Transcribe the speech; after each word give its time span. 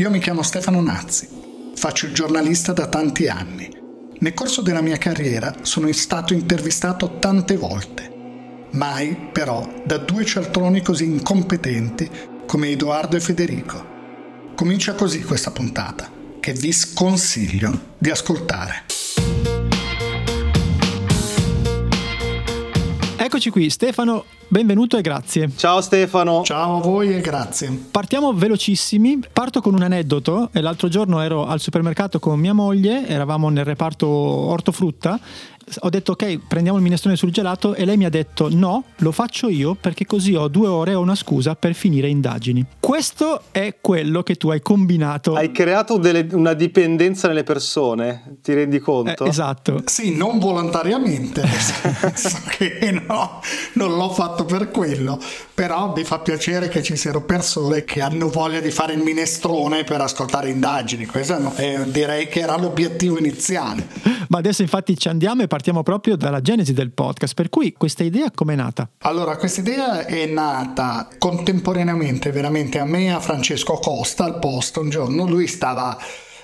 Io 0.00 0.08
mi 0.08 0.18
chiamo 0.18 0.42
Stefano 0.42 0.80
Nazzi, 0.80 1.28
faccio 1.74 2.06
il 2.06 2.14
giornalista 2.14 2.72
da 2.72 2.86
tanti 2.86 3.28
anni. 3.28 3.68
Nel 4.20 4.32
corso 4.32 4.62
della 4.62 4.80
mia 4.80 4.96
carriera 4.96 5.54
sono 5.60 5.92
stato 5.92 6.32
intervistato 6.32 7.18
tante 7.18 7.58
volte, 7.58 8.10
mai 8.70 9.14
però 9.30 9.70
da 9.84 9.98
due 9.98 10.24
cialtroni 10.24 10.80
così 10.80 11.04
incompetenti 11.04 12.08
come 12.46 12.68
Edoardo 12.68 13.16
e 13.16 13.20
Federico. 13.20 13.84
Comincia 14.54 14.94
così 14.94 15.22
questa 15.22 15.50
puntata, 15.50 16.10
che 16.40 16.54
vi 16.54 16.72
sconsiglio 16.72 17.88
di 17.98 18.08
ascoltare. 18.08 18.89
Eccoci 23.32 23.50
qui, 23.50 23.70
Stefano, 23.70 24.24
benvenuto 24.48 24.96
e 24.96 25.02
grazie. 25.02 25.52
Ciao 25.54 25.80
Stefano. 25.80 26.42
Ciao 26.42 26.78
a 26.78 26.80
voi 26.80 27.14
e 27.14 27.20
grazie. 27.20 27.68
Partiamo 27.68 28.32
velocissimi, 28.32 29.20
parto 29.32 29.60
con 29.60 29.72
un 29.72 29.82
aneddoto. 29.82 30.48
L'altro 30.54 30.88
giorno 30.88 31.20
ero 31.20 31.46
al 31.46 31.60
supermercato 31.60 32.18
con 32.18 32.40
mia 32.40 32.52
moglie, 32.52 33.06
eravamo 33.06 33.48
nel 33.48 33.64
reparto 33.64 34.08
ortofrutta 34.08 35.20
ho 35.80 35.88
detto 35.88 36.12
ok, 36.12 36.38
prendiamo 36.48 36.78
il 36.78 36.84
minestrone 36.84 37.16
sul 37.16 37.30
gelato 37.30 37.74
e 37.74 37.84
lei 37.84 37.96
mi 37.96 38.04
ha 38.04 38.10
detto 38.10 38.48
no, 38.50 38.84
lo 38.96 39.12
faccio 39.12 39.48
io 39.48 39.74
perché 39.74 40.06
così 40.06 40.34
ho 40.34 40.48
due 40.48 40.68
ore 40.68 40.92
e 40.92 40.94
ho 40.94 41.00
una 41.00 41.14
scusa 41.14 41.54
per 41.54 41.74
finire 41.74 42.08
indagini. 42.08 42.64
Questo 42.80 43.42
è 43.50 43.76
quello 43.80 44.22
che 44.22 44.34
tu 44.34 44.50
hai 44.50 44.60
combinato. 44.60 45.34
Hai 45.34 45.52
creato 45.52 45.96
delle, 45.96 46.26
una 46.32 46.54
dipendenza 46.54 47.28
nelle 47.28 47.44
persone, 47.44 48.38
ti 48.42 48.52
rendi 48.52 48.78
conto? 48.78 49.24
Eh, 49.24 49.28
esatto. 49.28 49.82
Sì, 49.84 50.16
non 50.16 50.38
volontariamente, 50.38 51.42
nel 52.02 52.16
senso 52.16 52.38
che 52.48 52.90
no, 53.06 53.40
non 53.74 53.96
l'ho 53.96 54.10
fatto 54.10 54.44
per 54.44 54.70
quello, 54.70 55.20
però 55.54 55.92
mi 55.94 56.04
fa 56.04 56.18
piacere 56.18 56.68
che 56.68 56.82
ci 56.82 56.96
siano 56.96 57.22
persone 57.22 57.84
che 57.84 58.00
hanno 58.00 58.28
voglia 58.28 58.60
di 58.60 58.70
fare 58.70 58.94
il 58.94 59.02
minestrone 59.02 59.84
per 59.84 60.00
ascoltare 60.00 60.48
indagini, 60.48 61.06
questo 61.06 61.38
no, 61.38 61.54
eh, 61.56 61.84
direi 61.86 62.28
che 62.28 62.40
era 62.40 62.56
l'obiettivo 62.56 63.18
iniziale. 63.18 63.86
Ma 64.28 64.38
adesso 64.38 64.62
infatti 64.62 64.96
ci 64.96 65.08
andiamo 65.08 65.42
e 65.42 65.48
partiamo 65.50 65.82
proprio 65.82 66.14
dalla 66.14 66.40
genesi 66.40 66.72
del 66.72 66.92
podcast, 66.92 67.34
per 67.34 67.48
cui 67.48 67.72
questa 67.72 68.04
idea 68.04 68.30
com'è 68.32 68.54
nata? 68.54 68.88
Allora, 68.98 69.36
questa 69.36 69.60
idea 69.60 70.06
è 70.06 70.24
nata 70.26 71.08
contemporaneamente 71.18 72.30
veramente 72.30 72.78
a 72.78 72.84
me 72.84 73.06
e 73.06 73.10
a 73.10 73.18
Francesco 73.18 73.74
Costa 73.74 74.24
al 74.24 74.38
post 74.38 74.76
un 74.76 74.90
giorno, 74.90 75.26
lui 75.26 75.48
stava 75.48 75.98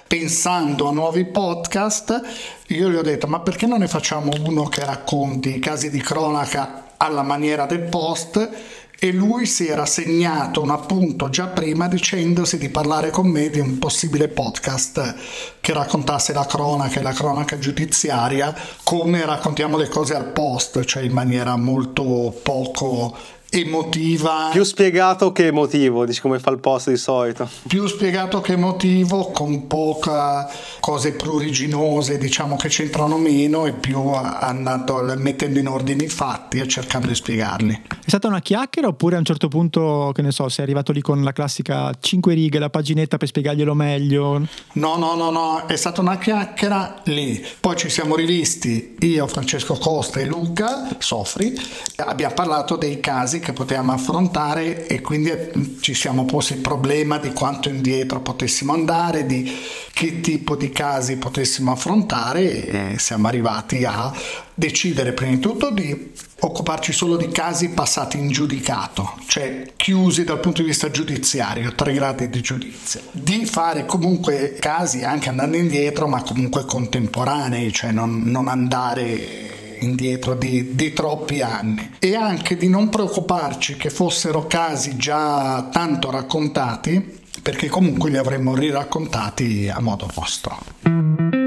pensando 0.09 0.89
a 0.89 0.93
nuovi 0.93 1.25
podcast, 1.25 2.21
io 2.69 2.91
gli 2.91 2.97
ho 2.97 3.03
detto 3.03 3.29
ma 3.29 3.39
perché 3.41 3.67
non 3.67 3.79
ne 3.79 3.87
facciamo 3.87 4.33
uno 4.45 4.65
che 4.65 4.85
racconti 4.85 5.61
casi 5.61 5.89
di 5.89 6.01
cronaca 6.01 6.95
alla 6.97 7.23
maniera 7.23 7.65
del 7.67 7.83
post 7.83 8.51
e 8.99 9.13
lui 9.13 9.45
si 9.45 9.67
era 9.67 9.85
segnato 9.85 10.63
un 10.63 10.71
appunto 10.71 11.29
già 11.29 11.49
prima 11.49 11.87
dicendosi 11.87 12.57
di 12.57 12.71
parlare 12.71 13.11
con 13.11 13.27
me 13.27 13.51
di 13.51 13.61
un 13.61 13.79
possibile 13.79 14.29
podcast 14.29 15.15
che 15.61 15.73
raccontasse 15.75 16.33
la 16.33 16.47
cronaca 16.47 17.01
e 17.01 17.03
la 17.03 17.13
cronaca 17.13 17.59
giudiziaria 17.59 18.55
come 18.85 19.25
raccontiamo 19.27 19.77
le 19.77 19.89
cose 19.89 20.15
al 20.15 20.33
post, 20.33 20.83
cioè 20.85 21.03
in 21.03 21.13
maniera 21.13 21.57
molto 21.57 22.39
poco 22.43 23.15
emotiva. 23.61 24.49
Più 24.53 24.63
spiegato 24.65 25.33
che 25.33 25.47
emotivo, 25.47 26.05
dici 26.05 26.21
come 26.21 26.39
fa 26.39 26.51
il 26.51 26.59
post 26.59 26.91
di 26.91 26.97
solito. 26.97 27.49
Più 27.67 27.87
spiegato 27.87 28.41
che 28.41 28.53
emotivo, 28.53 29.31
con 29.31 29.67
poca 29.67 30.49
cose 30.81 31.13
pruriginose, 31.13 32.19
diciamo 32.19 32.57
che 32.57 32.69
c'entrano 32.69 33.19
meno 33.19 33.67
e 33.67 33.73
più 33.73 34.01
andando 34.09 35.03
mettendo 35.17 35.59
in 35.59 35.69
ordine 35.69 36.05
i 36.05 36.09
fatti 36.09 36.59
e 36.59 36.67
cercando 36.69 37.09
di 37.09 37.15
spiegarli. 37.15 37.83
È 38.05 38.09
stata 38.09 38.29
una 38.29 38.41
chiacchiera 38.41 38.89
oppure 38.89 39.17
a 39.17 39.19
un 39.19 39.25
certo 39.25 39.49
punto, 39.49 40.13
che 40.15 40.23
ne 40.23 40.31
so, 40.31 40.49
sei 40.49 40.65
arrivato 40.65 40.93
lì 40.93 41.01
con 41.01 41.23
la 41.23 41.33
classica 41.33 41.93
5 41.99 42.35
righe, 42.35 42.59
la 42.59 42.71
paginetta 42.71 43.17
per 43.17 43.29
spiegarglielo 43.29 43.75
meglio? 43.75 44.47
No, 44.73 44.97
no, 44.97 45.15
no, 45.15 45.31
no, 45.31 45.67
è 45.67 45.77
stata 45.77 46.01
una 46.01 46.19
chiacchiera 46.19 47.01
lì. 47.05 47.45
Poi 47.61 47.77
ci 47.77 47.89
siamo 47.89 48.15
rivisti 48.15 48.97
io, 49.01 49.27
Francesco 49.27 49.75
Costa 49.75 50.21
e 50.21 50.27
Luca 50.27 50.89
Sofri, 50.99 51.55
abbiamo 51.97 52.35
parlato 52.35 52.77
dei 52.77 53.01
casi 53.01 53.41
che 53.47 53.53
potevamo 53.53 53.93
affrontare 53.93 54.89
e 54.89 55.01
quindi 55.01 55.79
ci 55.81 55.95
siamo 55.95 56.25
posti 56.25 56.55
il 56.55 56.59
problema 56.59 57.19
di 57.19 57.33
quanto 57.33 57.69
indietro 57.69 58.19
potessimo 58.19 58.73
andare, 58.73 59.25
di 59.25 59.49
che 59.93 60.21
tipo 60.21 60.57
di 60.57 60.71
casi 60.71 61.17
potessimo 61.17 61.71
affrontare 61.71 62.67
e 62.67 62.99
siamo 62.99 63.29
arrivati 63.29 63.85
a 63.85 64.13
decidere 64.53 65.13
prima 65.13 65.35
di 65.35 65.39
tutto 65.39 65.71
di 65.71 66.13
occuparci 66.41 66.93
solo 66.93 67.17
di 67.17 67.29
casi 67.29 67.69
passati 67.69 68.19
in 68.19 68.31
giudicato, 68.31 69.15
cioè 69.29 69.75
chiusi 69.77 70.25
dal 70.25 70.41
punto 70.41 70.63
di 70.63 70.67
vista 70.67 70.91
giudiziario, 70.91 71.73
tre 71.77 71.93
gradi 71.93 72.29
di 72.29 72.41
giudizio, 72.41 73.01
di 73.13 73.47
fare 73.47 73.87
comunque 73.87 74.57
casi 74.59 75.05
anche 75.05 75.29
andando 75.29 75.57
indietro 75.57 76.09
ma 76.09 76.21
comunque 76.25 76.65
contemporanei, 76.65 77.73
cioè 77.73 77.93
non, 77.93 78.23
non 78.25 78.49
andare 78.49 79.56
indietro 79.87 80.35
di, 80.35 80.75
di, 80.75 80.93
troppi 80.93 81.41
anni 81.41 81.93
e 81.99 82.15
anche 82.15 82.57
di 82.57 82.69
non 82.69 82.89
preoccuparci 82.89 83.77
che 83.77 83.91
fossero 83.91 84.47
casi 84.47 84.97
già 84.97 85.69
tanto 85.73 86.11
raccontati 86.11 87.25
perché 87.43 87.69
comunque 87.69 88.11
li 88.11 88.17
avremmo 88.17 88.55
riraccontati 88.55 89.71
a 89.73 89.81
modo 89.81 90.11
vostro. 90.13 91.46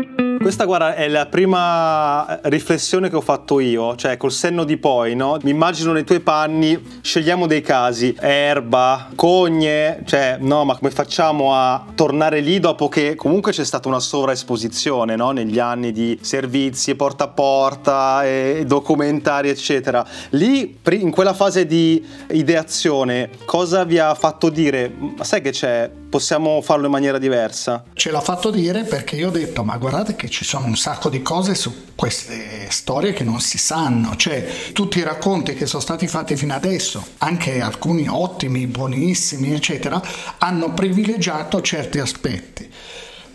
Questa, 0.50 0.66
guarda, 0.66 0.96
è 0.96 1.08
la 1.08 1.28
prima 1.28 2.40
riflessione 2.46 3.08
che 3.08 3.16
ho 3.16 3.22
fatto 3.22 3.60
io, 3.60 3.96
cioè 3.96 4.18
col 4.18 4.32
senno 4.32 4.64
di 4.64 4.78
poi, 4.78 5.16
no? 5.16 5.38
Mi 5.44 5.52
immagino 5.52 5.92
nei 5.92 6.04
tuoi 6.04 6.22
panni, 6.22 7.00
scegliamo 7.02 7.46
dei 7.46 7.62
casi, 7.62 8.16
erba, 8.20 9.10
cogne, 9.14 10.02
cioè, 10.06 10.38
no, 10.40 10.66
ma 10.66 10.76
come 10.76 10.90
facciamo 10.90 11.54
a 11.54 11.86
tornare 11.94 12.40
lì 12.40 12.60
dopo 12.60 12.90
che 12.90 13.14
comunque 13.14 13.52
c'è 13.52 13.64
stata 13.64 13.88
una 13.90 14.00
sovraesposizione, 14.00 15.16
no? 15.16 15.30
Negli 15.30 15.60
anni 15.60 15.92
di 15.92 16.18
servizi, 16.20 16.96
porta 16.96 17.26
a 17.26 17.28
porta, 17.28 18.26
e 18.26 18.64
documentari, 18.66 19.50
eccetera. 19.50 20.04
Lì, 20.30 20.80
in 20.94 21.12
quella 21.12 21.36
fase 21.36 21.68
di 21.68 22.04
ideazione, 22.32 23.30
cosa 23.46 23.84
vi 23.84 24.00
ha 24.00 24.16
fatto 24.16 24.50
dire? 24.50 24.92
Ma 25.16 25.24
sai 25.24 25.42
che 25.42 25.52
c'è? 25.52 25.99
Possiamo 26.10 26.60
farlo 26.64 26.88
in 26.88 26.92
maniera 26.92 27.20
diversa? 27.20 27.84
Ce 27.94 28.10
l'ha 28.10 28.20
fatto 28.20 28.50
dire 28.50 28.82
perché 28.84 29.16
io 29.16 29.28
ho 29.28 29.32
detto, 29.32 29.64
ma 29.64 29.78
guardate 29.78 30.16
che 30.16 30.28
ci 30.28 30.44
sono 30.44 30.66
un 30.66 30.76
sacco 30.76 31.08
di 31.08 31.22
cose 31.22 31.54
su 31.54 31.94
queste 31.94 32.66
storie 32.72 33.14
che 33.14 33.24
non 33.24 33.40
si 33.40 33.60
sanno, 33.60 34.16
cioè 34.16 34.72
tutti 34.74 34.98
i 34.98 35.04
racconti 35.04 35.54
che 35.54 35.68
sono 35.68 35.84
stati 35.84 36.08
fatti 36.08 36.36
fino 36.36 36.56
adesso, 36.56 37.06
anche 37.20 37.62
alcuni 37.62 38.08
ottimi, 38.10 38.66
buonissimi, 38.66 39.54
eccetera, 39.54 40.02
hanno 40.40 40.74
privilegiato 40.74 41.62
certi 41.62 42.00
aspetti. 42.00 42.68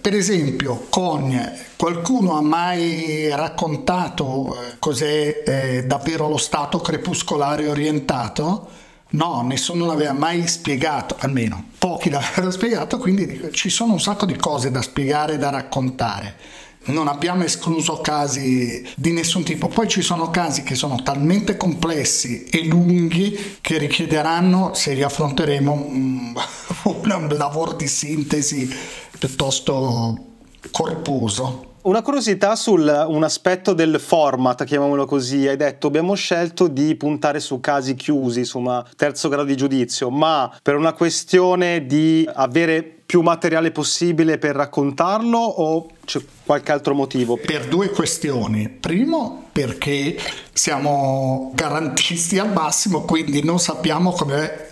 Per 0.01 0.13
esempio, 0.13 0.87
con 0.91 1.53
qualcuno 1.77 2.37
ha 2.37 2.43
mai 2.43 3.29
raccontato 3.29 4.53
eh, 4.53 4.79
cos'è 4.81 5.43
eh, 5.47 5.85
davvero 5.87 6.29
lo 6.29 6.39
stato 6.39 6.81
crepuscolare 6.81 7.69
orientato? 7.69 8.69
No, 9.11 9.43
nessuno 9.43 9.87
l'aveva 9.87 10.13
mai 10.13 10.47
spiegato, 10.49 11.17
almeno 11.19 11.67
pochi 11.79 12.11
l'avevano 12.11 12.51
spiegato, 12.53 12.99
quindi 12.99 13.49
ci 13.53 13.69
sono 13.69 13.93
un 13.93 14.01
sacco 14.01 14.27
di 14.27 14.37
cose 14.37 14.71
da 14.71 14.83
spiegare 14.83 15.39
da 15.39 15.51
raccontare 15.51 16.63
non 16.87 17.09
abbiamo 17.09 17.45
escluso 17.45 18.01
casi 18.01 18.87
di 18.97 19.13
nessun 19.13 19.43
tipo. 19.43 19.69
Poi 19.69 19.89
ci 19.89 20.03
sono 20.03 20.31
casi 20.31 20.63
che 20.63 20.75
sono 20.75 21.03
talmente 21.03 21.57
complessi 21.57 22.45
e 22.45 22.67
lunghi 22.67 23.57
che 23.61 23.79
richiederanno, 23.79 24.75
se 24.75 24.93
li 24.93 25.03
affronteremo, 25.03 25.73
un 26.85 27.29
lavoro 27.37 27.73
di 27.73 27.87
sintesi 27.87 28.71
piuttosto 29.19 30.27
corposo. 30.71 31.74
Una 31.85 32.01
curiosità 32.01 32.57
su 32.57 32.73
un 32.73 33.25
aspetto 33.25 33.75
del 33.75 34.01
format, 34.01 34.65
chiamiamolo 34.65 35.05
così. 35.05 35.47
Hai 35.47 35.59
detto 35.59 35.89
abbiamo 35.89 36.15
scelto 36.15 36.67
di 36.67 36.95
puntare 36.95 37.41
su 37.41 37.61
casi 37.61 37.95
chiusi, 37.95 38.39
insomma, 38.39 38.83
terzo 38.97 39.29
grado 39.29 39.45
di 39.45 39.55
giudizio, 39.55 40.09
ma 40.09 40.51
per 40.63 40.77
una 40.77 40.95
questione 40.95 41.85
di 41.85 42.27
avere 42.33 42.83
più 42.83 43.21
materiale 43.21 43.71
possibile 43.71 44.39
per 44.39 44.57
raccontarlo 44.57 45.37
o 45.39 45.89
c'è 46.07 46.23
qualche 46.47 46.73
altro 46.73 46.95
motivo? 46.95 47.37
Per 47.37 47.69
due 47.69 47.91
questioni. 47.91 48.71
Primo, 48.71 49.49
perché 49.53 50.17
siamo 50.55 51.53
garantisti 51.55 52.39
al 52.39 52.51
massimo, 52.51 53.03
quindi 53.03 53.45
non 53.45 53.59
sappiamo 53.61 54.13
come 54.13 54.69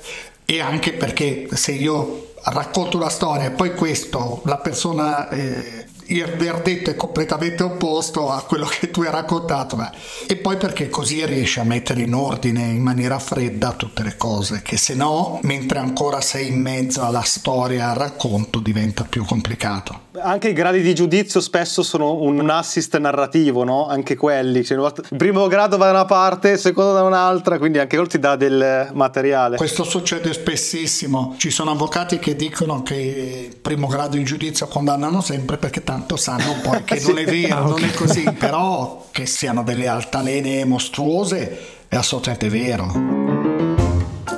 e 0.46 0.60
anche 0.60 0.94
perché 0.94 1.46
se 1.52 1.72
io 1.72 2.28
racconto 2.44 2.96
una 2.96 3.10
storia 3.10 3.48
e 3.48 3.50
poi 3.50 3.74
questo 3.74 4.40
la 4.46 4.56
persona 4.56 5.28
eh, 5.28 5.81
il 6.12 6.34
verdetto 6.36 6.90
è 6.90 6.94
completamente 6.94 7.62
opposto 7.62 8.30
a 8.30 8.42
quello 8.42 8.66
che 8.66 8.90
tu 8.90 9.02
hai 9.02 9.10
raccontato. 9.10 9.76
Beh. 9.76 9.90
E 10.26 10.36
poi 10.36 10.56
perché 10.56 10.88
così 10.88 11.24
riesci 11.24 11.60
a 11.60 11.64
mettere 11.64 12.02
in 12.02 12.14
ordine 12.14 12.62
in 12.62 12.82
maniera 12.82 13.18
fredda 13.18 13.72
tutte 13.72 14.02
le 14.02 14.16
cose, 14.16 14.62
che 14.62 14.76
se 14.76 14.94
no, 14.94 15.40
mentre 15.42 15.78
ancora 15.78 16.20
sei 16.20 16.48
in 16.48 16.60
mezzo 16.60 17.02
alla 17.02 17.22
storia, 17.22 17.90
al 17.90 17.96
racconto, 17.96 18.60
diventa 18.60 19.04
più 19.08 19.24
complicato. 19.24 20.10
Anche 20.20 20.50
i 20.50 20.52
gradi 20.52 20.82
di 20.82 20.94
giudizio 20.94 21.40
spesso 21.40 21.82
sono 21.82 22.20
un 22.20 22.48
assist 22.50 22.96
narrativo, 22.98 23.64
no? 23.64 23.88
Anche 23.88 24.14
quelli. 24.14 24.62
Cioè, 24.62 24.78
il 24.78 25.16
primo 25.16 25.46
grado 25.46 25.78
va 25.78 25.86
da 25.86 25.92
una 25.92 26.04
parte, 26.04 26.50
il 26.50 26.58
secondo 26.58 26.92
da 26.92 27.02
un'altra, 27.02 27.58
quindi 27.58 27.78
anche 27.78 27.96
quello 27.96 28.10
ti 28.10 28.18
dà 28.18 28.36
del 28.36 28.90
materiale. 28.92 29.56
Questo 29.56 29.84
succede 29.84 30.32
spessissimo. 30.32 31.34
Ci 31.38 31.50
sono 31.50 31.70
avvocati 31.70 32.18
che 32.18 32.36
dicono 32.36 32.82
che 32.82 33.48
il 33.50 33.56
primo 33.56 33.86
grado 33.86 34.16
di 34.16 34.24
giudizio 34.24 34.66
condannano 34.66 35.22
sempre 35.22 35.56
perché 35.56 35.82
tanto 35.82 36.01
sanno 36.16 36.54
poi 36.62 36.82
che 36.84 37.00
non 37.04 37.18
è 37.18 37.24
vero, 37.24 37.54
ah, 37.54 37.68
okay. 37.68 37.80
non 37.80 37.90
è 37.90 37.92
così. 37.94 38.22
Però 38.38 39.06
che 39.10 39.26
siano 39.26 39.62
delle 39.62 39.88
altalene 39.88 40.64
mostruose 40.64 41.84
è 41.88 41.96
assolutamente 41.96 42.48
vero. 42.48 43.41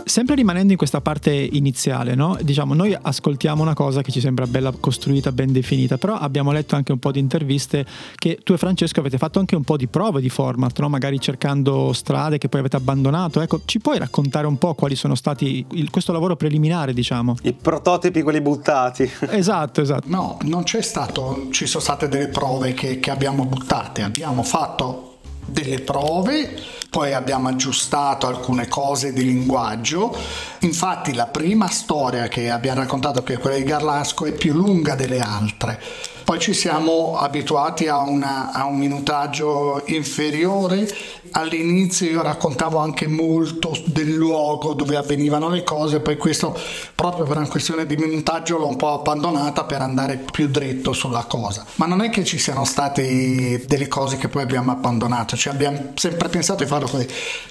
Sempre 0.05 0.35
rimanendo 0.35 0.73
in 0.73 0.79
questa 0.79 1.01
parte 1.01 1.33
iniziale, 1.33 2.15
no? 2.15 2.37
diciamo, 2.43 2.75
noi 2.75 2.97
ascoltiamo 3.01 3.63
una 3.63 3.73
cosa 3.73 4.03
che 4.03 4.13
ci 4.13 4.21
sembra 4.21 4.47
bella 4.47 4.73
costruita, 4.79 5.33
ben 5.33 5.51
definita, 5.51 5.97
però 5.97 6.15
abbiamo 6.15 6.53
letto 6.53 6.77
anche 6.77 6.93
un 6.93 6.99
po' 6.99 7.11
di 7.11 7.21
interviste 7.21 7.87
che 8.17 8.39
tu 8.43 8.53
e 8.53 8.59
Francesco 8.59 9.01
avete 9.01 9.17
fatto 9.17 9.39
anche 9.39 9.57
un 9.57 9.65
po' 9.65 9.79
di 9.79 9.87
prove 9.87 10.21
di 10.21 10.29
format, 10.29 10.79
no? 10.81 10.91
magari 10.91 11.19
cercando 11.19 11.93
strade 11.95 12.37
che 12.37 12.49
poi 12.49 12.61
avete 12.61 12.77
abbandonato. 12.77 13.41
Ecco, 13.41 13.63
ci 13.65 13.81
puoi 13.81 13.99
raccontare 13.99 14.47
un 14.47 14.59
po' 14.59 14.75
quali 14.75 14.95
sono 14.95 15.15
stati 15.15 15.65
il, 15.73 15.91
questo 15.91 16.13
lavoro 16.13 16.37
preliminare, 16.37 16.93
diciamo? 16.93 17.37
I 17.43 17.55
prototipi, 17.55 18.21
quelli 18.21 18.43
buttati. 18.43 19.11
Esatto, 19.31 19.81
esatto. 19.81 20.09
No, 20.09 20.39
non 20.43 20.65
c'è 20.65 20.83
stato, 20.83 21.49
ci 21.51 21.67
sono 21.67 21.83
state 21.83 22.09
delle 22.09 22.29
prove 22.29 22.75
che, 22.75 23.01
che 23.01 23.11
abbiamo 23.11 23.47
buttate, 23.47 24.03
abbiamo 24.03 24.43
fatto 24.43 25.14
delle 25.47 25.81
prove, 25.81 26.55
poi 26.91 27.13
abbiamo 27.13 27.49
aggiustato 27.49 28.27
alcune 28.27 28.69
cose 28.69 29.13
di 29.13 29.25
linguaggio. 29.25 30.17
Infatti 30.61 31.13
la 31.13 31.27
prima 31.27 31.69
storia 31.69 32.29
che 32.29 32.51
abbiamo 32.51 32.81
raccontato, 32.81 33.23
che 33.23 33.35
è 33.35 33.39
quella 33.39 33.57
di 33.57 33.65
Garlasco, 33.65 34.25
è 34.27 34.33
più 34.33 34.53
lunga 34.53 34.95
delle 34.95 35.21
altre. 35.21 35.81
Poi 36.25 36.39
ci 36.39 36.55
siamo 36.55 37.19
abituati 37.19 37.87
a, 37.87 37.99
una, 37.99 38.53
a 38.53 38.65
un 38.65 38.79
minutaggio 38.79 39.83
inferiore 39.87 40.89
all'inizio 41.37 42.11
io 42.11 42.23
raccontavo 42.23 42.79
anche 42.79 43.07
molto 43.07 43.77
del 43.87 44.13
luogo 44.13 44.75
dove 44.75 44.97
avvenivano 44.97 45.49
le 45.49 45.63
cose, 45.63 46.01
poi 46.01 46.17
questo 46.17 46.57
proprio 46.95 47.25
per 47.25 47.37
una 47.37 47.49
questione 47.49 47.87
di 47.87 47.97
minutaggio 47.97 48.59
l'ho 48.59 48.69
un 48.69 48.77
po' 48.77 48.93
abbandonata 48.93 49.65
per 49.65 49.81
andare 49.81 50.17
più 50.31 50.49
dritto 50.49 50.93
sulla 50.93 51.25
cosa. 51.25 51.65
Ma 51.77 51.87
non 51.87 52.03
è 52.03 52.11
che 52.11 52.25
ci 52.25 52.39
siano 52.39 52.65
state 52.65 53.65
delle 53.67 53.89
cose 53.89 54.17
che 54.17 54.29
poi 54.29 54.43
abbiamo 54.43 54.71
abbandonato, 54.71 55.37
cioè 55.37 55.53
abbiamo 55.53 55.93
sempre 55.95 56.29
pensato 56.29 56.63
di 56.63 56.69
farlo 56.69 56.89
così. 56.89 57.07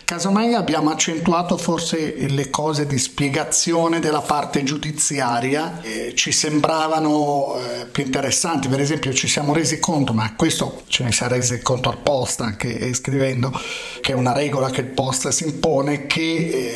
Casomai 0.05 0.53
abbiamo 0.53 0.89
accentuato 0.89 1.57
forse 1.57 2.27
le 2.29 2.49
cose 2.49 2.85
di 2.85 2.97
spiegazione 2.97 3.99
della 3.99 4.21
parte 4.21 4.63
giudiziaria, 4.63 5.81
eh, 5.81 6.13
ci 6.15 6.31
sembravano 6.31 7.55
eh, 7.57 7.85
più 7.85 8.03
interessanti, 8.05 8.62
per 8.69 8.79
esempio 8.79 9.13
ci 9.13 9.27
siamo 9.27 9.53
resi 9.53 9.79
conto, 9.79 10.13
ma 10.13 10.33
questo 10.35 10.83
ce 10.87 11.03
ne 11.03 11.11
si 11.11 11.23
è 11.23 11.27
resi 11.27 11.61
conto 11.61 11.89
apposta 11.89 12.43
anche 12.43 12.93
scrivendo, 12.93 13.51
che 14.01 14.11
è 14.11 14.15
una 14.15 14.33
regola 14.33 14.69
che 14.69 14.81
il 14.81 14.87
post 14.87 15.29
si 15.29 15.45
impone, 15.45 16.07
che 16.07 16.21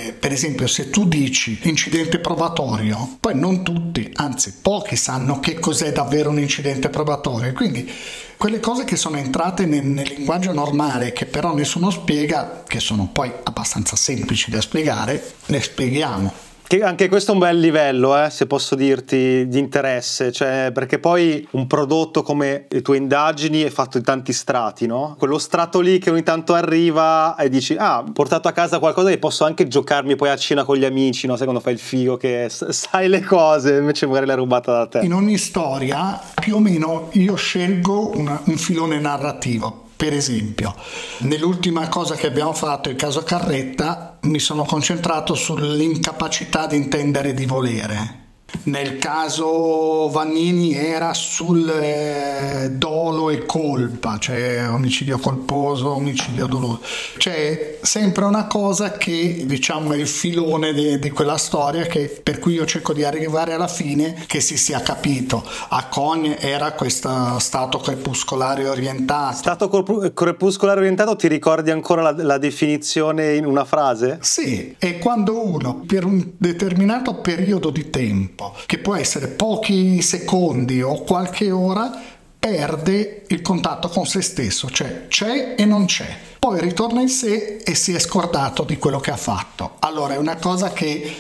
eh, 0.08 0.14
per 0.14 0.32
esempio 0.32 0.68
se 0.68 0.90
tu 0.90 1.08
dici 1.08 1.60
incidente 1.64 2.20
probatorio, 2.20 3.18
poi 3.20 3.36
non 3.36 3.64
tutti, 3.64 4.10
anzi 4.16 4.54
pochi 4.62 4.96
sanno 4.96 5.40
che 5.40 5.60
cos'è 5.60 5.92
davvero 5.92 6.30
un 6.30 6.40
incidente 6.40 6.90
probatorio. 6.90 7.54
Quindi 7.54 7.92
quelle 8.38 8.60
cose 8.60 8.84
che 8.84 8.96
sono 8.96 9.18
entrate 9.18 9.66
nel, 9.66 9.84
nel 9.84 10.08
linguaggio 10.16 10.54
normale, 10.54 11.12
che 11.12 11.26
però 11.26 11.54
nessuno 11.54 11.90
spiega, 11.90 12.64
che 12.68 12.80
sono 12.80 13.10
poi 13.12 13.32
abbastanza 13.44 13.96
semplici 13.96 14.52
da 14.52 14.62
spiegare, 14.62 15.34
le 15.48 15.62
spieghiamo. 15.62 16.46
Che 16.70 16.84
anche 16.84 17.08
questo 17.08 17.32
è 17.32 17.34
un 17.34 17.40
bel 17.40 17.58
livello, 17.58 18.22
eh, 18.22 18.30
se 18.30 18.46
posso 18.46 18.76
dirti, 18.76 19.48
di 19.48 19.58
interesse, 19.58 20.34
cioè, 20.34 20.72
perché 20.74 21.00
poi 21.00 21.48
un 21.52 21.66
prodotto 21.66 22.24
come 22.24 22.66
le 22.68 22.82
tue 22.82 22.98
indagini 22.98 23.62
è 23.62 23.70
fatto 23.70 23.98
di 23.98 24.04
tanti 24.04 24.34
strati, 24.34 24.86
no? 24.86 25.16
Quello 25.18 25.38
strato 25.38 25.80
lì 25.80 25.98
che 25.98 26.10
ogni 26.10 26.24
tanto 26.24 26.54
arriva 26.54 27.38
e 27.38 27.48
dici, 27.48 27.78
ah, 27.80 28.00
ho 28.00 28.12
portato 28.12 28.50
a 28.50 28.52
casa 28.52 28.80
qualcosa 28.80 29.10
e 29.12 29.18
posso 29.18 29.46
anche 29.46 29.66
giocarmi 29.70 30.18
poi 30.18 30.28
a 30.28 30.36
cena 30.36 30.66
con 30.66 30.76
gli 30.76 30.84
amici, 30.84 31.26
no? 31.26 31.38
Sai 31.38 31.46
quando 31.46 31.62
fai 31.62 31.72
il 31.72 31.80
figo 31.80 32.18
che 32.18 32.50
sai 32.50 33.08
le 33.08 33.22
cose, 33.22 33.78
invece 33.78 34.06
magari 34.06 34.26
l'hai 34.26 34.36
rubata 34.36 34.74
da 34.74 34.88
te. 34.88 35.06
In 35.06 35.14
ogni 35.14 35.38
storia, 35.38 36.20
più 36.34 36.56
o 36.56 36.60
meno, 36.60 37.08
io 37.14 37.36
scelgo 37.36 38.18
una, 38.18 38.42
un 38.44 38.58
filone 38.58 39.00
narrativo 39.00 39.86
per 39.98 40.14
esempio, 40.14 40.76
nell'ultima 41.22 41.90
cosa 41.90 42.16
che 42.16 42.28
abbiamo 42.28 42.54
fatto, 42.54 42.90
il 42.90 42.96
caso 42.96 43.24
Carretta, 43.24 44.20
mi 44.22 44.40
sono 44.40 44.64
concentrato 44.64 45.34
sull'incapacità 45.34 46.68
di 46.68 46.76
intendere 46.76 47.34
di 47.34 47.46
volere 47.48 48.27
nel 48.64 48.98
caso 48.98 50.10
Vannini 50.10 50.74
era 50.74 51.14
sul 51.14 51.70
eh, 51.70 52.72
dolo 52.72 53.30
e 53.30 53.46
colpa, 53.46 54.18
cioè 54.20 54.68
omicidio 54.70 55.18
colposo, 55.18 55.96
omicidio 55.96 56.48
doloso. 56.48 56.82
C'è 57.18 57.80
sempre 57.82 58.26
una 58.26 58.48
cosa 58.48 58.94
che 58.94 59.44
diciamo 59.46 59.94
è 59.94 59.98
il 59.98 60.08
filone 60.08 60.74
di, 60.74 61.00
di 61.00 61.10
quella 61.10 61.38
storia 61.38 61.84
che, 61.84 62.20
per 62.22 62.40
cui 62.40 62.54
io 62.54 62.66
cerco 62.66 62.94
di 62.94 63.04
arrivare 63.04 63.54
alla 63.54 63.68
fine 63.68 64.24
che 64.28 64.40
si 64.40 64.58
sia 64.58 64.82
capito. 64.82 65.44
A 65.70 65.88
Cogne 65.88 66.38
era 66.40 66.74
questo 66.74 67.40
stato 67.40 67.80
crepuscolare 67.80 68.68
orientato. 68.68 69.36
Stato 69.38 69.70
crepuscolare 70.14 70.80
orientato, 70.80 71.16
ti 71.16 71.28
ricordi 71.28 71.72
ancora 71.72 72.02
la, 72.02 72.16
la 72.24 72.38
definizione 72.38 73.36
in 73.36 73.46
una 73.46 73.66
frase? 73.66 74.20
Sì, 74.22 74.76
è 74.78 74.98
quando 74.98 75.46
uno 75.46 75.84
per 75.86 76.06
un 76.06 76.34
determinato 76.38 77.16
periodo 77.16 77.70
di 77.70 77.90
tempo 77.90 78.47
che 78.66 78.78
può 78.80 78.96
essere 78.96 79.28
pochi 79.28 80.02
secondi 80.02 80.82
o 80.82 81.04
qualche 81.04 81.52
ora, 81.52 81.92
perde 82.40 83.24
il 83.28 83.42
contatto 83.42 83.90
con 83.90 84.06
se 84.06 84.22
stesso, 84.22 84.70
cioè 84.70 85.08
c'è 85.08 85.56
e 85.58 85.66
non 85.66 85.86
c'è. 85.86 86.08
Poi 86.40 86.60
ritorna 86.62 87.02
in 87.02 87.10
sé 87.10 87.58
e 87.58 87.76
si 87.76 87.94
è 87.94 88.00
scordato 88.00 88.64
di 88.64 88.78
quello 88.78 89.00
che 89.00 89.12
ha 89.12 89.18
fatto. 89.18 89.76
Allora 89.80 90.14
è 90.14 90.18
una 90.18 90.38
cosa 90.38 90.72
che 90.72 91.16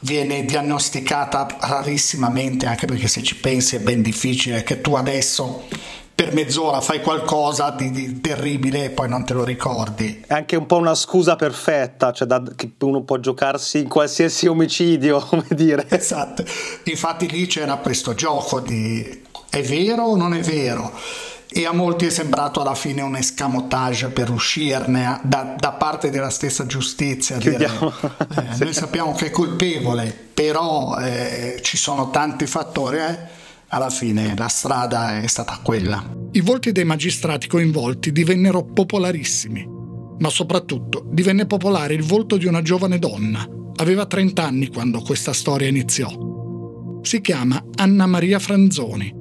viene 0.00 0.44
diagnosticata 0.44 1.58
rarissimamente, 1.60 2.66
anche 2.66 2.86
perché 2.86 3.06
se 3.06 3.22
ci 3.22 3.36
pensi 3.36 3.76
è 3.76 3.80
ben 3.80 4.02
difficile 4.02 4.62
che 4.62 4.80
tu 4.80 4.94
adesso 4.94 5.68
per 6.22 6.34
mezz'ora 6.34 6.80
fai 6.80 7.00
qualcosa 7.00 7.70
di, 7.70 7.90
di, 7.90 8.20
terribile 8.20 8.84
e 8.84 8.90
poi 8.90 9.08
non 9.08 9.24
te 9.24 9.34
lo 9.34 9.42
ricordi. 9.42 10.22
È 10.24 10.32
anche 10.32 10.54
un 10.54 10.66
po' 10.66 10.76
una 10.76 10.94
scusa 10.94 11.34
perfetta, 11.34 12.12
cioè 12.12 12.28
da, 12.28 12.40
che 12.54 12.74
uno 12.80 13.02
può 13.02 13.18
giocarsi 13.18 13.78
in 13.78 13.88
qualsiasi 13.88 14.46
omicidio, 14.46 15.18
come 15.26 15.46
dire. 15.50 15.84
Esatto, 15.88 16.44
infatti 16.84 17.28
lì 17.28 17.46
c'era 17.46 17.74
questo 17.76 18.14
gioco 18.14 18.60
di 18.60 19.22
è 19.50 19.62
vero 19.62 20.04
o 20.04 20.16
non 20.16 20.32
è 20.32 20.40
vero? 20.40 20.92
E 21.54 21.66
a 21.66 21.72
molti 21.72 22.06
è 22.06 22.10
sembrato 22.10 22.60
alla 22.60 22.76
fine 22.76 23.02
un 23.02 23.16
escamotage 23.16 24.08
per 24.08 24.30
uscirne 24.30 25.18
da, 25.22 25.56
da 25.58 25.72
parte 25.72 26.08
della 26.10 26.30
stessa 26.30 26.66
giustizia. 26.66 27.36
Dire, 27.36 27.64
eh, 27.66 28.64
noi 28.64 28.72
sappiamo 28.72 29.12
che 29.12 29.26
è 29.26 29.30
colpevole, 29.30 30.16
però 30.32 30.96
eh, 30.98 31.58
ci 31.62 31.76
sono 31.76 32.10
tanti 32.10 32.46
fattori. 32.46 32.98
Eh? 32.98 33.40
Alla 33.72 33.90
fine 33.90 34.34
la 34.36 34.48
strada 34.48 35.20
è 35.20 35.26
stata 35.26 35.58
quella. 35.62 36.02
I 36.32 36.40
volti 36.40 36.72
dei 36.72 36.84
magistrati 36.84 37.46
coinvolti 37.46 38.12
divennero 38.12 38.64
popolarissimi, 38.64 39.66
ma 40.18 40.28
soprattutto 40.28 41.04
divenne 41.10 41.46
popolare 41.46 41.94
il 41.94 42.02
volto 42.02 42.36
di 42.36 42.46
una 42.46 42.62
giovane 42.62 42.98
donna. 42.98 43.46
Aveva 43.76 44.04
30 44.06 44.44
anni 44.44 44.68
quando 44.68 45.00
questa 45.00 45.32
storia 45.32 45.68
iniziò. 45.68 47.00
Si 47.02 47.20
chiama 47.20 47.64
Anna 47.76 48.06
Maria 48.06 48.38
Franzoni. 48.38 49.12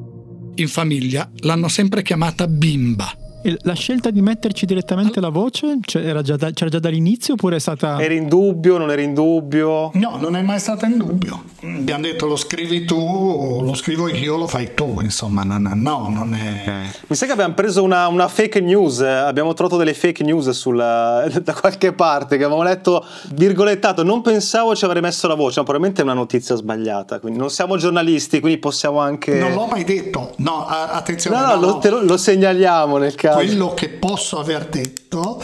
In 0.56 0.68
famiglia 0.68 1.32
l'hanno 1.38 1.70
sempre 1.70 2.02
chiamata 2.02 2.46
Bimba 2.48 3.21
la 3.44 3.74
scelta 3.74 4.12
di 4.12 4.22
metterci 4.22 4.66
direttamente 4.66 5.20
la 5.20 5.30
voce 5.30 5.80
c'era 5.82 6.22
già, 6.22 6.36
da, 6.36 6.52
c'era 6.52 6.70
già 6.70 6.80
dall'inizio 6.80 7.34
oppure 7.34 7.56
è 7.56 7.60
stata... 7.60 8.00
Era 8.00 8.14
in 8.14 8.28
dubbio, 8.28 8.78
non 8.78 8.92
era 8.92 9.02
in 9.02 9.14
dubbio? 9.14 9.90
No, 9.94 10.18
non 10.20 10.36
è 10.36 10.42
mai 10.42 10.60
stata 10.60 10.86
in 10.86 10.98
dubbio. 10.98 11.44
Abbiamo 11.64 12.04
detto 12.04 12.28
lo 12.28 12.36
scrivi 12.36 12.86
tu, 12.86 13.62
lo 13.64 13.74
scrivo 13.74 14.08
io, 14.10 14.38
lo 14.38 14.48
fai 14.48 14.74
tu, 14.76 15.00
insomma, 15.02 15.44
no, 15.44 15.58
no 15.58 16.08
non 16.10 16.34
è... 16.36 16.90
Mi 17.08 17.16
sa 17.16 17.26
che 17.26 17.32
abbiamo 17.32 17.54
preso 17.54 17.82
una, 17.82 18.08
una 18.08 18.28
fake 18.28 18.60
news, 18.62 19.00
eh, 19.00 19.08
abbiamo 19.08 19.54
trovato 19.54 19.78
delle 19.78 19.94
fake 19.94 20.24
news 20.24 20.50
sulla, 20.52 21.28
da 21.42 21.54
qualche 21.54 21.94
parte, 21.94 22.38
che 22.38 22.44
avevamo 22.44 22.64
letto 22.64 23.04
virgolettato, 23.34 24.04
non 24.04 24.22
pensavo 24.22 24.76
ci 24.76 24.86
avrei 24.86 25.02
messo 25.02 25.28
la 25.28 25.36
voce, 25.36 25.60
ma 25.60 25.66
probabilmente 25.66 26.02
è 26.02 26.04
una 26.04 26.14
notizia 26.14 26.56
sbagliata, 26.56 27.20
quindi 27.20 27.40
non 27.40 27.50
siamo 27.50 27.78
giornalisti, 27.78 28.40
quindi 28.40 28.60
possiamo 28.60 29.00
anche... 29.00 29.40
Non 29.40 29.54
l'ho 29.54 29.66
mai 29.66 29.84
detto, 29.84 30.34
no, 30.38 30.66
attenzione. 30.68 31.38
No, 31.38 31.46
no, 31.46 31.56
no, 31.56 31.62
lo, 31.62 31.90
lo, 31.90 32.04
lo 32.04 32.18
segnaliamo 32.18 32.98
nel 32.98 33.16
caso 33.16 33.31
quello 33.34 33.74
che 33.74 33.90
posso 33.90 34.40
aver 34.40 34.68
detto, 34.68 35.44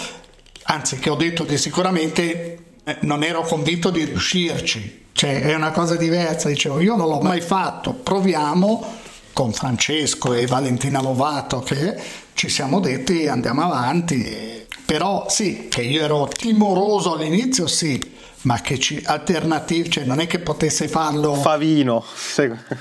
anzi 0.64 0.98
che 0.98 1.10
ho 1.10 1.16
detto 1.16 1.46
che 1.46 1.58
sicuramente 1.58 2.58
eh, 2.84 2.98
non 3.02 3.24
ero 3.24 3.42
convinto 3.42 3.90
di 3.90 4.04
riuscirci, 4.04 5.06
cioè 5.12 5.42
è 5.42 5.56
una 5.56 5.72
cosa 5.72 5.96
diversa, 5.96 6.48
dicevo 6.48 6.80
io 6.80 6.96
non 6.96 7.08
l'ho 7.08 7.20
mai 7.20 7.42
fatto, 7.42 7.94
proviamo, 7.94 9.06
con 9.34 9.54
Francesco 9.54 10.34
e 10.34 10.48
Valentina 10.48 11.00
Lovato 11.00 11.60
che 11.60 11.96
ci 12.34 12.50
siamo 12.50 12.80
detti 12.80 13.28
andiamo 13.28 13.64
avanti. 13.64 14.66
Però 14.84 15.26
sì, 15.30 15.68
che 15.70 15.82
io 15.82 16.02
ero 16.02 16.28
timoroso 16.28 17.14
all'inizio, 17.14 17.68
sì, 17.68 18.00
ma 18.48 18.62
che 18.62 18.80
ci 18.80 19.02
alternative, 19.04 19.90
cioè 19.90 20.04
non 20.06 20.22
è 20.22 20.26
che 20.26 20.40
potesse 20.40 20.88
farlo 20.88 21.34
Favino. 21.34 22.02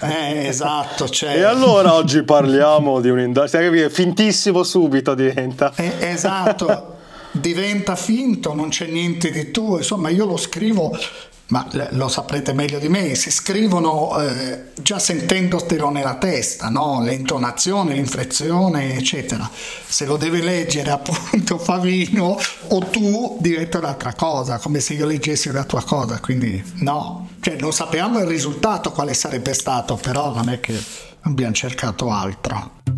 Eh, 0.00 0.46
esatto, 0.46 1.08
cioè... 1.08 1.38
E 1.38 1.42
allora 1.42 1.94
oggi 1.94 2.22
parliamo 2.22 3.00
di 3.00 3.10
un'industria 3.10 3.88
fintissimo 3.88 4.62
subito 4.62 5.14
diventa. 5.16 5.72
Eh, 5.74 5.92
esatto. 5.98 6.94
diventa 7.32 7.96
finto, 7.96 8.54
non 8.54 8.68
c'è 8.68 8.86
niente 8.86 9.32
di 9.32 9.50
tuo, 9.50 9.78
insomma 9.78 10.08
io 10.08 10.24
lo 10.24 10.36
scrivo 10.36 10.96
ma 11.48 11.68
lo 11.90 12.08
saprete 12.08 12.52
meglio 12.52 12.78
di 12.78 12.88
me, 12.88 13.14
si 13.14 13.30
scrivono 13.30 14.20
eh, 14.20 14.72
già 14.80 14.98
sentendotelo 14.98 15.90
nella 15.90 16.16
testa, 16.16 16.68
no? 16.68 17.00
le 17.02 17.14
intonazioni, 17.14 17.94
l'inflezione, 17.94 18.94
eccetera. 18.96 19.48
Se 19.86 20.06
lo 20.06 20.16
deve 20.16 20.42
leggere 20.42 20.90
appunto 20.90 21.58
Favino 21.58 22.36
o 22.68 22.78
tu 22.86 23.36
diventa 23.40 23.78
un'altra 23.78 24.14
cosa, 24.14 24.58
come 24.58 24.80
se 24.80 24.94
io 24.94 25.06
leggessi 25.06 25.50
la 25.52 25.64
tua 25.64 25.82
cosa, 25.84 26.18
quindi 26.20 26.62
no, 26.80 27.28
cioè, 27.40 27.56
non 27.60 27.72
sappiamo 27.72 28.18
il 28.18 28.26
risultato 28.26 28.90
quale 28.90 29.14
sarebbe 29.14 29.54
stato, 29.54 29.94
però 29.94 30.34
non 30.34 30.48
è 30.48 30.58
che 30.58 30.76
abbiamo 31.20 31.52
cercato 31.52 32.10
altro. 32.10 32.95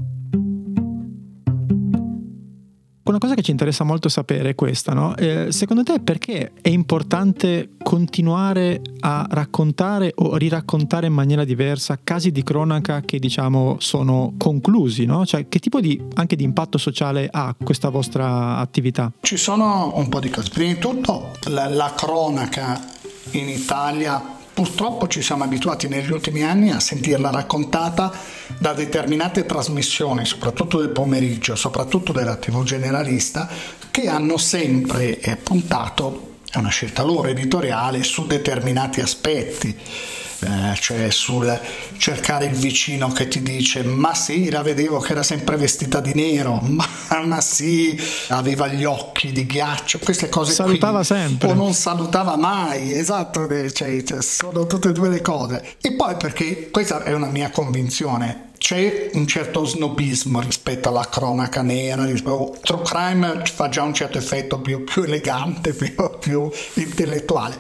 Una 3.09 3.17
cosa 3.17 3.35
che 3.35 3.41
ci 3.41 3.53
interessa 3.53 3.85
molto 3.85 4.11
sapere 4.11 4.51
è 4.51 4.55
questa, 4.55 4.93
no? 4.93 5.17
eh, 5.17 5.51
secondo 5.51 5.83
te 5.83 5.99
perché 5.99 6.53
è 6.61 6.69
importante 6.69 7.71
continuare 7.83 8.83
a 9.01 9.27
raccontare 9.31 10.13
o 10.17 10.37
riraccontare 10.37 11.07
in 11.07 11.15
maniera 11.15 11.45
diversa 11.45 11.99
casi 12.05 12.31
di 12.31 12.43
cronaca 12.43 13.01
che 13.01 13.19
diciamo 13.19 13.77
sono 13.79 14.35
conclusi, 14.37 15.07
no? 15.07 15.25
Cioè 15.25 15.49
che 15.49 15.59
tipo 15.59 15.81
di, 15.81 15.99
anche 16.17 16.37
di 16.37 16.45
impatto 16.45 16.77
sociale 16.77 17.31
ha 17.33 17.57
questa 17.59 17.89
vostra 17.89 18.59
attività? 18.59 19.11
Ci 19.23 19.39
sono 19.39 19.97
un 19.97 20.11
po' 20.11 20.21
di 20.21 20.29
cose. 20.29 20.51
Prima 20.51 20.75
di 20.75 20.79
tutto 20.79 21.31
la, 21.45 21.67
la 21.67 21.95
cronaca 21.97 22.79
in 23.31 23.49
Italia 23.49 24.37
Purtroppo 24.59 25.07
ci 25.07 25.23
siamo 25.23 25.45
abituati 25.45 25.87
negli 25.87 26.11
ultimi 26.11 26.43
anni 26.43 26.73
a 26.73 26.81
sentirla 26.81 27.31
raccontata 27.31 28.11
da 28.59 28.73
determinate 28.73 29.47
trasmissioni, 29.47 30.25
soprattutto 30.25 30.81
del 30.81 30.89
pomeriggio, 30.89 31.55
soprattutto 31.55 32.11
della 32.11 32.35
TV 32.35 32.65
generalista, 32.65 33.49
che 33.93 34.09
hanno 34.09 34.37
sempre 34.37 35.21
puntato, 35.41 36.39
è 36.51 36.59
una 36.59 36.71
scelta 36.71 37.05
loro 37.05 37.29
editoriale, 37.29 38.03
su 38.03 38.27
determinati 38.27 39.01
aspetti 39.01 39.77
eh, 40.41 40.75
cioè 40.79 41.11
sul 41.11 41.61
cercare 41.97 42.47
il 42.47 42.55
vicino 42.55 43.11
che 43.11 43.27
ti 43.27 43.43
dice 43.43 43.83
ma 43.83 44.15
sì, 44.15 44.51
la 44.51 44.63
vedevo 44.63 44.99
che 45.01 45.13
era 45.13 45.23
sempre 45.23 45.57
vestita 45.57 46.01
di 46.01 46.15
nero, 46.15 46.61
ma, 46.63 46.87
ma 47.25 47.41
sì, 47.41 47.99
aveva 48.29 48.69
gli 48.69 48.85
occhi 48.85 49.33
di 49.33 49.47
ghiaccio, 49.47 49.99
queste 49.99 50.29
cose 50.29 50.53
salutava 50.53 50.99
qui. 50.99 51.07
sempre 51.07 51.49
o 51.49 51.55
non 51.55 51.75
salutava 51.75 52.37
mai, 52.37 52.93
esatto, 52.93 53.49
eh, 53.49 53.73
cioè, 53.73 54.03
cioè, 54.05 54.23
sono 54.23 54.67
tutte 54.67 54.91
e 54.91 54.93
due 54.93 55.09
le 55.09 55.23
cose. 55.23 55.77
E 55.81 55.93
poi 55.95 56.17
perché 56.17 56.71
questa 56.71 57.03
è 57.03 57.13
una 57.13 57.29
mia 57.29 57.51
convinzione, 57.51 58.51
c'è 58.59 59.11
un 59.15 59.27
certo 59.27 59.65
snobismo 59.65 60.41
rispetto 60.41 60.89
alla 60.89 61.09
cronaca 61.09 61.63
nera, 61.63 62.05
rispetto, 62.05 62.57
true 62.63 62.83
crime 62.83 63.43
fa 63.45 63.69
già 63.69 63.83
un 63.83 63.95
certo 63.95 64.19
effetto 64.19 64.61
più, 64.61 64.85
più 64.85 65.03
elegante, 65.03 65.73
più, 65.75 65.95
più 66.21 66.51
intellettuale. 66.75 67.57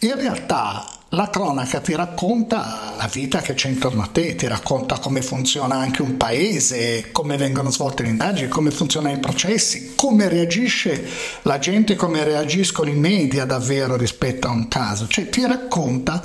In 0.00 0.14
realtà 0.16 0.86
la 1.12 1.28
cronaca 1.28 1.80
ti 1.80 1.94
racconta 1.94 2.94
la 2.96 3.08
vita 3.12 3.40
che 3.40 3.54
c'è 3.54 3.68
intorno 3.68 4.02
a 4.02 4.06
te, 4.06 4.36
ti 4.36 4.46
racconta 4.46 4.98
come 5.00 5.22
funziona 5.22 5.74
anche 5.74 6.02
un 6.02 6.16
paese, 6.16 7.10
come 7.10 7.36
vengono 7.36 7.70
svolte 7.70 8.04
le 8.04 8.10
indagini, 8.10 8.48
come 8.48 8.70
funzionano 8.70 9.16
i 9.16 9.18
processi, 9.18 9.94
come 9.96 10.28
reagisce 10.28 11.04
la 11.42 11.58
gente, 11.58 11.96
come 11.96 12.22
reagiscono 12.22 12.90
i 12.90 12.94
media 12.94 13.44
davvero 13.44 13.96
rispetto 13.96 14.46
a 14.46 14.50
un 14.50 14.68
caso. 14.68 15.08
Cioè 15.08 15.28
ti 15.28 15.44
racconta 15.44 16.22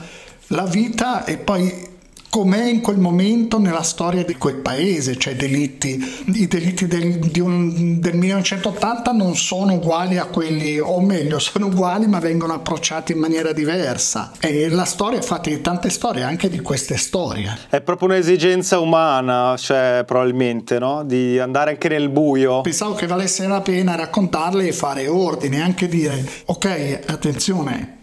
la 0.49 0.65
vita 0.65 1.25
e 1.25 1.37
poi 1.37 1.93
com'è 2.35 2.65
in 2.65 2.81
quel 2.81 2.97
momento 2.97 3.59
nella 3.59 3.81
storia 3.81 4.25
di 4.25 4.35
quel 4.35 4.55
paese, 4.55 5.17
cioè 5.17 5.37
delitti, 5.37 6.23
i 6.33 6.47
delitti 6.49 6.85
del, 6.85 7.31
un, 7.39 8.01
del 8.01 8.17
1980 8.17 9.13
non 9.13 9.37
sono 9.37 9.75
uguali 9.75 10.17
a 10.17 10.25
quelli, 10.25 10.77
o 10.77 10.99
meglio, 10.99 11.39
sono 11.39 11.67
uguali 11.67 12.07
ma 12.07 12.19
vengono 12.19 12.51
approcciati 12.51 13.13
in 13.13 13.19
maniera 13.19 13.53
diversa. 13.53 14.33
E 14.41 14.67
la 14.67 14.83
storia 14.83 15.19
è 15.19 15.21
fatta 15.21 15.49
di 15.49 15.61
tante 15.61 15.89
storie, 15.89 16.23
anche 16.23 16.49
di 16.49 16.59
queste 16.59 16.97
storie. 16.97 17.57
È 17.69 17.79
proprio 17.79 18.09
un'esigenza 18.09 18.79
umana, 18.79 19.55
cioè 19.57 20.03
probabilmente, 20.05 20.77
no? 20.77 21.05
Di 21.05 21.39
andare 21.39 21.71
anche 21.71 21.87
nel 21.87 22.09
buio. 22.09 22.59
Pensavo 22.59 22.95
che 22.95 23.07
valesse 23.07 23.47
la 23.47 23.61
pena 23.61 23.95
raccontarle 23.95 24.67
e 24.67 24.73
fare 24.73 25.07
ordine, 25.07 25.61
anche 25.61 25.87
dire, 25.87 26.21
ok, 26.47 26.99
attenzione, 27.05 27.94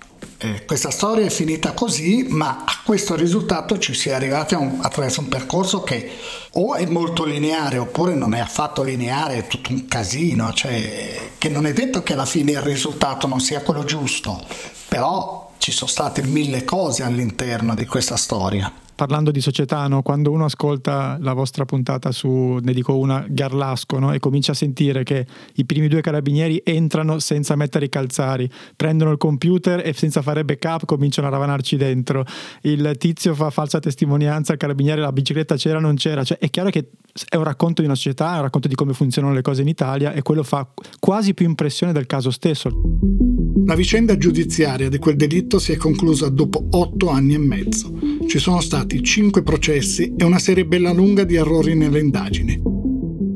eh, 0.43 0.65
questa 0.65 0.91
storia 0.91 1.25
è 1.25 1.31
finita 1.31 1.71
così, 1.71 2.27
ma 2.29 2.65
a 2.67 2.81
questo 2.85 3.15
risultato 3.15 3.79
ci 3.79 3.95
si 3.95 4.09
è 4.09 4.13
arrivati 4.13 4.55
un, 4.55 4.81
attraverso 4.83 5.21
un 5.21 5.29
percorso 5.29 5.83
che 5.83 6.11
o 6.55 6.75
è 6.75 6.85
molto 6.87 7.25
lineare 7.25 7.79
oppure 7.79 8.15
non 8.15 8.35
è 8.35 8.41
affatto 8.41 8.83
lineare, 8.83 9.37
è 9.37 9.47
tutto 9.47 9.71
un 9.71 9.87
casino, 9.87 10.53
cioè 10.53 11.31
che 11.39 11.49
non 11.49 11.65
è 11.65 11.73
detto 11.73 12.03
che 12.03 12.15
alla 12.15 12.27
fine 12.27 12.51
il 12.53 12.61
risultato 12.61 13.29
non 13.29 13.39
sia 13.39 13.61
quello 13.61 13.85
giusto, 13.85 14.45
però 14.89 15.52
ci 15.63 15.71
sono 15.71 15.89
state 15.89 16.25
mille 16.25 16.65
cose 16.65 17.05
all'interno 17.05 17.77
di 17.77 17.87
questa 17.87 18.17
storia 18.17 18.73
parlando 18.95 19.33
di 19.33 19.41
società, 19.41 19.89
no? 19.89 20.03
quando 20.03 20.31
uno 20.31 20.45
ascolta 20.45 21.17
la 21.21 21.33
vostra 21.33 21.65
puntata 21.65 22.13
su, 22.13 22.59
ne 22.63 22.73
dico 22.73 22.97
una, 22.97 23.25
Garlasco, 23.29 23.99
no? 23.99 24.13
e 24.13 24.21
comincia 24.21 24.53
a 24.53 24.55
sentire 24.55 25.03
che 25.03 25.27
i 25.55 25.65
primi 25.65 25.89
due 25.89 26.01
carabinieri 26.01 26.61
entrano 26.65 27.19
senza 27.19 27.57
mettere 27.57 27.87
i 27.87 27.89
calzari, 27.89 28.49
prendono 28.77 29.11
il 29.11 29.17
computer 29.17 29.85
e 29.85 29.93
senza 29.93 30.23
fare 30.23 30.45
backup 30.45 30.85
cominciano 30.85 31.27
a 31.27 31.31
ravanarci 31.31 31.77
dentro, 31.77 32.25
il 32.61 32.95
tizio 32.97 33.35
fa 33.35 33.51
falsa 33.51 33.81
testimonianza, 33.81 34.53
il 34.53 34.59
carabiniere 34.59 35.01
la 35.01 35.11
bicicletta 35.11 35.57
c'era 35.57 35.79
o 35.79 35.81
non 35.81 35.97
c'era, 35.97 36.23
cioè, 36.23 36.39
è 36.39 36.49
chiaro 36.49 36.71
che 36.71 36.91
è 37.29 37.37
un 37.37 37.45
racconto 37.45 37.83
di 37.83 37.87
una 37.87 37.97
società, 37.97 38.33
è 38.33 38.37
un 38.37 38.43
racconto 38.43 38.69
di 38.69 38.75
come 38.75 38.95
funzionano 38.95 39.35
le 39.35 39.43
cose 39.43 39.63
in 39.63 39.69
Italia 39.69 40.13
e 40.13 40.23
quello 40.23 40.43
fa 40.43 40.67
quasi 40.99 41.35
più 41.35 41.47
impressione 41.47 41.93
del 41.93 42.07
caso 42.07 42.31
stesso. 42.31 42.71
La 43.67 43.75
vicenda 43.75 44.17
giudiziaria 44.17 44.89
di 44.89 44.99
quel 44.99 45.17
delitto 45.17 45.59
si 45.59 45.73
è 45.73 45.77
conclusa 45.77 46.29
dopo 46.31 46.67
otto 46.71 47.11
anni 47.11 47.35
e 47.35 47.39
mezzo. 47.39 47.93
Ci 48.27 48.39
sono 48.39 48.61
stati 48.61 49.03
cinque 49.03 49.43
processi 49.43 50.15
e 50.17 50.25
una 50.25 50.39
serie 50.39 50.67
bella 50.67 50.93
lunga 50.93 51.25
di 51.25 51.37
errori 51.37 51.75
nelle 51.75 52.01
indagini. 52.01 52.61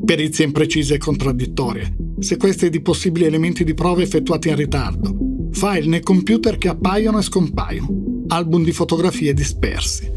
Perizie 0.03 0.45
imprecise 0.45 0.95
e 0.95 0.97
contraddittorie, 0.97 1.95
sequestri 2.19 2.69
di 2.69 2.81
possibili 2.81 3.25
elementi 3.25 3.63
di 3.63 3.73
prova 3.73 4.01
effettuati 4.01 4.49
in 4.49 4.55
ritardo, 4.55 5.15
file 5.51 5.85
nei 5.85 6.01
computer 6.01 6.57
che 6.57 6.69
appaiono 6.69 7.19
e 7.19 7.23
scompaiono, 7.23 8.23
album 8.27 8.63
di 8.63 8.71
fotografie 8.71 9.33
dispersi. 9.33 10.11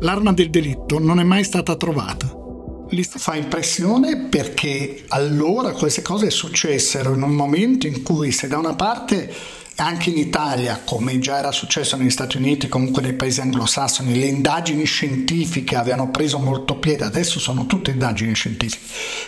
L'arma 0.00 0.32
del 0.32 0.50
delitto 0.50 0.98
non 0.98 1.20
è 1.20 1.24
mai 1.24 1.44
stata 1.44 1.74
trovata 1.76 2.44
gli 2.88 3.02
fa 3.02 3.34
impressione 3.34 4.16
perché 4.16 5.04
allora 5.08 5.72
queste 5.72 6.02
cose 6.02 6.30
successero 6.30 7.14
in 7.14 7.22
un 7.22 7.34
momento 7.34 7.86
in 7.86 8.02
cui 8.02 8.30
se 8.30 8.46
da 8.46 8.58
una 8.58 8.74
parte 8.74 9.34
anche 9.78 10.08
in 10.08 10.16
Italia, 10.16 10.80
come 10.84 11.18
già 11.18 11.36
era 11.36 11.52
successo 11.52 11.96
negli 11.96 12.08
Stati 12.08 12.38
Uniti, 12.38 12.66
comunque 12.66 13.02
nei 13.02 13.12
paesi 13.12 13.42
anglosassoni, 13.42 14.18
le 14.18 14.24
indagini 14.24 14.84
scientifiche 14.84 15.76
avevano 15.76 16.10
preso 16.10 16.38
molto 16.38 16.76
piede, 16.76 17.04
adesso 17.04 17.38
sono 17.38 17.66
tutte 17.66 17.90
indagini 17.90 18.34
scientifiche. 18.34 18.82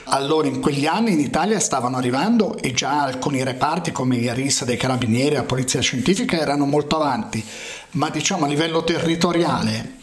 Allora 0.04 0.48
in 0.48 0.60
quegli 0.60 0.86
anni 0.86 1.12
in 1.12 1.20
Italia 1.20 1.60
stavano 1.60 1.98
arrivando 1.98 2.56
e 2.56 2.72
già 2.72 3.02
alcuni 3.02 3.44
reparti 3.44 3.92
come 3.92 4.16
il 4.16 4.34
RIS 4.34 4.64
dei 4.64 4.78
carabinieri, 4.78 5.34
la 5.34 5.42
polizia 5.42 5.82
scientifica 5.82 6.38
erano 6.38 6.64
molto 6.64 6.96
avanti, 6.96 7.44
ma 7.92 8.08
diciamo 8.08 8.46
a 8.46 8.48
livello 8.48 8.82
territoriale 8.84 9.97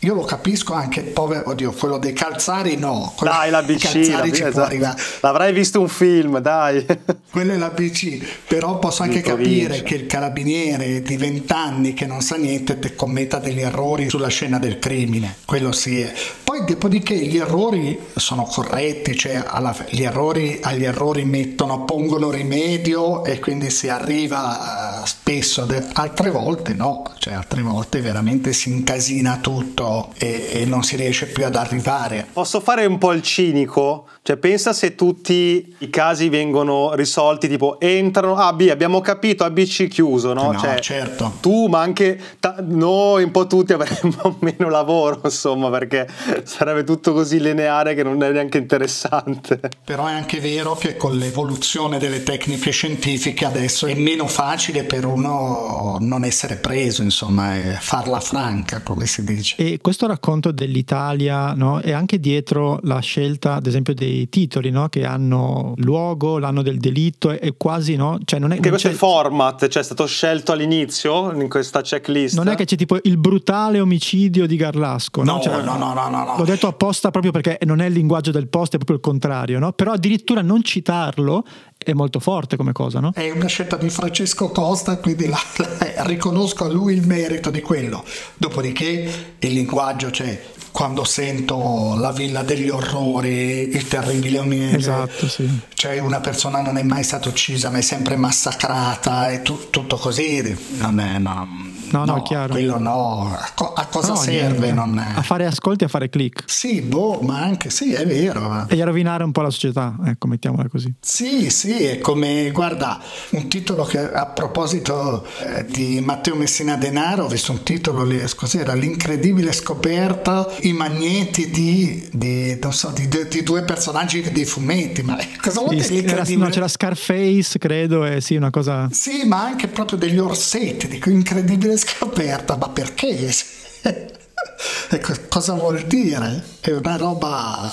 io 0.00 0.14
lo 0.14 0.24
capisco 0.24 0.74
anche, 0.74 1.02
povero, 1.02 1.50
oddio, 1.50 1.72
quello 1.72 1.96
dei 1.96 2.12
calzari 2.12 2.76
no. 2.76 3.14
Dai, 3.18 3.50
la 3.50 3.62
BC, 3.62 4.08
la 4.10 4.20
BC 4.20 4.40
esatto. 4.42 5.02
l'avrai 5.20 5.54
visto 5.54 5.80
un 5.80 5.88
film, 5.88 6.38
dai. 6.38 6.84
Quello 7.30 7.52
è 7.52 7.56
la 7.56 7.68
BC, 7.70 8.24
però 8.46 8.78
posso 8.78 9.02
anche 9.02 9.20
capire 9.20 9.82
che 9.82 9.94
il 9.94 10.06
carabiniere 10.06 11.02
di 11.02 11.16
20 11.16 11.52
anni 11.52 11.92
che 11.92 12.06
non 12.06 12.22
sa 12.22 12.36
niente 12.36 12.78
te 12.78 12.94
commetta 12.94 13.38
degli 13.38 13.60
errori 13.60 14.08
sulla 14.08 14.28
scena 14.28 14.58
del 14.58 14.78
crimine, 14.78 15.36
quello 15.44 15.72
sì 15.72 16.00
è. 16.00 16.12
Poi 16.44 16.64
dopodiché 16.64 17.14
gli 17.14 17.36
errori 17.36 17.98
sono 18.14 18.44
corretti, 18.44 19.16
cioè 19.16 19.42
alla, 19.46 19.74
gli 19.90 20.02
errori, 20.02 20.60
agli 20.62 20.84
errori 20.84 21.24
mettono, 21.24 21.84
pongono 21.84 22.30
rimedio 22.30 23.24
e 23.24 23.38
quindi 23.38 23.70
si 23.70 23.88
arriva 23.88 25.00
a 25.00 25.06
spesso, 25.06 25.66
altre 25.92 26.30
volte 26.30 26.72
no, 26.72 27.02
cioè 27.18 27.34
altre 27.34 27.60
volte 27.60 28.00
veramente 28.00 28.54
si 28.54 28.70
incasina 28.70 29.38
tutto 29.42 29.85
e, 30.16 30.48
e 30.52 30.64
non 30.64 30.82
si 30.82 30.96
riesce 30.96 31.26
più 31.26 31.44
ad 31.44 31.56
arrivare. 31.56 32.26
Posso 32.32 32.60
fare 32.60 32.86
un 32.86 32.98
po' 32.98 33.12
il 33.12 33.22
cinico? 33.22 34.08
Cioè 34.26 34.38
pensa 34.38 34.72
se 34.72 34.96
tutti 34.96 35.72
i 35.78 35.88
casi 35.88 36.28
vengono 36.28 36.94
risolti 36.94 37.46
tipo 37.46 37.78
entrano, 37.78 38.34
ah 38.34 38.52
B 38.52 38.66
abbiamo 38.72 39.00
capito, 39.00 39.44
ABC 39.44 39.86
chiuso, 39.86 40.32
no? 40.32 40.50
no 40.50 40.58
cioè, 40.58 40.80
certo. 40.80 41.34
Tu 41.40 41.68
ma 41.68 41.78
anche 41.78 42.20
ta- 42.40 42.56
noi 42.58 43.22
un 43.22 43.30
po' 43.30 43.46
tutti 43.46 43.72
avremmo 43.72 44.36
meno 44.42 44.68
lavoro 44.68 45.20
insomma 45.22 45.70
perché 45.70 46.08
sarebbe 46.42 46.82
tutto 46.82 47.12
così 47.12 47.38
lineare 47.38 47.94
che 47.94 48.02
non 48.02 48.20
è 48.20 48.32
neanche 48.32 48.58
interessante. 48.58 49.60
Però 49.84 50.06
è 50.06 50.12
anche 50.14 50.40
vero 50.40 50.74
che 50.74 50.96
con 50.96 51.16
l'evoluzione 51.16 51.98
delle 51.98 52.24
tecniche 52.24 52.72
scientifiche 52.72 53.44
adesso 53.44 53.86
è 53.86 53.94
meno 53.94 54.26
facile 54.26 54.82
per 54.82 55.04
uno 55.04 55.98
non 56.00 56.24
essere 56.24 56.56
preso, 56.56 57.02
insomma, 57.02 57.54
farla 57.78 58.18
franca, 58.18 58.82
come 58.82 59.06
si 59.06 59.22
dice. 59.22 59.54
E 59.56 59.78
questo 59.80 60.08
racconto 60.08 60.50
dell'Italia 60.50 61.54
no, 61.54 61.78
è 61.78 61.92
anche 61.92 62.18
dietro 62.18 62.80
la 62.82 62.98
scelta, 62.98 63.54
ad 63.54 63.68
esempio, 63.68 63.94
dei 63.94 64.14
titoli 64.28 64.70
no, 64.70 64.88
che 64.88 65.04
hanno 65.04 65.74
luogo, 65.76 66.38
l'anno 66.38 66.62
del 66.62 66.78
delitto 66.78 67.30
e 67.30 67.54
quasi, 67.56 67.96
no? 67.96 68.18
Cioè 68.24 68.38
non 68.38 68.52
è, 68.52 68.54
che 68.56 68.60
non 68.62 68.70
questo 68.70 68.88
è 68.88 68.90
il 68.92 68.96
format, 68.96 69.68
cioè 69.68 69.82
è 69.82 69.84
stato 69.84 70.06
scelto 70.06 70.52
all'inizio 70.52 71.32
in 71.32 71.48
questa 71.48 71.82
checklist. 71.82 72.36
Non 72.36 72.48
è 72.48 72.54
che 72.54 72.64
c'è 72.64 72.76
tipo 72.76 72.98
il 73.02 73.16
brutale 73.18 73.80
omicidio 73.80 74.46
di 74.46 74.56
Garlasco, 74.56 75.22
no? 75.22 75.34
No, 75.34 75.40
cioè, 75.40 75.62
no, 75.62 75.76
no, 75.76 75.92
no, 75.92 76.08
no, 76.08 76.24
no. 76.24 76.34
L'ho 76.36 76.44
detto 76.44 76.66
apposta 76.66 77.10
proprio 77.10 77.32
perché 77.32 77.58
non 77.64 77.80
è 77.80 77.86
il 77.86 77.92
linguaggio 77.92 78.30
del 78.30 78.48
post, 78.48 78.74
è 78.74 78.76
proprio 78.76 78.96
il 78.96 79.02
contrario, 79.02 79.58
no? 79.58 79.72
Però 79.72 79.92
addirittura 79.92 80.42
non 80.42 80.62
citarlo 80.62 81.44
è 81.78 81.92
molto 81.92 82.20
forte 82.20 82.56
come 82.56 82.72
cosa, 82.72 83.00
no? 83.00 83.12
È 83.14 83.30
una 83.30 83.46
scelta 83.46 83.76
di 83.76 83.90
Francesco 83.90 84.48
Costa, 84.48 84.96
quindi 84.98 85.28
la, 85.28 85.38
la, 85.56 86.04
riconosco 86.04 86.64
a 86.64 86.68
lui 86.68 86.94
il 86.94 87.06
merito 87.06 87.50
di 87.50 87.60
quello. 87.60 88.04
Dopodiché 88.36 89.34
il 89.38 89.52
linguaggio 89.52 90.10
c'è. 90.10 90.42
Quando 90.76 91.04
sento 91.04 91.94
la 91.96 92.12
villa 92.12 92.42
degli 92.42 92.68
orrori, 92.68 93.74
il 93.74 93.88
terribile 93.88 94.40
Oniele, 94.40 94.76
esatto, 94.76 95.26
sì. 95.26 95.48
cioè 95.72 95.98
una 96.00 96.20
persona 96.20 96.60
non 96.60 96.76
è 96.76 96.82
mai 96.82 97.02
stata 97.02 97.30
uccisa, 97.30 97.70
ma 97.70 97.78
è 97.78 97.80
sempre 97.80 98.16
massacrata 98.16 99.30
e 99.30 99.40
tu, 99.40 99.70
tutto 99.70 99.96
così, 99.96 100.54
non 100.76 101.00
è, 101.00 101.16
no, 101.16 101.48
No, 101.90 102.04
no, 102.04 102.16
no, 102.16 102.22
chiaro. 102.22 102.52
Quello 102.52 102.78
no. 102.78 103.32
A, 103.32 103.50
co- 103.54 103.72
a 103.72 103.86
cosa 103.86 104.08
no, 104.08 104.16
serve? 104.16 104.70
A 104.70 105.22
fare 105.22 105.46
ascolti 105.46 105.84
a 105.84 105.88
fare 105.88 106.08
click. 106.08 106.44
Sì, 106.46 106.80
boh, 106.80 107.20
ma 107.20 107.40
anche 107.40 107.70
sì, 107.70 107.92
è 107.92 108.06
vero. 108.06 108.66
E 108.68 108.80
a 108.80 108.84
rovinare 108.84 109.24
un 109.24 109.32
po' 109.32 109.42
la 109.42 109.50
società, 109.50 109.96
ecco, 110.04 110.26
mettiamola 110.26 110.68
così. 110.68 110.92
Sì, 111.00 111.50
sì, 111.50 111.84
è 111.84 111.98
come, 111.98 112.50
guarda, 112.50 113.00
un 113.30 113.48
titolo 113.48 113.84
che 113.84 113.98
a 113.98 114.26
proposito 114.26 115.24
eh, 115.40 115.64
di 115.66 116.00
Matteo 116.00 116.34
Messina 116.34 116.76
Denaro, 116.76 117.24
ho 117.24 117.28
visto 117.28 117.52
un 117.52 117.62
titolo 117.62 118.04
lì, 118.04 118.20
cos'era? 118.34 118.74
L'incredibile 118.74 119.52
scoperta, 119.52 120.48
i 120.68 120.72
magneti 120.72 121.50
di, 121.50 122.08
di, 122.12 122.58
so, 122.70 122.90
di, 122.90 123.08
di 123.28 123.42
due 123.42 123.62
personaggi 123.62 124.22
dei 124.30 124.44
fumetti, 124.44 125.02
ma 125.02 125.16
cosa 125.40 125.60
vuol 125.60 125.76
dire? 125.76 126.04
Era, 126.04 126.24
no, 126.28 126.48
c'era 126.48 126.68
Scarface, 126.68 127.58
credo, 127.58 128.04
e 128.04 128.20
sì, 128.20 128.36
una 128.36 128.50
cosa... 128.50 128.88
Sì, 128.90 129.24
ma 129.24 129.42
anche 129.44 129.68
proprio 129.68 129.98
degli 129.98 130.18
orsetti, 130.18 130.88
dico, 130.88 131.10
incredibile 131.10 131.76
scoperta, 131.76 132.56
ma 132.56 132.68
perché? 132.68 133.30
ecco, 134.90 135.12
cosa 135.28 135.54
vuol 135.54 135.82
dire? 135.82 136.44
È 136.60 136.70
una 136.70 136.96
roba 136.96 137.72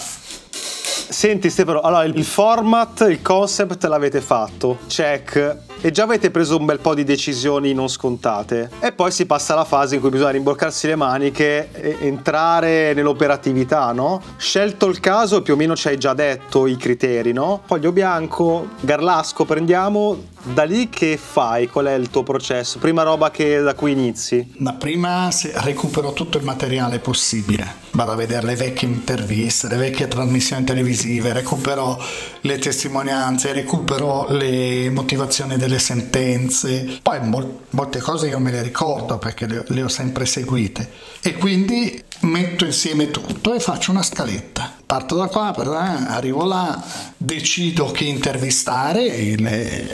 Senti 1.14 1.52
Stefano, 1.52 1.80
allora 1.80 2.04
il 2.06 2.26
format, 2.26 3.06
il 3.08 3.22
concept 3.22 3.84
l'avete 3.84 4.20
fatto, 4.20 4.80
check, 4.88 5.58
e 5.80 5.92
già 5.92 6.04
avete 6.04 6.32
preso 6.32 6.58
un 6.58 6.66
bel 6.66 6.80
po' 6.80 6.96
di 6.96 7.04
decisioni 7.04 7.72
non 7.72 7.88
scontate. 7.88 8.72
E 8.80 8.94
poi 8.94 9.12
si 9.12 9.28
passa 9.28 9.54
alla 9.54 9.64
fase 9.64 9.96
in 9.96 10.02
cui 10.02 10.10
bisogna 10.10 10.32
rimboccarsi 10.32 10.88
le 10.88 10.96
maniche 10.96 11.70
e 11.72 11.98
entrare 12.02 12.94
nell'operatività, 12.96 13.92
no? 13.92 14.22
Scelto 14.38 14.88
il 14.88 15.00
caso, 15.00 15.44
più 15.44 15.54
o 15.54 15.56
meno 15.56 15.76
ci 15.76 15.88
hai 15.88 16.00
già 16.00 16.16
detto 16.16 16.66
i 16.66 16.76
criteri, 16.78 17.32
no? 17.32 17.62
Foglio 17.64 17.92
bianco, 17.92 18.70
Garlasco 18.80 19.46
prendiamo, 19.46 20.18
da 20.42 20.64
lì 20.64 20.90
che 20.90 21.18
fai? 21.18 21.68
Qual 21.68 21.86
è 21.86 21.94
il 21.94 22.10
tuo 22.10 22.24
processo? 22.24 22.80
Prima 22.80 23.04
roba 23.04 23.30
che 23.30 23.62
da 23.62 23.76
cui 23.76 23.92
inizi? 23.92 24.56
La 24.58 24.74
prima 24.74 25.30
recupero 25.58 26.12
tutto 26.12 26.40
il 26.40 26.44
materiale 26.44 26.98
possibile. 26.98 27.83
Vado 27.96 28.12
a 28.12 28.16
vedere 28.16 28.48
le 28.48 28.56
vecchie 28.56 28.88
interviste, 28.88 29.68
le 29.68 29.76
vecchie 29.76 30.08
trasmissioni 30.08 30.64
televisive, 30.64 31.32
recupero 31.32 32.02
le 32.42 32.58
testimonianze, 32.58 33.54
recupero 33.54 34.26
le 34.30 34.90
motivazioni 34.90 35.58
delle 35.58 35.78
sentenze. 35.78 37.00
Poi 37.04 37.20
mol- 37.22 37.60
molte 37.70 38.00
cose 38.00 38.30
io 38.30 38.40
me 38.40 38.50
le 38.50 38.64
ricordo 38.64 39.20
perché 39.20 39.46
le, 39.46 39.64
le 39.68 39.84
ho 39.84 39.88
sempre 39.90 40.26
seguite. 40.26 40.90
E 41.22 41.36
quindi 41.36 42.04
metto 42.22 42.66
insieme 42.66 43.12
tutto 43.12 43.54
e 43.54 43.60
faccio 43.60 43.92
una 43.92 44.02
scaletta. 44.02 44.74
Parto 44.84 45.16
da 45.16 45.28
qua, 45.28 45.54
arrivo 45.54 46.46
là, 46.46 46.84
decido 47.16 47.92
chi 47.92 48.10
intervistare, 48.10 49.36
le, 49.36 49.92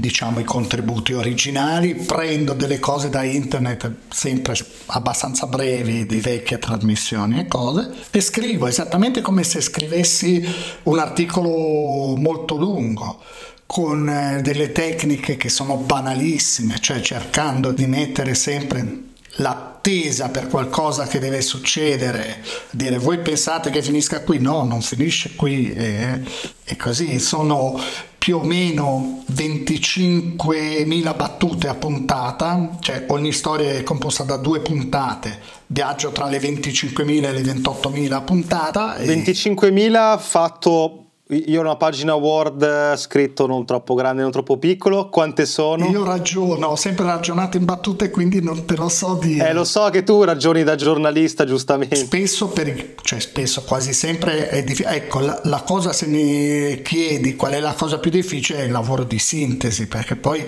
diciamo 0.00 0.40
i 0.40 0.44
contributi 0.44 1.12
originali, 1.12 1.94
prendo 1.94 2.52
delle 2.52 2.78
cose 2.78 3.08
da 3.08 3.22
internet 3.22 3.90
sempre 4.08 4.54
abbastanza 4.86 5.46
brevi 5.46 6.06
di 6.06 6.20
vecchie 6.20 6.58
trasmissioni 6.58 7.40
e 7.40 7.46
cose 7.46 7.90
e 8.10 8.20
scrivo 8.20 8.66
esattamente 8.66 9.20
come 9.20 9.42
se 9.44 9.60
scrivessi 9.60 10.46
un 10.84 10.98
articolo 10.98 12.16
molto 12.16 12.56
lungo 12.56 13.22
con 13.66 14.08
eh, 14.08 14.40
delle 14.40 14.72
tecniche 14.72 15.36
che 15.36 15.50
sono 15.50 15.76
banalissime, 15.76 16.78
cioè 16.80 17.00
cercando 17.00 17.70
di 17.70 17.86
mettere 17.86 18.34
sempre 18.34 19.06
l'attesa 19.38 20.28
per 20.28 20.46
qualcosa 20.48 21.06
che 21.06 21.18
deve 21.18 21.40
succedere, 21.40 22.42
dire 22.70 22.98
voi 22.98 23.18
pensate 23.18 23.70
che 23.70 23.82
finisca 23.82 24.22
qui? 24.22 24.38
No, 24.38 24.64
non 24.64 24.80
finisce 24.80 25.34
qui 25.34 25.72
e, 25.72 26.22
e 26.64 26.76
così 26.76 27.18
sono 27.18 27.80
più 28.18 28.38
o 28.38 28.42
meno 28.42 29.24
25.000 29.32 31.16
battute 31.16 31.68
a 31.68 31.74
puntata, 31.74 32.76
cioè 32.80 33.04
ogni 33.08 33.32
storia 33.32 33.70
è 33.72 33.82
composta 33.82 34.24
da 34.24 34.36
due 34.36 34.60
puntate, 34.60 35.38
viaggio 35.66 36.10
tra 36.10 36.26
le 36.26 36.38
25.000 36.38 37.24
e 37.24 37.32
le 37.32 37.42
28.000 37.42 38.12
a 38.12 38.20
puntata. 38.20 38.96
E... 38.96 39.06
25.000 39.06 40.18
fatto 40.18 41.07
io 41.30 41.58
ho 41.58 41.62
una 41.62 41.76
pagina 41.76 42.14
Word 42.14 42.96
scritto 42.96 43.46
non 43.46 43.66
troppo 43.66 43.94
grande, 43.94 44.22
non 44.22 44.30
troppo 44.30 44.56
piccolo. 44.56 45.10
Quante 45.10 45.44
sono? 45.44 45.86
Io 45.90 46.02
ragiono, 46.02 46.68
ho 46.68 46.76
sempre 46.76 47.04
ragionato 47.04 47.58
in 47.58 47.66
battute, 47.66 48.10
quindi 48.10 48.42
non 48.42 48.64
te 48.64 48.76
lo 48.76 48.88
so 48.88 49.18
dire. 49.20 49.50
Eh, 49.50 49.52
lo 49.52 49.64
so 49.64 49.90
che 49.90 50.04
tu 50.04 50.22
ragioni 50.24 50.62
da 50.62 50.74
giornalista, 50.74 51.44
giustamente. 51.44 51.96
Spesso, 51.96 52.48
per, 52.48 52.94
cioè 53.02 53.20
spesso, 53.20 53.62
quasi 53.64 53.92
sempre 53.92 54.48
è 54.48 54.62
difficile. 54.64 54.94
Ecco, 54.94 55.20
la, 55.20 55.38
la, 55.44 55.60
cosa 55.60 55.92
se 55.92 56.06
mi 56.06 56.80
chiedi 56.80 57.36
qual 57.36 57.52
è 57.52 57.60
la 57.60 57.74
cosa 57.74 57.98
più 57.98 58.10
difficile 58.10 58.60
è 58.60 58.64
il 58.64 58.72
lavoro 58.72 59.04
di 59.04 59.18
sintesi, 59.18 59.86
perché 59.86 60.16
poi 60.16 60.42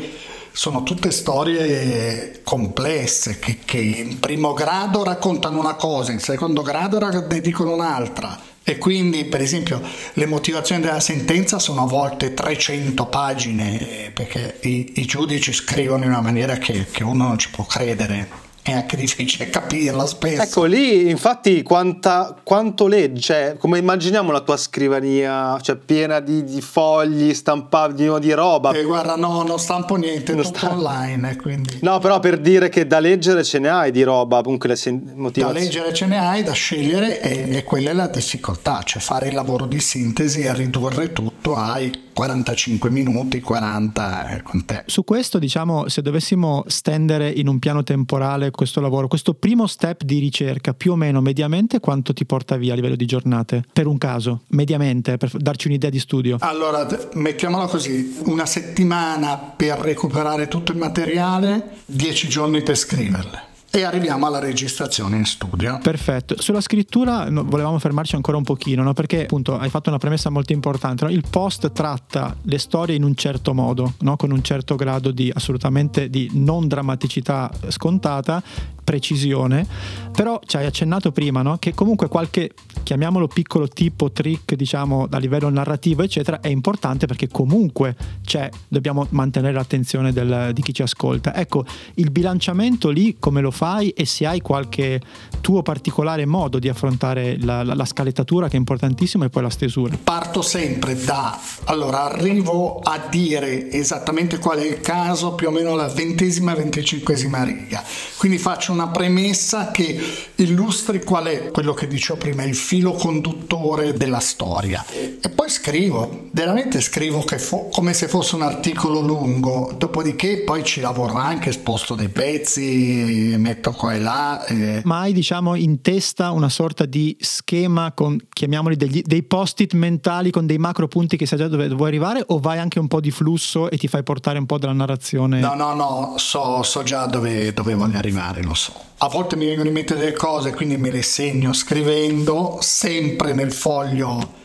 sono 0.50 0.82
tutte 0.82 1.10
storie 1.10 2.40
complesse 2.42 3.38
che, 3.38 3.58
che 3.64 3.78
in 3.78 4.18
primo 4.18 4.54
grado 4.54 5.04
raccontano 5.04 5.58
una 5.58 5.74
cosa, 5.74 6.10
in 6.10 6.20
secondo 6.20 6.62
grado 6.62 6.98
ne 6.98 7.40
dicono 7.40 7.74
un'altra 7.74 8.48
e 8.62 8.78
quindi, 8.78 9.24
per 9.24 9.40
esempio, 9.40 9.80
le 10.12 10.26
motivazioni 10.26 10.82
della 10.82 11.00
sentenza 11.00 11.58
sono 11.58 11.82
a 11.82 11.86
volte 11.86 12.34
300 12.34 13.06
pagine 13.06 14.06
eh, 14.06 14.10
perché 14.10 14.58
i, 14.62 14.92
i 14.96 15.06
giudici 15.06 15.52
scrivono 15.52 16.04
in 16.04 16.10
una 16.10 16.20
maniera 16.20 16.56
che, 16.58 16.86
che 16.90 17.02
uno 17.02 17.28
non 17.28 17.38
ci 17.38 17.50
può 17.50 17.64
credere 17.64 18.39
è 18.62 18.72
anche 18.72 18.96
difficile 18.96 19.48
capirla 19.48 20.06
spesso. 20.06 20.42
Ecco 20.42 20.64
lì, 20.64 21.08
infatti, 21.08 21.62
quanta, 21.62 22.36
quanto 22.42 22.86
leggi, 22.86 23.20
cioè, 23.20 23.56
come 23.58 23.78
immaginiamo 23.78 24.30
la 24.30 24.40
tua 24.40 24.56
scrivania, 24.56 25.58
cioè 25.60 25.76
piena 25.76 26.20
di, 26.20 26.44
di 26.44 26.60
fogli 26.60 27.32
stampati, 27.32 27.94
di, 27.94 28.10
di 28.20 28.32
roba. 28.32 28.72
E 28.72 28.80
eh, 28.80 28.84
guarda, 28.84 29.16
no, 29.16 29.42
non 29.42 29.58
stampo 29.58 29.96
niente, 29.96 30.34
non 30.34 30.44
sta... 30.44 30.70
online, 30.70 31.36
quindi. 31.36 31.78
No, 31.82 31.98
però 31.98 32.20
per 32.20 32.38
dire 32.38 32.68
che 32.68 32.86
da 32.86 33.00
leggere 33.00 33.42
ce 33.44 33.58
ne 33.58 33.70
hai 33.70 33.90
di 33.90 34.02
roba, 34.02 34.42
comunque 34.42 34.68
le 34.68 34.76
sen- 34.76 35.12
motivazioni. 35.14 35.52
Da 35.52 35.64
leggere 35.64 35.94
ce 35.94 36.06
ne 36.06 36.18
hai, 36.18 36.42
da 36.42 36.52
scegliere 36.52 37.20
e, 37.20 37.56
e 37.56 37.64
quella 37.64 37.90
è 37.90 37.94
la 37.94 38.08
difficoltà, 38.08 38.82
cioè 38.84 39.00
fare 39.00 39.28
il 39.28 39.34
lavoro 39.34 39.64
di 39.64 39.80
sintesi 39.80 40.42
e 40.42 40.52
ridurre 40.54 41.12
tutto 41.12 41.56
ai 41.56 42.08
45 42.20 42.90
minuti, 42.90 43.40
40 43.40 44.28
eh, 44.28 44.42
con 44.42 44.66
te. 44.66 44.82
Su 44.84 45.04
questo, 45.04 45.38
diciamo, 45.38 45.88
se 45.88 46.02
dovessimo 46.02 46.64
stendere 46.66 47.30
in 47.30 47.48
un 47.48 47.58
piano 47.58 47.82
temporale 47.82 48.50
questo 48.50 48.82
lavoro, 48.82 49.08
questo 49.08 49.32
primo 49.32 49.66
step 49.66 50.02
di 50.02 50.18
ricerca, 50.18 50.74
più 50.74 50.92
o 50.92 50.96
meno 50.96 51.22
mediamente 51.22 51.80
quanto 51.80 52.12
ti 52.12 52.26
porta 52.26 52.56
via 52.58 52.74
a 52.74 52.76
livello 52.76 52.94
di 52.94 53.06
giornate? 53.06 53.64
Per 53.72 53.86
un 53.86 53.96
caso, 53.96 54.42
mediamente, 54.48 55.16
per 55.16 55.30
darci 55.34 55.68
un'idea 55.68 55.88
di 55.88 55.98
studio. 55.98 56.36
Allora, 56.40 56.86
mettiamola 57.14 57.66
così, 57.68 58.18
una 58.24 58.44
settimana 58.44 59.38
per 59.38 59.78
recuperare 59.78 60.46
tutto 60.46 60.72
il 60.72 60.78
materiale, 60.78 61.78
10 61.86 62.28
giorni 62.28 62.62
per 62.62 62.76
scriverle 62.76 63.48
e 63.70 63.82
arriviamo 63.84 64.26
alla 64.26 64.40
registrazione 64.40 65.16
in 65.16 65.24
studio. 65.24 65.78
Perfetto. 65.80 66.40
Sulla 66.40 66.60
scrittura 66.60 67.28
no, 67.30 67.44
volevamo 67.44 67.78
fermarci 67.78 68.16
ancora 68.16 68.36
un 68.36 68.42
pochino, 68.42 68.82
no? 68.82 68.92
perché 68.92 69.22
appunto 69.22 69.58
hai 69.58 69.70
fatto 69.70 69.90
una 69.90 69.98
premessa 69.98 70.28
molto 70.28 70.52
importante. 70.52 71.04
No? 71.04 71.10
Il 71.10 71.24
post 71.30 71.70
tratta 71.72 72.36
le 72.42 72.58
storie 72.58 72.96
in 72.96 73.04
un 73.04 73.14
certo 73.14 73.54
modo, 73.54 73.94
con 74.16 74.32
un 74.32 74.42
certo 74.42 74.74
grado 74.74 75.12
di 75.12 75.30
assolutamente 75.32 76.10
di 76.10 76.30
non 76.34 76.66
drammaticità 76.66 77.50
scontata, 77.68 78.42
precisione, 78.90 79.64
però 80.12 80.40
ci 80.44 80.56
hai 80.56 80.66
accennato 80.66 81.12
prima 81.12 81.58
che 81.60 81.72
comunque 81.74 82.08
qualche, 82.08 82.50
chiamiamolo 82.82 83.28
piccolo 83.28 83.68
tipo, 83.68 84.10
trick, 84.10 84.54
diciamo, 84.54 85.06
a 85.08 85.18
livello 85.18 85.48
narrativo, 85.48 86.02
eccetera, 86.02 86.40
è 86.40 86.48
importante 86.48 87.06
perché 87.06 87.28
comunque 87.28 87.94
c'è, 88.24 88.50
dobbiamo 88.66 89.06
mantenere 89.10 89.52
l'attenzione 89.52 90.12
del, 90.12 90.50
di 90.52 90.60
chi 90.60 90.74
ci 90.74 90.82
ascolta. 90.82 91.36
Ecco, 91.36 91.64
il 91.94 92.10
bilanciamento 92.10 92.90
lì 92.90 93.16
come 93.20 93.40
lo 93.40 93.52
fai 93.52 93.90
e 93.90 94.04
se 94.06 94.26
hai 94.26 94.40
qualche 94.40 95.00
tuo 95.40 95.62
particolare 95.62 96.26
modo 96.26 96.58
di 96.58 96.68
affrontare 96.68 97.38
la, 97.40 97.62
la, 97.62 97.74
la 97.74 97.84
scalettatura 97.84 98.48
che 98.48 98.56
è 98.56 98.58
importantissima 98.58 99.26
e 99.26 99.28
poi 99.28 99.42
la 99.42 99.50
stesura. 99.50 99.96
Parto 100.02 100.42
sempre 100.42 100.96
da, 100.96 101.38
allora 101.66 102.02
arrivo 102.02 102.80
a 102.80 103.06
dire 103.08 103.70
esattamente 103.70 104.38
qual 104.38 104.58
è 104.58 104.66
il 104.66 104.80
caso 104.80 105.34
più 105.34 105.46
o 105.46 105.50
meno 105.52 105.74
alla 105.74 105.88
ventesima, 105.88 106.54
venticinquesima 106.54 107.44
riga, 107.44 107.84
quindi 108.18 108.38
faccio 108.38 108.72
una 108.72 108.79
premessa 108.88 109.70
che 109.70 109.98
illustri 110.36 111.02
qual 111.02 111.26
è 111.26 111.50
quello 111.50 111.74
che 111.74 111.86
dicevo 111.86 112.18
prima, 112.18 112.42
il 112.42 112.54
filo 112.54 112.92
conduttore 112.92 113.92
della 113.92 114.20
storia 114.20 114.84
e 114.90 115.28
poi 115.28 115.48
scrivo, 115.48 116.28
veramente 116.32 116.80
scrivo 116.80 117.24
fo- 117.38 117.68
come 117.70 117.92
se 117.92 118.08
fosse 118.08 118.34
un 118.36 118.42
articolo 118.42 119.00
lungo, 119.00 119.74
dopodiché 119.76 120.42
poi 120.44 120.64
ci 120.64 120.80
lavoro 120.80 121.14
anche, 121.14 121.52
sposto 121.52 121.94
dei 121.94 122.08
pezzi, 122.08 123.34
metto 123.38 123.72
qua 123.72 123.94
e 123.94 123.98
là. 123.98 124.44
Eh. 124.46 124.82
Ma 124.84 125.00
hai 125.00 125.12
diciamo 125.12 125.54
in 125.54 125.80
testa 125.80 126.30
una 126.30 126.48
sorta 126.48 126.86
di 126.86 127.16
schema 127.20 127.92
con, 127.92 128.18
chiamiamoli, 128.28 128.76
degli, 128.76 129.02
dei 129.02 129.22
post-it 129.22 129.74
mentali 129.74 130.30
con 130.30 130.46
dei 130.46 130.58
macro 130.58 130.88
punti 130.88 131.16
che 131.16 131.26
sai 131.26 131.38
già 131.38 131.48
dove 131.48 131.68
vuoi 131.68 131.88
arrivare 131.88 132.22
o 132.26 132.38
vai 132.38 132.58
anche 132.58 132.78
un 132.78 132.88
po' 132.88 133.00
di 133.00 133.10
flusso 133.10 133.70
e 133.70 133.76
ti 133.76 133.88
fai 133.88 134.02
portare 134.02 134.38
un 134.38 134.46
po' 134.46 134.58
dalla 134.58 134.72
narrazione? 134.72 135.40
No, 135.40 135.54
no, 135.54 135.74
no, 135.74 136.14
so, 136.16 136.62
so 136.62 136.82
già 136.82 137.06
dove, 137.06 137.52
dove 137.52 137.74
voglio 137.74 137.98
arrivare, 137.98 138.42
lo 138.42 138.54
so. 138.54 138.59
A 138.98 139.08
volte 139.08 139.36
mi 139.36 139.46
vengono 139.46 139.68
in 139.68 139.74
mente 139.74 139.94
delle 139.94 140.12
cose, 140.12 140.52
quindi 140.52 140.76
me 140.76 140.90
le 140.90 141.02
segno 141.02 141.52
scrivendo, 141.52 142.58
sempre 142.60 143.32
nel 143.32 143.52
foglio, 143.52 144.38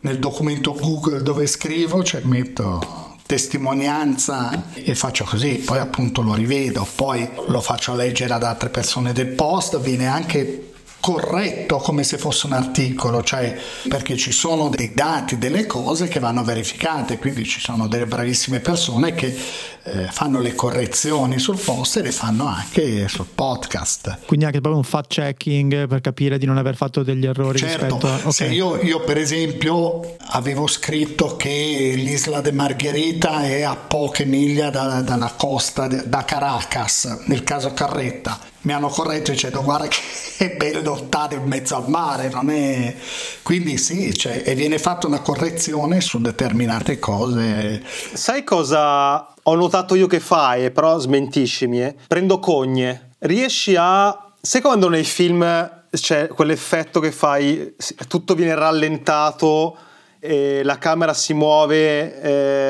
nel 0.00 0.18
documento 0.18 0.74
Google 0.74 1.22
dove 1.22 1.46
scrivo, 1.46 2.02
cioè 2.02 2.20
metto 2.24 3.12
testimonianza 3.26 4.72
e 4.74 4.94
faccio 4.94 5.24
così, 5.24 5.54
poi 5.64 5.78
appunto 5.78 6.20
lo 6.20 6.34
rivedo, 6.34 6.86
poi 6.94 7.26
lo 7.46 7.60
faccio 7.60 7.94
leggere 7.94 8.34
ad 8.34 8.42
altre 8.42 8.68
persone 8.68 9.12
del 9.12 9.28
post, 9.28 9.80
viene 9.80 10.06
anche 10.06 10.72
corretto 11.00 11.76
come 11.76 12.02
se 12.02 12.16
fosse 12.16 12.46
un 12.46 12.52
articolo, 12.52 13.22
cioè 13.22 13.54
perché 13.88 14.16
ci 14.16 14.32
sono 14.32 14.70
dei 14.70 14.92
dati, 14.94 15.36
delle 15.36 15.66
cose 15.66 16.08
che 16.08 16.18
vanno 16.18 16.42
verificate, 16.44 17.18
quindi 17.18 17.44
ci 17.44 17.60
sono 17.60 17.88
delle 17.88 18.06
bravissime 18.06 18.60
persone 18.60 19.14
che 19.14 19.36
eh, 19.84 20.08
fanno 20.10 20.40
le 20.40 20.54
correzioni 20.54 21.38
sul 21.38 21.58
post 21.58 21.98
e 21.98 22.02
le 22.02 22.12
fanno 22.12 22.46
anche 22.46 23.06
sul 23.08 23.26
podcast. 23.32 24.20
Quindi 24.26 24.46
anche 24.46 24.60
proprio 24.60 24.80
un 24.80 24.88
fact 24.88 25.12
checking 25.12 25.86
per 25.86 26.00
capire 26.00 26.38
di 26.38 26.46
non 26.46 26.56
aver 26.56 26.74
fatto 26.74 27.02
degli 27.02 27.26
errori 27.26 27.58
certo, 27.58 27.98
a... 28.02 28.14
Okay. 28.14 28.32
Se 28.32 28.46
io, 28.46 28.80
io 28.82 29.00
per 29.00 29.18
esempio 29.18 30.16
avevo 30.28 30.66
scritto 30.66 31.36
che 31.36 31.92
l'isola 31.96 32.40
de 32.40 32.52
Margherita 32.52 33.44
è 33.44 33.62
a 33.62 33.76
poche 33.76 34.24
miglia 34.24 34.70
da, 34.70 35.02
dalla 35.02 35.34
costa, 35.36 35.86
da 35.86 36.24
Caracas, 36.24 37.24
nel 37.26 37.44
caso 37.44 37.72
Carretta 37.74 38.52
mi 38.62 38.72
hanno 38.72 38.88
corretto 38.88 39.30
dicendo 39.30 39.62
guarda 39.62 39.88
che 39.88 40.00
è 40.44 40.56
bello 40.56 40.96
stare 40.96 41.34
in 41.36 41.44
mezzo 41.44 41.76
al 41.76 41.88
mare, 41.88 42.30
non 42.30 42.48
è... 42.48 42.94
Quindi 43.42 43.76
sì, 43.76 44.16
cioè, 44.16 44.42
e 44.42 44.54
viene 44.54 44.78
fatta 44.78 45.06
una 45.06 45.20
correzione 45.20 46.00
su 46.00 46.18
determinate 46.18 46.98
cose. 46.98 47.82
Sai 48.14 48.42
cosa 48.42 49.33
ho 49.46 49.54
notato 49.54 49.94
io 49.94 50.06
che 50.06 50.20
fai, 50.20 50.70
però 50.70 50.98
smentiscimi, 50.98 51.82
eh? 51.82 51.94
prendo 52.06 52.38
cogne, 52.38 53.10
riesci 53.20 53.74
a... 53.78 54.32
Sai 54.40 54.60
quando 54.60 54.88
nei 54.88 55.04
film 55.04 55.42
c'è 55.90 56.28
quell'effetto 56.28 57.00
che 57.00 57.12
fai, 57.12 57.74
tutto 58.08 58.34
viene 58.34 58.54
rallentato 58.54 59.76
e 60.18 60.62
la 60.64 60.78
camera 60.78 61.12
si 61.12 61.34
muove 61.34 62.20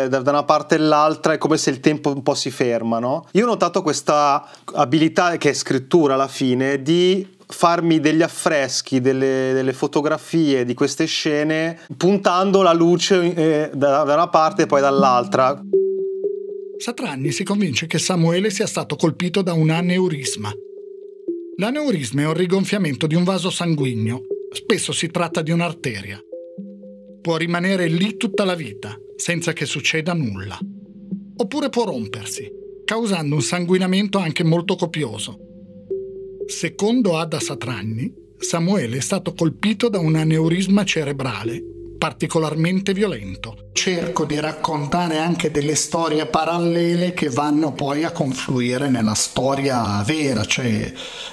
eh, 0.05 0.09
da, 0.09 0.19
una 0.19 0.43
parte 0.43 0.75
all'altra, 0.75 1.35
è 1.35 1.39
come 1.39 1.57
se 1.57 1.71
il 1.71 1.81
tempo 1.81 2.11
un 2.11 2.23
po' 2.23 2.35
si 2.35 2.51
ferma, 2.51 2.99
no? 2.99 3.27
Io 3.33 3.45
ho 3.45 3.49
notato 3.49 3.83
questa 3.83 4.45
abilità, 4.75 5.37
che 5.37 5.51
è 5.51 5.53
scrittura 5.53 6.15
alla 6.15 6.29
fine, 6.29 6.83
di 6.83 7.37
farmi 7.47 8.01
degli 8.01 8.23
affreschi, 8.23 9.01
delle, 9.01 9.53
delle, 9.53 9.73
fotografie 9.73 10.65
di 10.65 10.75
queste 10.75 11.05
scene, 11.05 11.79
puntando 11.97 12.63
la 12.63 12.73
luce 12.73 13.35
eh, 13.35 13.71
da, 13.73 14.03
da 14.03 14.15
una 14.15 14.29
parte 14.29 14.63
e 14.63 14.67
poi 14.67 14.81
dall'altra. 14.81 15.61
Satranni 16.77 17.31
si 17.33 17.45
convince 17.45 17.87
che 17.87 17.99
Samuele 17.99 18.51
sia 18.51 18.67
stato 18.67 18.97
colpito 18.97 19.43
da 19.43 19.53
un 19.53 19.71
aneurisma. 19.71 20.53
L'aneurisma 21.57 22.23
è 22.23 22.27
un 22.27 22.35
rigonfiamento 22.35 23.07
di 23.07 23.15
un 23.15 23.25
vaso 23.25 23.51
sanguigno. 23.51 24.23
Spesso 24.53 24.93
si 24.93 25.09
tratta 25.09 25.43
di 25.43 25.51
un'arteria 25.51 26.23
può 27.25 27.39
rimanere 27.39 27.89
lì 27.89 28.19
tutta 28.19 28.45
la 28.45 28.55
vita, 28.55 29.01
senza 29.17 29.55
che 29.55 29.65
succeda 29.65 30.13
nulla. 30.13 30.59
Oppure 31.37 31.71
può 31.71 31.85
rompersi, 31.85 32.47
causando 32.85 33.37
un 33.37 33.41
sanguinamento 33.41 34.19
anche 34.19 34.45
molto 34.45 34.77
copioso. 34.77 35.39
Secondo 36.45 37.17
Ada 37.17 37.41
Satranni, 37.41 38.13
Samuele 38.37 38.99
è 38.99 39.01
stato 39.01 39.33
colpito 39.33 39.89
da 39.89 40.01
un 40.01 40.17
aneurisma 40.17 40.85
cerebrale 40.85 41.65
particolarmente 41.99 42.93
violento. 42.93 43.71
Cerco 43.73 44.25
di 44.25 44.39
raccontare 44.41 45.19
anche 45.19 45.51
delle 45.51 45.75
storie 45.75 46.27
parallele 46.27 47.13
che 47.13 47.29
vanno 47.29 47.73
poi 47.73 48.05
a 48.05 48.13
confluire 48.13 48.89
nella 48.89 49.15
storia 49.15 50.03
vera, 50.05 50.45
cioè 50.45 50.93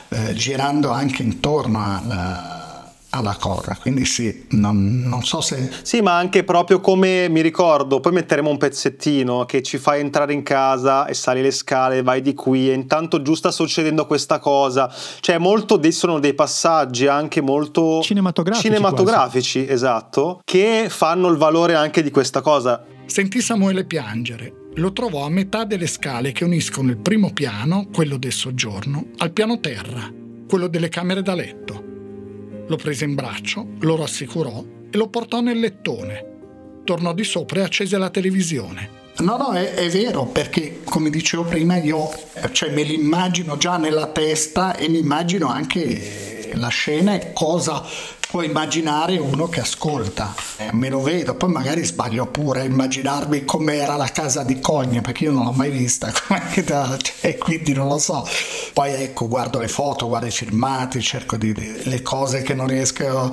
eh, 0.10 0.34
girando 0.34 0.89
anche 0.89 1.24
intorno 1.24 1.84
alla 1.84 2.51
alla 3.12 3.36
corra, 3.38 3.78
quindi 3.80 4.06
sì, 4.06 4.45
non, 4.52 5.02
non, 5.06 5.24
so 5.24 5.41
se... 5.41 5.69
Sì, 5.82 6.02
ma 6.02 6.15
anche 6.15 6.43
proprio 6.43 6.80
come 6.80 7.28
mi 7.30 7.41
ricordo, 7.41 8.00
poi 8.00 8.13
metteremo 8.13 8.50
un 8.50 8.58
pezzettino 8.58 9.45
che 9.45 9.62
ci 9.62 9.78
fa 9.78 9.97
entrare 9.97 10.34
in 10.34 10.43
casa 10.43 11.06
e 11.06 11.13
sali 11.13 11.41
le 11.41 11.52
scale, 11.52 12.04
vai 12.04 12.21
di 12.21 12.34
qui 12.34 12.69
e 12.69 12.74
intanto 12.74 13.21
giù 13.21 13.34
sta 13.34 13.52
succedendo 13.52 14.06
questa 14.06 14.39
cosa, 14.39 14.93
cioè 15.19 15.38
molto 15.38 15.76
dei, 15.76 15.91
sono 15.91 16.19
dei 16.19 16.34
passaggi 16.34 17.08
anche 17.08 17.41
molto 17.41 18.02
cinematografici, 18.02 18.67
cinematografici 18.67 19.67
esatto, 19.67 20.41
che 20.45 20.88
fanno 20.89 21.28
il 21.28 21.38
valore 21.38 21.76
anche 21.76 22.04
di 22.04 22.12
questa 22.12 22.39
cosa. 22.39 22.82
Sentì 23.06 23.41
Samuele 23.41 23.84
piangere, 23.84 24.69
lo 24.76 24.93
trovò 24.93 25.26
a 25.26 25.30
metà 25.30 25.65
delle 25.65 25.88
scale 25.88 26.32
che 26.32 26.45
uniscono 26.45 26.89
il 26.89 26.97
primo 26.97 27.34
piano, 27.34 27.88
quello 27.93 28.15
del 28.15 28.32
soggiorno, 28.32 29.08
al 29.17 29.32
piano 29.32 29.60
terra, 29.60 30.10
quello 30.47 30.67
delle 30.67 30.88
camere 30.88 31.21
da 31.21 31.36
letto 31.36 31.89
lo 32.71 32.77
prese 32.77 33.03
in 33.03 33.15
braccio, 33.15 33.67
lo 33.79 33.97
rassicurò 33.97 34.63
e 34.89 34.97
lo 34.97 35.10
portò 35.10 35.41
nel 35.41 35.60
lettone. 35.60 36.29
Tornò 36.86 37.13
di 37.13 37.25
sopra 37.25 37.60
e 37.60 37.63
accese 37.63 37.97
la 37.97 38.10
televisione. 38.10 38.99
No, 39.17 39.36
no, 39.36 39.51
è, 39.51 39.73
è, 39.73 39.89
vero, 39.89 40.25
perché 40.25 40.79
come 40.86 41.10
dicevo 41.10 41.43
prima 41.43 41.75
io 41.75 42.10
cioè, 42.53 42.71
me 42.71 42.84
l'immagino 42.84 43.57
già 43.57 43.75
nella 43.75 44.07
testa 44.07 44.77
e 44.77 44.88
mi 44.88 44.99
immagino 44.99 45.49
anche 45.49 46.51
la 46.53 46.69
scena 46.69 47.13
e 47.15 47.34
cosa 47.34 47.84
può 48.32 48.41
immaginare 48.44 49.17
uno 49.17 49.50
che 49.50 49.60
ascolta. 49.60 50.34
Eh, 50.56 50.70
me 50.72 50.88
lo 50.88 51.02
vedo, 51.02 51.36
poi 51.36 51.52
magari 51.52 51.84
sbaglio 51.84 52.28
pure 52.28 52.62
a 52.62 52.63
immaginarmi 52.63 53.44
com'era 53.44 53.98
la 53.98 54.08
casa 54.08 54.44
di 54.44 54.62
Cogne, 54.62 55.02
perché 55.02 55.26
io 55.26 55.32
non 55.32 55.44
l'ho 55.44 55.52
mai 55.52 55.70
vista, 55.70 56.10
cioè, 56.15 57.38
quindi 57.38 57.74
non 57.74 57.89
lo 57.89 57.98
so. 57.98 58.26
Poi 58.74 58.94
ecco, 58.94 59.28
guardo 59.28 59.60
le 59.60 59.67
foto, 59.67 60.08
guardo 60.08 60.28
i 60.28 60.32
filmati, 60.32 61.02
cerco 61.02 61.36
di, 61.36 61.52
di 61.52 61.82
le 61.84 62.02
cose 62.02 62.41
che 62.41 62.54
non 62.54 62.67
riesco 62.67 63.06
a 63.06 63.30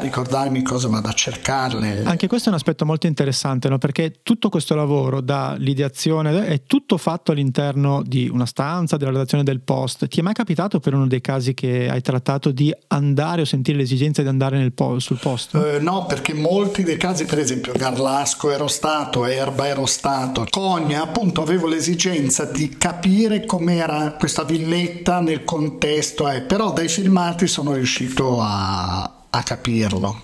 ricordarmi 0.00 0.62
cosa 0.62 0.88
vado 0.88 1.08
a 1.08 1.12
cercarle. 1.12 2.02
Anche 2.04 2.26
questo 2.26 2.48
è 2.48 2.52
un 2.52 2.56
aspetto 2.56 2.84
molto 2.84 3.06
interessante, 3.06 3.68
no? 3.68 3.78
perché 3.78 4.20
tutto 4.22 4.48
questo 4.48 4.74
lavoro 4.74 5.20
dall'ideazione 5.20 6.46
è 6.46 6.62
tutto 6.66 6.96
fatto 6.96 7.32
all'interno 7.32 8.02
di 8.02 8.28
una 8.28 8.46
stanza, 8.46 8.96
della 8.96 9.10
redazione 9.10 9.42
del 9.42 9.60
post. 9.60 10.06
Ti 10.06 10.20
è 10.20 10.22
mai 10.22 10.34
capitato 10.34 10.80
per 10.80 10.94
uno 10.94 11.06
dei 11.06 11.20
casi 11.20 11.54
che 11.54 11.88
hai 11.88 12.00
trattato 12.00 12.50
di 12.50 12.74
andare 12.88 13.42
o 13.42 13.44
sentire 13.44 13.78
l'esigenza 13.78 14.22
di 14.22 14.28
andare 14.28 14.70
po- 14.70 14.98
sul 14.98 15.18
posto? 15.18 15.58
Uh, 15.58 15.82
no, 15.82 16.06
perché 16.06 16.34
molti 16.34 16.82
dei 16.82 16.96
casi, 16.96 17.24
per 17.24 17.38
esempio 17.38 17.72
Garlasco 17.72 18.50
ero 18.50 18.68
stato, 18.68 19.24
Erba 19.24 19.66
ero 19.66 19.86
stato, 19.86 20.46
Cogna 20.48 21.02
appunto 21.02 21.42
avevo 21.42 21.66
l'esigenza 21.66 22.44
di 22.44 22.76
capire 22.76 23.44
com'era 23.44 24.16
questa 24.18 24.44
villetta 24.44 25.20
nel 25.20 25.44
contesto, 25.44 26.28
eh, 26.28 26.42
però 26.42 26.72
dai 26.72 26.88
filmati 26.88 27.46
sono 27.46 27.74
riuscito 27.74 28.38
a 28.40 29.19
a 29.32 29.42
capirlo. 29.42 30.22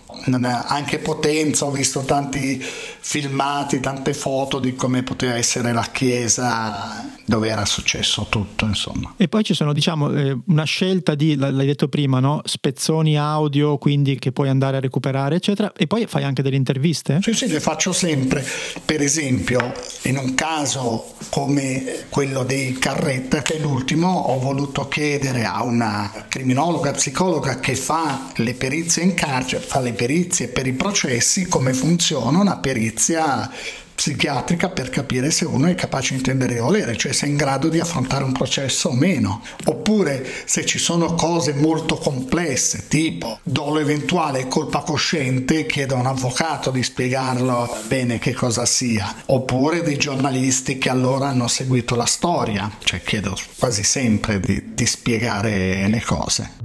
Anche 0.66 0.98
potenza, 0.98 1.64
ho 1.64 1.70
visto 1.70 2.00
tanti 2.00 2.62
filmati, 2.62 3.80
tante 3.80 4.14
foto 4.14 4.58
di 4.58 4.74
come 4.74 5.02
poteva 5.02 5.34
essere 5.34 5.72
la 5.72 5.86
chiesa 5.92 7.14
dove 7.24 7.48
era 7.48 7.64
successo 7.64 8.26
tutto, 8.28 8.64
insomma. 8.66 9.14
E 9.16 9.28
poi 9.28 9.42
ci 9.42 9.52
sono, 9.52 9.72
diciamo, 9.72 10.12
eh, 10.12 10.38
una 10.46 10.64
scelta 10.64 11.14
di, 11.14 11.34
l'hai 11.34 11.66
detto 11.66 11.88
prima, 11.88 12.20
no? 12.20 12.40
spezzoni 12.44 13.18
audio, 13.18 13.78
quindi 13.78 14.16
che 14.18 14.30
puoi 14.30 14.48
andare 14.48 14.76
a 14.76 14.80
recuperare, 14.80 15.36
eccetera, 15.36 15.72
e 15.76 15.88
poi 15.88 16.06
fai 16.06 16.22
anche 16.22 16.42
delle 16.42 16.56
interviste? 16.56 17.18
Sì, 17.22 17.32
sì, 17.32 17.48
le 17.48 17.60
faccio 17.60 17.92
sempre. 17.92 18.46
Per 18.84 19.00
esempio, 19.00 19.72
in 20.02 20.18
un 20.18 20.34
caso 20.34 21.14
come 21.30 22.04
quello 22.08 22.44
dei 22.44 22.78
Carretta, 22.78 23.42
che 23.42 23.56
è 23.56 23.58
l'ultimo, 23.58 24.08
ho 24.08 24.38
voluto 24.38 24.86
chiedere 24.86 25.44
a 25.44 25.64
una 25.64 26.26
criminologa, 26.28 26.92
psicologa 26.92 27.58
che 27.58 27.74
fa 27.74 28.30
le 28.36 28.54
perizie 28.54 29.02
in 29.02 29.14
carcere, 29.14 29.64
fa 29.64 29.80
le 29.80 29.92
perizie 29.92 30.05
per 30.52 30.66
i 30.66 30.72
processi, 30.72 31.46
come 31.46 31.72
funziona 31.72 32.38
una 32.38 32.58
perizia 32.58 33.50
psichiatrica 33.96 34.68
per 34.68 34.90
capire 34.90 35.30
se 35.30 35.46
uno 35.46 35.66
è 35.66 35.74
capace 35.74 36.10
di 36.10 36.16
intendere 36.16 36.56
e 36.56 36.60
volere, 36.60 36.96
cioè 36.96 37.12
se 37.12 37.26
è 37.26 37.28
in 37.28 37.36
grado 37.36 37.68
di 37.68 37.80
affrontare 37.80 38.24
un 38.24 38.32
processo 38.32 38.90
o 38.90 38.92
meno, 38.92 39.42
oppure 39.64 40.24
se 40.44 40.66
ci 40.66 40.78
sono 40.78 41.14
cose 41.14 41.54
molto 41.54 41.96
complesse, 41.96 42.84
tipo 42.88 43.40
dolo 43.42 43.80
eventuale 43.80 44.40
e 44.40 44.48
colpa 44.48 44.80
cosciente, 44.80 45.64
chiedo 45.64 45.96
a 45.96 46.00
un 46.00 46.06
avvocato 46.06 46.70
di 46.70 46.82
spiegarlo 46.82 47.74
bene 47.88 48.18
che 48.18 48.34
cosa 48.34 48.66
sia, 48.66 49.22
oppure 49.26 49.82
dei 49.82 49.96
giornalisti 49.96 50.76
che 50.76 50.90
allora 50.90 51.28
hanno 51.28 51.48
seguito 51.48 51.96
la 51.96 52.04
storia, 52.04 52.70
cioè 52.84 53.00
chiedo 53.02 53.34
quasi 53.58 53.82
sempre 53.82 54.38
di, 54.38 54.74
di 54.74 54.86
spiegare 54.86 55.88
le 55.88 56.02
cose. 56.02 56.55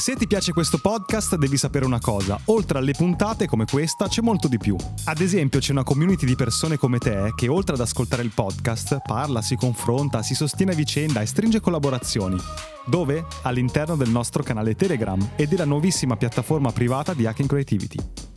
Se 0.00 0.16
ti 0.16 0.26
piace 0.26 0.54
questo 0.54 0.78
podcast 0.78 1.36
devi 1.36 1.58
sapere 1.58 1.84
una 1.84 2.00
cosa, 2.00 2.40
oltre 2.46 2.78
alle 2.78 2.92
puntate 2.92 3.46
come 3.46 3.66
questa 3.66 4.08
c'è 4.08 4.22
molto 4.22 4.48
di 4.48 4.56
più. 4.56 4.74
Ad 5.04 5.20
esempio 5.20 5.60
c'è 5.60 5.72
una 5.72 5.82
community 5.82 6.24
di 6.24 6.36
persone 6.36 6.78
come 6.78 6.96
te 6.96 7.34
che 7.36 7.48
oltre 7.48 7.74
ad 7.74 7.82
ascoltare 7.82 8.22
il 8.22 8.32
podcast 8.34 9.00
parla, 9.06 9.42
si 9.42 9.56
confronta, 9.56 10.22
si 10.22 10.34
sostiene 10.34 10.72
a 10.72 10.74
vicenda 10.74 11.20
e 11.20 11.26
stringe 11.26 11.60
collaborazioni. 11.60 12.38
Dove? 12.86 13.26
All'interno 13.42 13.94
del 13.94 14.08
nostro 14.08 14.42
canale 14.42 14.74
Telegram 14.74 15.32
e 15.36 15.46
della 15.46 15.66
nuovissima 15.66 16.16
piattaforma 16.16 16.72
privata 16.72 17.12
di 17.12 17.26
Hacking 17.26 17.48
Creativity. 17.48 18.29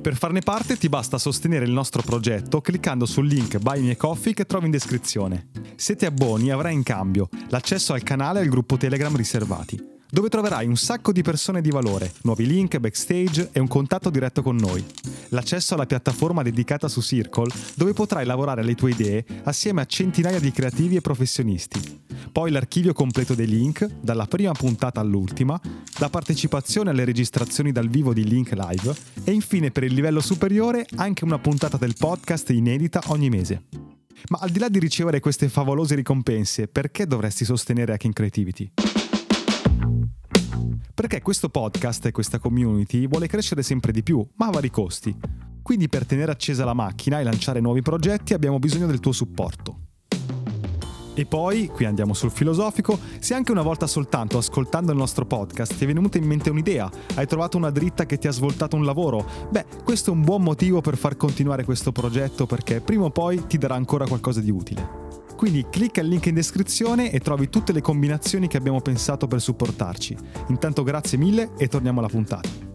Per 0.00 0.16
farne 0.16 0.40
parte 0.40 0.78
ti 0.78 0.88
basta 0.88 1.18
sostenere 1.18 1.66
il 1.66 1.72
nostro 1.72 2.00
progetto 2.00 2.62
cliccando 2.62 3.04
sul 3.04 3.26
link 3.26 3.58
Buy 3.58 3.82
Me 3.82 3.98
Coffee 3.98 4.32
che 4.32 4.46
trovi 4.46 4.64
in 4.64 4.70
descrizione. 4.70 5.48
Se 5.76 5.94
ti 5.94 6.06
abboni 6.06 6.50
avrai 6.50 6.72
in 6.72 6.82
cambio 6.82 7.28
l'accesso 7.48 7.92
al 7.92 8.02
canale 8.02 8.38
e 8.38 8.42
al 8.44 8.48
gruppo 8.48 8.78
Telegram 8.78 9.14
riservati, 9.14 9.99
dove 10.10 10.28
troverai 10.28 10.66
un 10.66 10.76
sacco 10.76 11.12
di 11.12 11.22
persone 11.22 11.60
di 11.60 11.70
valore, 11.70 12.12
nuovi 12.22 12.46
link, 12.46 12.78
backstage 12.78 13.50
e 13.52 13.60
un 13.60 13.68
contatto 13.68 14.10
diretto 14.10 14.42
con 14.42 14.56
noi. 14.56 14.84
L'accesso 15.28 15.74
alla 15.74 15.86
piattaforma 15.86 16.42
dedicata 16.42 16.88
su 16.88 17.00
Circle, 17.00 17.52
dove 17.74 17.92
potrai 17.92 18.26
lavorare 18.26 18.60
alle 18.60 18.74
tue 18.74 18.90
idee 18.90 19.24
assieme 19.44 19.80
a 19.80 19.86
centinaia 19.86 20.40
di 20.40 20.50
creativi 20.52 20.96
e 20.96 21.00
professionisti 21.00 22.08
poi 22.30 22.50
l'archivio 22.50 22.92
completo 22.92 23.34
dei 23.34 23.46
link, 23.46 23.84
dalla 24.00 24.26
prima 24.26 24.52
puntata 24.52 25.00
all'ultima, 25.00 25.60
la 25.98 26.08
partecipazione 26.08 26.90
alle 26.90 27.04
registrazioni 27.04 27.72
dal 27.72 27.88
vivo 27.88 28.12
di 28.12 28.24
Link 28.24 28.52
Live 28.52 28.94
e 29.24 29.32
infine 29.32 29.70
per 29.70 29.84
il 29.84 29.94
livello 29.94 30.20
superiore 30.20 30.86
anche 30.96 31.24
una 31.24 31.38
puntata 31.38 31.76
del 31.76 31.94
podcast 31.98 32.50
inedita 32.50 33.02
ogni 33.06 33.28
mese. 33.28 33.64
Ma 34.28 34.38
al 34.40 34.50
di 34.50 34.58
là 34.58 34.68
di 34.68 34.78
ricevere 34.78 35.18
queste 35.18 35.48
favolose 35.48 35.94
ricompense, 35.94 36.68
perché 36.68 37.06
dovresti 37.06 37.44
sostenere 37.44 37.94
Hacking 37.94 38.12
Creativity? 38.12 38.70
Perché 40.94 41.22
questo 41.22 41.48
podcast 41.48 42.06
e 42.06 42.12
questa 42.12 42.38
community 42.38 43.06
vuole 43.06 43.26
crescere 43.26 43.62
sempre 43.62 43.92
di 43.92 44.02
più, 44.02 44.26
ma 44.36 44.46
a 44.46 44.50
vari 44.50 44.70
costi. 44.70 45.16
Quindi 45.62 45.88
per 45.88 46.06
tenere 46.06 46.32
accesa 46.32 46.64
la 46.64 46.74
macchina 46.74 47.20
e 47.20 47.22
lanciare 47.22 47.60
nuovi 47.60 47.82
progetti 47.82 48.34
abbiamo 48.34 48.58
bisogno 48.58 48.86
del 48.86 49.00
tuo 49.00 49.12
supporto. 49.12 49.88
E 51.14 51.26
poi, 51.26 51.66
qui 51.66 51.84
andiamo 51.84 52.14
sul 52.14 52.30
filosofico, 52.30 52.98
se 53.18 53.34
anche 53.34 53.50
una 53.50 53.62
volta 53.62 53.86
soltanto 53.86 54.38
ascoltando 54.38 54.92
il 54.92 54.98
nostro 54.98 55.26
podcast 55.26 55.76
ti 55.76 55.84
è 55.84 55.86
venuta 55.86 56.18
in 56.18 56.24
mente 56.24 56.50
un'idea, 56.50 56.90
hai 57.16 57.26
trovato 57.26 57.56
una 57.56 57.70
dritta 57.70 58.06
che 58.06 58.16
ti 58.16 58.26
ha 58.26 58.32
svoltato 58.32 58.76
un 58.76 58.84
lavoro, 58.84 59.26
beh, 59.50 59.66
questo 59.84 60.10
è 60.10 60.14
un 60.14 60.22
buon 60.22 60.42
motivo 60.42 60.80
per 60.80 60.96
far 60.96 61.16
continuare 61.16 61.64
questo 61.64 61.92
progetto 61.92 62.46
perché 62.46 62.80
prima 62.80 63.04
o 63.04 63.10
poi 63.10 63.46
ti 63.46 63.58
darà 63.58 63.74
ancora 63.74 64.06
qualcosa 64.06 64.40
di 64.40 64.50
utile. 64.50 65.09
Quindi 65.40 65.64
clicca 65.70 66.02
il 66.02 66.08
link 66.08 66.26
in 66.26 66.34
descrizione 66.34 67.10
e 67.10 67.18
trovi 67.18 67.48
tutte 67.48 67.72
le 67.72 67.80
combinazioni 67.80 68.46
che 68.46 68.58
abbiamo 68.58 68.82
pensato 68.82 69.26
per 69.26 69.40
supportarci. 69.40 70.14
Intanto 70.48 70.82
grazie 70.82 71.16
mille 71.16 71.52
e 71.56 71.66
torniamo 71.66 72.00
alla 72.00 72.10
puntata. 72.10 72.68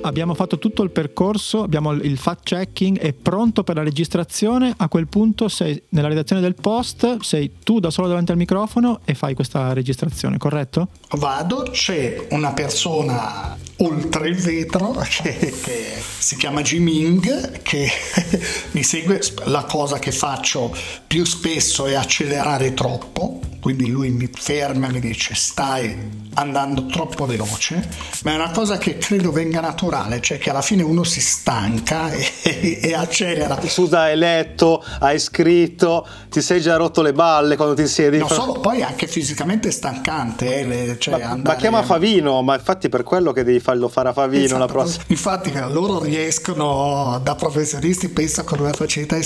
abbiamo 0.00 0.32
fatto 0.32 0.58
tutto 0.58 0.82
il 0.82 0.90
percorso, 0.90 1.62
abbiamo 1.62 1.92
il 1.92 2.16
fact 2.16 2.44
checking, 2.44 2.98
è 2.98 3.12
pronto 3.12 3.62
per 3.62 3.76
la 3.76 3.82
registrazione, 3.82 4.72
a 4.74 4.88
quel 4.88 5.06
punto 5.06 5.48
sei 5.48 5.82
nella 5.90 6.08
redazione 6.08 6.40
del 6.40 6.54
post, 6.54 7.20
sei 7.20 7.56
tu 7.62 7.80
da 7.80 7.90
solo 7.90 8.08
davanti 8.08 8.30
al 8.30 8.38
microfono 8.38 9.00
e 9.04 9.12
fai 9.12 9.34
questa 9.34 9.74
registrazione, 9.74 10.38
corretto? 10.38 10.88
Vado, 11.10 11.68
c'è 11.72 12.28
una 12.30 12.54
persona 12.54 13.54
oltre 13.78 14.28
il 14.28 14.36
vetro 14.36 14.92
che, 15.22 15.36
che 15.36 16.02
si 16.18 16.36
chiama 16.36 16.62
Jiming 16.62 17.62
che 17.62 17.88
mi 18.72 18.82
segue 18.82 19.20
la 19.44 19.64
cosa 19.64 19.98
che 19.98 20.12
faccio 20.12 20.74
più 21.06 21.24
spesso 21.24 21.86
è 21.86 21.94
accelerare 21.94 22.74
troppo 22.74 23.40
quindi 23.60 23.90
lui 23.90 24.10
mi 24.10 24.30
ferma 24.32 24.88
e 24.88 24.92
mi 24.92 25.00
dice 25.00 25.34
stai 25.34 26.26
andando 26.34 26.86
troppo 26.86 27.26
veloce, 27.26 27.86
ma 28.22 28.32
è 28.32 28.34
una 28.36 28.50
cosa 28.50 28.78
che 28.78 28.96
credo 28.96 29.32
venga 29.32 29.60
naturale, 29.60 30.20
cioè 30.20 30.38
che 30.38 30.50
alla 30.50 30.62
fine 30.62 30.82
uno 30.82 31.02
si 31.02 31.20
stanca 31.20 32.10
e, 32.12 32.78
e, 32.80 32.94
accelera. 32.94 33.58
Scusa, 33.66 34.02
hai 34.02 34.16
letto, 34.16 34.84
hai 35.00 35.18
scritto, 35.18 36.06
ti 36.30 36.40
sei 36.40 36.60
già 36.60 36.76
rotto 36.76 37.02
le 37.02 37.12
balle 37.12 37.56
quando 37.56 37.74
ti 37.74 37.88
siedi. 37.88 38.18
Non 38.18 38.28
solo, 38.28 38.52
poi 38.54 38.82
anche 38.82 39.08
fisicamente 39.08 39.70
stancante. 39.72 40.60
Eh, 40.60 40.96
cioè 40.98 41.18
ma, 41.20 41.36
ma, 41.36 41.56
chiama 41.56 41.82
Favino, 41.82 42.40
ma 42.42 42.54
infatti 42.54 42.88
per 42.88 43.02
quello 43.02 43.32
che 43.32 43.42
devi 43.42 43.58
farlo 43.58 43.67
fare 43.88 44.08
a 44.08 44.12
Favino 44.12 44.44
esatto, 44.44 44.58
la 44.60 44.66
prossima. 44.66 45.04
Infatti 45.08 45.52
loro 45.68 46.02
riescono 46.02 47.20
da 47.22 47.34
professionisti, 47.34 48.08
penso 48.08 48.44
con 48.44 48.60
una 48.60 48.72
facilità 48.72 49.16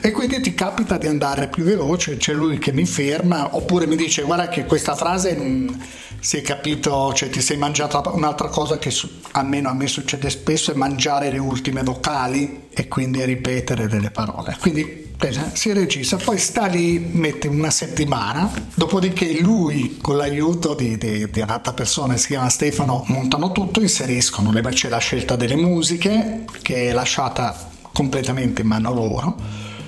e 0.00 0.10
quindi 0.10 0.40
ti 0.40 0.54
capita 0.54 0.98
di 0.98 1.06
andare 1.06 1.48
più 1.48 1.64
veloce, 1.64 2.16
c'è 2.16 2.32
lui 2.32 2.58
che 2.58 2.72
mi 2.72 2.84
ferma 2.84 3.56
oppure 3.56 3.86
mi 3.86 3.96
dice 3.96 4.22
guarda 4.22 4.48
che 4.48 4.64
questa 4.66 4.94
frase 4.94 5.34
non 5.34 5.82
si 6.20 6.36
è 6.36 6.42
capito, 6.42 7.12
cioè 7.14 7.30
ti 7.30 7.40
sei 7.40 7.56
mangiata 7.56 8.02
un'altra 8.10 8.48
cosa 8.48 8.78
che 8.78 8.94
almeno 9.32 9.68
a 9.70 9.74
me 9.74 9.86
succede 9.86 10.30
spesso 10.30 10.70
è 10.70 10.74
mangiare 10.74 11.30
le 11.30 11.38
ultime 11.38 11.82
vocali 11.82 12.68
e 12.70 12.88
quindi 12.88 13.24
ripetere 13.24 13.88
delle 13.88 14.10
parole. 14.10 14.56
Quindi 14.60 15.08
si 15.52 15.72
registra, 15.72 16.16
poi 16.16 16.38
sta 16.38 16.66
lì, 16.66 16.98
mette 16.98 17.48
una 17.48 17.70
settimana, 17.70 18.50
dopodiché 18.74 19.40
lui 19.40 19.98
con 20.00 20.16
l'aiuto 20.16 20.74
di, 20.74 20.96
di, 20.96 21.28
di 21.30 21.40
un'altra 21.40 21.72
persona, 21.72 22.16
si 22.16 22.28
chiama 22.28 22.48
Stefano, 22.48 23.04
montano 23.08 23.52
tutto, 23.52 23.80
inseriscono, 23.80 24.50
c'è 24.70 24.88
la 24.88 24.98
scelta 24.98 25.36
delle 25.36 25.56
musiche 25.56 26.44
che 26.62 26.88
è 26.88 26.92
lasciata 26.92 27.68
completamente 27.92 28.62
in 28.62 28.68
mano 28.68 28.94
loro 28.94 29.36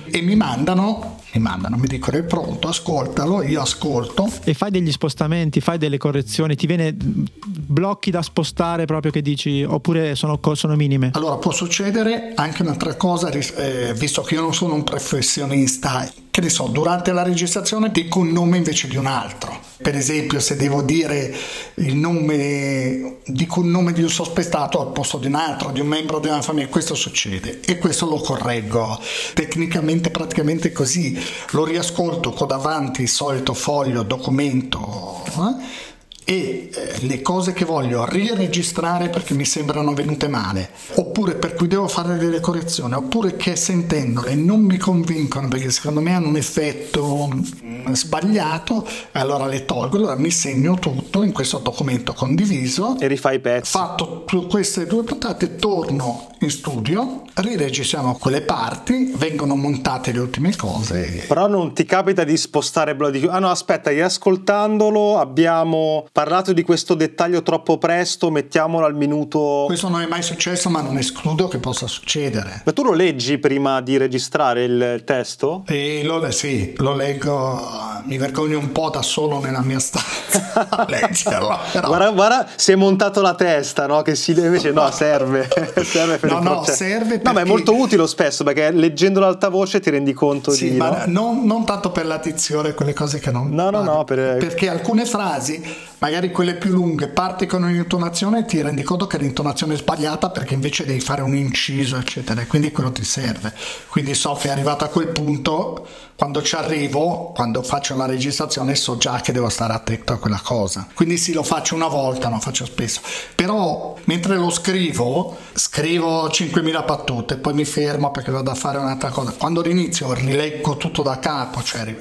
e 0.05 0.21
mi 0.21 0.35
mandano 0.35 1.21
mi 1.33 1.41
mandano, 1.41 1.77
mi 1.77 1.87
dicono 1.87 2.17
è 2.17 2.23
pronto, 2.23 2.67
ascoltalo, 2.67 3.41
io 3.41 3.61
ascolto. 3.61 4.29
E 4.43 4.53
fai 4.53 4.69
degli 4.69 4.91
spostamenti, 4.91 5.61
fai 5.61 5.77
delle 5.77 5.97
correzioni, 5.97 6.55
ti 6.55 6.67
viene 6.67 6.95
blocchi 6.95 8.11
da 8.11 8.21
spostare 8.21 8.85
proprio 8.85 9.11
che 9.11 9.21
dici, 9.21 9.63
oppure 9.63 10.15
sono, 10.15 10.39
sono 10.53 10.75
minime? 10.75 11.11
Allora 11.13 11.37
può 11.37 11.51
succedere 11.51 12.33
anche 12.35 12.61
un'altra 12.61 12.95
cosa, 12.95 13.29
eh, 13.29 13.93
visto 13.95 14.21
che 14.21 14.35
io 14.35 14.41
non 14.41 14.53
sono 14.53 14.75
un 14.75 14.83
professionista, 14.83 16.07
che 16.29 16.41
ne 16.41 16.49
so, 16.49 16.65
durante 16.65 17.11
la 17.11 17.23
registrazione 17.23 17.91
dico 17.91 18.19
un 18.19 18.31
nome 18.31 18.57
invece 18.57 18.87
di 18.87 18.97
un 18.97 19.05
altro. 19.05 19.71
Per 19.83 19.95
esempio, 19.95 20.39
se 20.39 20.55
devo 20.55 20.81
dire 20.81 21.35
il 21.75 21.95
nome, 21.95 23.17
dico 23.25 23.59
un 23.59 23.69
nome 23.69 23.91
di 23.91 24.01
un 24.01 24.09
sospettato 24.09 24.79
al 24.79 24.93
posto 24.93 25.17
di 25.17 25.27
un 25.27 25.35
altro, 25.35 25.71
di 25.71 25.79
un 25.79 25.87
membro 25.87 26.19
di 26.19 26.27
una 26.27 26.41
famiglia, 26.41 26.69
questo 26.69 26.95
succede 26.95 27.59
e 27.59 27.77
questo 27.77 28.07
lo 28.07 28.17
correggo 28.17 28.99
tecnicamente 29.33 30.09
praticamente 30.09 30.71
così 30.71 31.21
lo 31.51 31.65
riascolto 31.65 32.31
con 32.31 32.47
davanti 32.47 33.01
il 33.01 33.09
solito 33.09 33.53
foglio, 33.53 34.03
documento 34.03 35.23
eh? 35.25 35.91
E 36.25 36.69
eh, 36.73 37.05
le 37.05 37.21
cose 37.21 37.53
che 37.53 37.65
voglio 37.65 38.05
riregistrare 38.05 39.09
perché 39.09 39.33
mi 39.33 39.45
sembrano 39.45 39.93
venute 39.93 40.27
male, 40.27 40.69
oppure 40.95 41.35
per 41.35 41.53
cui 41.53 41.67
devo 41.67 41.87
fare 41.87 42.17
delle 42.17 42.39
correzioni, 42.39 42.93
oppure 42.93 43.35
che 43.35 43.55
sentendole 43.55 44.35
non 44.35 44.61
mi 44.61 44.77
convincono 44.77 45.47
perché 45.47 45.71
secondo 45.71 46.01
me 46.01 46.13
hanno 46.13 46.27
un 46.27 46.37
effetto 46.37 47.29
mm, 47.31 47.91
sbagliato, 47.91 48.87
allora 49.13 49.45
le 49.45 49.65
tolgo, 49.65 49.97
allora 49.97 50.15
mi 50.15 50.31
segno 50.31 50.75
tutto 50.75 51.23
in 51.23 51.31
questo 51.31 51.59
documento 51.59 52.13
condiviso 52.13 52.97
e 52.99 53.07
rifai 53.07 53.35
i 53.37 53.39
pezzi. 53.39 53.71
Fatto 53.71 54.25
queste 54.49 54.85
due 54.85 55.03
puntate, 55.03 55.55
torno 55.55 56.31
in 56.39 56.49
studio 56.49 57.23
riregistriamo 57.35 58.17
quelle 58.17 58.41
parti, 58.41 59.13
vengono 59.15 59.55
montate 59.55 60.11
le 60.11 60.19
ultime 60.19 60.55
cose. 60.55 61.25
Però 61.27 61.47
non 61.47 61.73
ti 61.73 61.85
capita 61.85 62.23
di 62.23 62.37
spostare 62.37 62.95
Bloody 62.95 63.25
Ah 63.27 63.39
no, 63.39 63.49
aspetta, 63.49 63.89
riascoltandolo 63.89 65.17
abbiamo 65.17 66.07
parlato 66.13 66.53
di 66.53 66.61
questo 66.61 66.93
dettaglio 66.93 67.41
troppo 67.41 67.79
presto, 67.79 68.29
mettiamolo 68.29 68.85
al 68.85 68.93
minuto... 68.93 69.63
Questo 69.65 69.89
non 69.89 69.99
è 70.01 70.05
mai 70.05 70.21
successo, 70.21 70.69
ma 70.69 70.79
non 70.79 70.99
escludo 70.99 71.47
che 71.47 71.57
possa 71.57 71.87
succedere. 71.87 72.61
Ma 72.63 72.71
tu 72.71 72.83
lo 72.83 72.93
leggi 72.93 73.39
prima 73.39 73.81
di 73.81 73.97
registrare 73.97 74.63
il 74.63 75.01
testo? 75.05 75.63
E 75.65 76.03
lo, 76.03 76.29
sì, 76.29 76.75
lo 76.77 76.93
leggo, 76.93 77.59
mi 78.03 78.19
vergogno 78.19 78.59
un 78.59 78.71
po' 78.71 78.91
da 78.91 79.01
solo 79.01 79.39
nella 79.39 79.61
mia 79.61 79.79
stanza 79.79 80.69
a 80.69 80.85
leggerlo. 80.87 81.57
Però... 81.71 81.87
Guarda, 81.87 82.11
guarda, 82.11 82.47
si 82.57 82.71
è 82.71 82.75
montato 82.75 83.19
la 83.21 83.33
testa, 83.33 83.87
no? 83.87 84.03
Che 84.03 84.13
si 84.13 84.39
invece 84.39 84.69
no, 84.69 84.91
serve. 84.91 85.49
serve 85.83 86.19
per 86.19 86.29
no, 86.29 86.37
il 86.37 86.43
no, 86.43 86.49
processo. 86.57 86.77
serve 86.77 87.07
perché... 87.17 87.27
No, 87.27 87.33
ma 87.33 87.41
è 87.41 87.45
molto 87.45 87.75
utile 87.75 88.05
spesso 88.05 88.43
perché 88.43 88.69
leggendo 88.69 89.19
l'altavoce 89.19 89.79
ti 89.79 89.89
rendi 89.89 90.13
conto 90.13 90.51
Sì, 90.51 90.69
di... 90.73 90.77
ma 90.77 91.05
no? 91.07 91.33
non, 91.33 91.43
non 91.45 91.65
tanto 91.65 91.89
per 91.89 92.05
la 92.05 92.17
dizione, 92.17 92.75
quelle 92.75 92.93
cose 92.93 93.17
che 93.17 93.31
non... 93.31 93.49
No, 93.49 93.71
no, 93.71 93.81
no, 93.81 94.03
per- 94.03 94.37
Perché 94.37 94.69
alcune 94.69 95.05
frasi, 95.05 95.91
magari 96.03 96.31
quelle 96.31 96.55
più 96.55 96.71
lunghe, 96.71 97.07
parti 97.07 97.45
con 97.45 97.63
un'intonazione 97.63 98.39
e 98.39 98.45
ti 98.45 98.61
rendi 98.61 98.83
conto 98.83 99.07
che 99.07 99.17
l'intonazione 99.17 99.75
è 99.75 99.77
sbagliata 99.77 100.31
perché 100.31 100.53
invece 100.53 100.85
devi 100.85 100.99
fare 100.99 101.21
un 101.21 101.33
inciso, 101.33 101.95
eccetera, 101.95 102.41
e 102.41 102.45
quindi 102.45 102.73
quello 102.73 102.91
ti 102.91 103.05
serve. 103.05 103.53
Quindi 103.87 104.13
so 104.13 104.33
che 104.33 104.49
è 104.49 104.51
arrivato 104.51 104.83
a 104.83 104.89
quel 104.89 105.07
punto, 105.07 105.87
quando 106.23 106.41
ci 106.41 106.55
arrivo, 106.55 107.33
quando 107.35 107.61
faccio 107.63 107.97
la 107.97 108.05
registrazione, 108.05 108.75
so 108.75 108.95
già 108.95 109.19
che 109.19 109.33
devo 109.33 109.49
stare 109.49 109.73
attento 109.73 110.13
a 110.13 110.17
quella 110.17 110.39
cosa. 110.41 110.87
Quindi 110.93 111.17
sì, 111.17 111.33
lo 111.33 111.43
faccio 111.43 111.75
una 111.75 111.89
volta, 111.89 112.29
non 112.29 112.39
faccio 112.39 112.63
spesso. 112.63 113.01
Però 113.35 113.97
mentre 114.05 114.37
lo 114.37 114.49
scrivo, 114.49 115.35
scrivo 115.51 116.27
5.000 116.29 116.85
battute, 116.85 117.35
poi 117.35 117.53
mi 117.53 117.65
fermo 117.65 118.09
perché 118.11 118.31
vado 118.31 118.51
a 118.51 118.55
fare 118.55 118.77
un'altra 118.77 119.09
cosa. 119.09 119.33
Quando 119.37 119.59
l'inizio 119.59 120.13
rileggo 120.13 120.77
tutto 120.77 121.01
da 121.01 121.19
capo, 121.19 121.61
cioè 121.61 121.93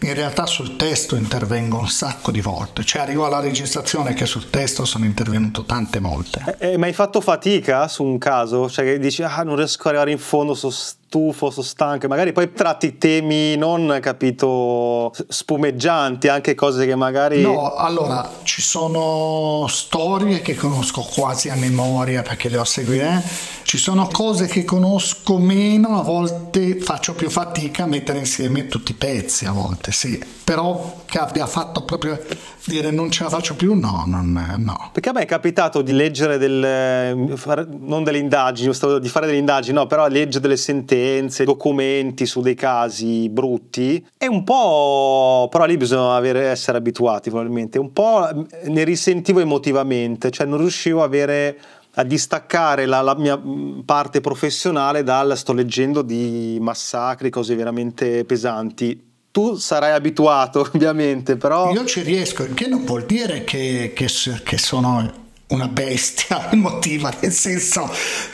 in 0.00 0.14
realtà 0.14 0.46
sul 0.46 0.76
testo 0.76 1.16
intervengo 1.16 1.78
un 1.78 1.88
sacco 1.88 2.30
di 2.30 2.40
volte, 2.40 2.84
cioè 2.84 3.02
arrivo 3.02 3.26
alla 3.26 3.40
registrazione 3.40 4.14
che 4.14 4.26
sul 4.26 4.48
testo 4.48 4.84
sono 4.84 5.06
intervenuto 5.06 5.64
tante 5.64 5.98
volte. 5.98 6.56
Eh, 6.60 6.76
ma 6.76 6.86
hai 6.86 6.92
fatto 6.92 7.20
fatica 7.20 7.88
su 7.88 8.04
un 8.04 8.18
caso? 8.18 8.70
Cioè 8.70 8.84
che 8.84 8.98
dici, 9.00 9.24
ah, 9.24 9.42
non 9.42 9.56
riesco 9.56 9.80
ad 9.80 9.86
arrivare 9.88 10.12
in 10.12 10.18
fondo, 10.18 10.54
sono 10.54 10.72
stufo, 11.06 11.50
sono 11.50 11.64
stanco. 11.64 12.08
Magari 12.08 12.32
poi 12.32 12.52
tratti 12.52 12.98
temi 12.98 13.56
non, 13.56 13.98
capito, 14.02 15.12
spumeggianti, 15.28 16.28
anche 16.28 16.54
cose 16.54 16.86
che 16.86 16.94
magari... 16.94 17.40
No, 17.40 17.74
allora 17.74 18.28
ci 18.42 18.60
sono 18.60 19.66
storie 19.68 20.40
che 20.40 20.54
conosco 20.54 21.02
quasi 21.02 21.48
a 21.48 21.54
memoria 21.54 22.22
perché 22.22 22.48
le 22.48 22.58
ho 22.58 22.64
seguite, 22.64 23.22
ci 23.62 23.78
sono 23.78 24.08
cose 24.10 24.46
che 24.46 24.64
conosco 24.64 25.38
meno, 25.38 25.98
a 25.98 26.02
volte 26.02 26.78
faccio 26.78 27.14
più 27.14 27.30
fatica 27.30 27.84
a 27.84 27.86
mettere 27.86 28.18
insieme 28.18 28.66
tutti 28.66 28.92
i 28.92 28.94
pezzi, 28.94 29.46
a 29.46 29.52
volte 29.52 29.92
sì, 29.92 30.22
però 30.44 31.02
che 31.06 31.18
abbia 31.18 31.46
fatto 31.46 31.82
proprio 31.82 32.20
dire 32.70 32.90
non 32.90 33.10
ce 33.10 33.24
la 33.24 33.30
faccio 33.30 33.54
più, 33.54 33.74
no, 33.74 34.04
non, 34.06 34.56
no. 34.58 34.90
Perché 34.92 35.10
a 35.10 35.12
me 35.12 35.22
è 35.22 35.26
capitato 35.26 35.82
di 35.82 35.92
leggere 35.92 36.38
del, 36.38 37.36
fare- 37.36 37.66
non 37.78 38.04
delle 38.04 38.18
indagini, 38.18 38.72
di 39.00 39.08
fare 39.08 39.26
delle 39.26 39.38
indagini, 39.38 39.76
no, 39.76 39.86
però 39.86 40.06
leggere 40.08 40.40
delle 40.40 40.56
sentenze, 40.56 41.44
documenti 41.44 42.26
su 42.26 42.40
dei 42.40 42.54
casi 42.54 43.28
brutti 43.28 44.04
e 44.16 44.26
un 44.26 44.44
po', 44.44 45.48
però 45.50 45.64
lì 45.64 45.76
bisogna 45.76 46.14
avere- 46.14 46.46
essere 46.48 46.78
abituati 46.78 47.30
probabilmente, 47.30 47.78
un 47.78 47.92
po' 47.92 48.28
ne 48.64 48.84
risentivo 48.84 49.40
emotivamente, 49.40 50.30
cioè 50.30 50.46
non 50.46 50.58
riuscivo 50.58 51.02
a 51.02 51.04
avere 51.04 51.58
a 51.98 52.02
distaccare 52.02 52.84
la, 52.84 53.00
la 53.00 53.14
mia 53.16 53.36
mh, 53.36 53.82
parte 53.84 54.20
professionale 54.20 55.02
dal 55.02 55.36
sto 55.36 55.52
leggendo 55.52 56.02
di 56.02 56.58
massacri, 56.60 57.30
cose 57.30 57.54
veramente 57.54 58.24
pesanti. 58.24 59.05
Tu 59.36 59.56
sarai 59.56 59.92
abituato, 59.92 60.60
ovviamente, 60.72 61.36
però 61.36 61.70
Io 61.70 61.84
ci 61.84 62.00
riesco, 62.00 62.42
il 62.42 62.54
che 62.54 62.68
non 62.68 62.86
vuol 62.86 63.04
dire 63.04 63.44
che, 63.44 63.92
che 63.94 64.08
che 64.42 64.56
sono 64.56 65.12
una 65.48 65.68
bestia 65.68 66.48
emotiva, 66.50 67.12
nel 67.20 67.32
senso 67.32 67.86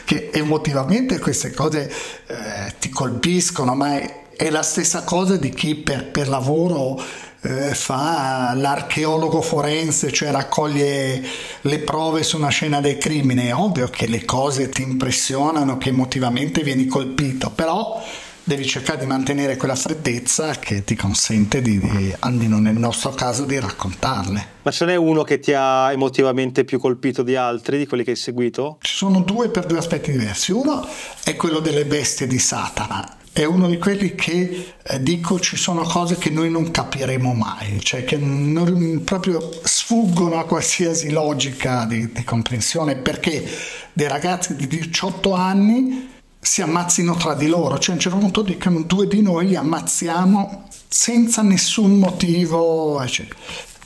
che 0.05 0.31
emotivamente 0.33 1.19
queste 1.19 1.51
cose 1.51 1.91
eh, 2.29 2.75
ti 2.79 2.89
colpiscono, 2.89 3.75
ma 3.75 3.99
è, 3.99 4.27
è 4.37 4.51
la 4.51 4.63
stessa 4.63 5.03
cosa 5.03 5.37
di 5.37 5.51
chi 5.51 5.75
per, 5.75 6.07
per 6.07 6.29
lavoro 6.29 7.03
eh, 7.41 7.75
fa 7.75 8.53
l'archeologo 8.55 9.43
forense, 9.43 10.13
cioè 10.13 10.31
raccoglie 10.31 11.21
le 11.63 11.79
prove 11.81 12.23
su 12.23 12.37
una 12.37 12.51
scena 12.51 12.81
del 12.81 12.99
crimine. 12.99 13.49
È 13.49 13.55
ovvio 13.57 13.89
che 13.89 14.07
le 14.07 14.25
cose 14.25 14.69
ti 14.69 14.83
impressionano, 14.83 15.79
che 15.79 15.89
emotivamente 15.89 16.63
vieni 16.63 16.87
colpito, 16.87 17.51
però 17.51 18.01
devi 18.45 18.67
cercare 18.67 18.99
di 18.99 19.07
mantenere 19.07 19.57
quella 19.57 19.77
freddezza 19.77 20.59
che 20.59 20.85
ti 20.85 20.97
consente 20.97 21.63
di, 21.63 21.79
di 21.79 22.15
almeno 22.21 22.59
nel 22.59 22.77
nostro 22.77 23.11
caso, 23.11 23.45
di 23.45 23.59
raccontarle. 23.59 24.47
ma 24.63 24.71
ce 24.71 24.85
n'è 24.85 24.97
uno 24.97 25.23
che 25.23 25.39
ti 25.39 25.53
ha 25.53 25.93
emotivamente 25.93 26.65
più 26.65 26.79
colpito 26.79 27.23
di 27.23 27.37
altri, 27.37 27.79
di 27.79 27.87
quelli 27.87 28.05
che 28.05 28.11
hai 28.11 28.17
seguito? 28.17 28.79
Ci 28.81 28.95
sono 28.95 29.21
due 29.21 29.49
per 29.49 29.67
due 29.67 29.79
aspetti 29.79 30.11
diversi. 30.11 30.53
Uno 30.53 30.87
è 31.25 31.37
quello 31.37 31.61
delle 31.61 31.85
bestie 31.85 32.27
di 32.27 32.39
Satana. 32.39 33.17
È 33.35 33.45
uno 33.45 33.67
di 33.67 33.79
quelli 33.79 34.15
che 34.15 34.75
eh, 34.83 35.03
dico 35.03 35.41
ci 35.41 35.57
sono 35.57 35.85
cose 35.85 36.17
che 36.19 36.29
noi 36.29 36.51
non 36.51 36.71
capiremo 36.71 37.33
mai, 37.33 37.81
cioè 37.81 38.05
che 38.05 38.19
non- 38.19 39.01
proprio 39.05 39.51
sfuggono 39.63 40.39
a 40.39 40.45
qualsiasi 40.45 41.11
logica 41.11 41.87
di, 41.87 42.13
di 42.13 42.25
comprensione 42.25 42.97
perché 42.97 43.43
dei 43.95 44.07
ragazzi 44.09 44.55
di 44.55 44.67
18 44.67 45.33
anni 45.33 46.12
si 46.45 46.61
ammazzino 46.61 47.15
tra 47.15 47.35
di 47.35 47.47
loro, 47.47 47.79
cioè 47.79 47.91
a 47.91 47.95
un 47.95 48.01
certo 48.01 48.19
punto 48.19 48.43
dicono 48.43 48.83
due 48.83 49.07
di 49.07 49.23
noi 49.23 49.47
li 49.47 49.55
ammazziamo 49.55 50.65
senza 50.89 51.41
nessun 51.43 52.01
motivo, 52.01 53.01
eccetera. 53.01 53.39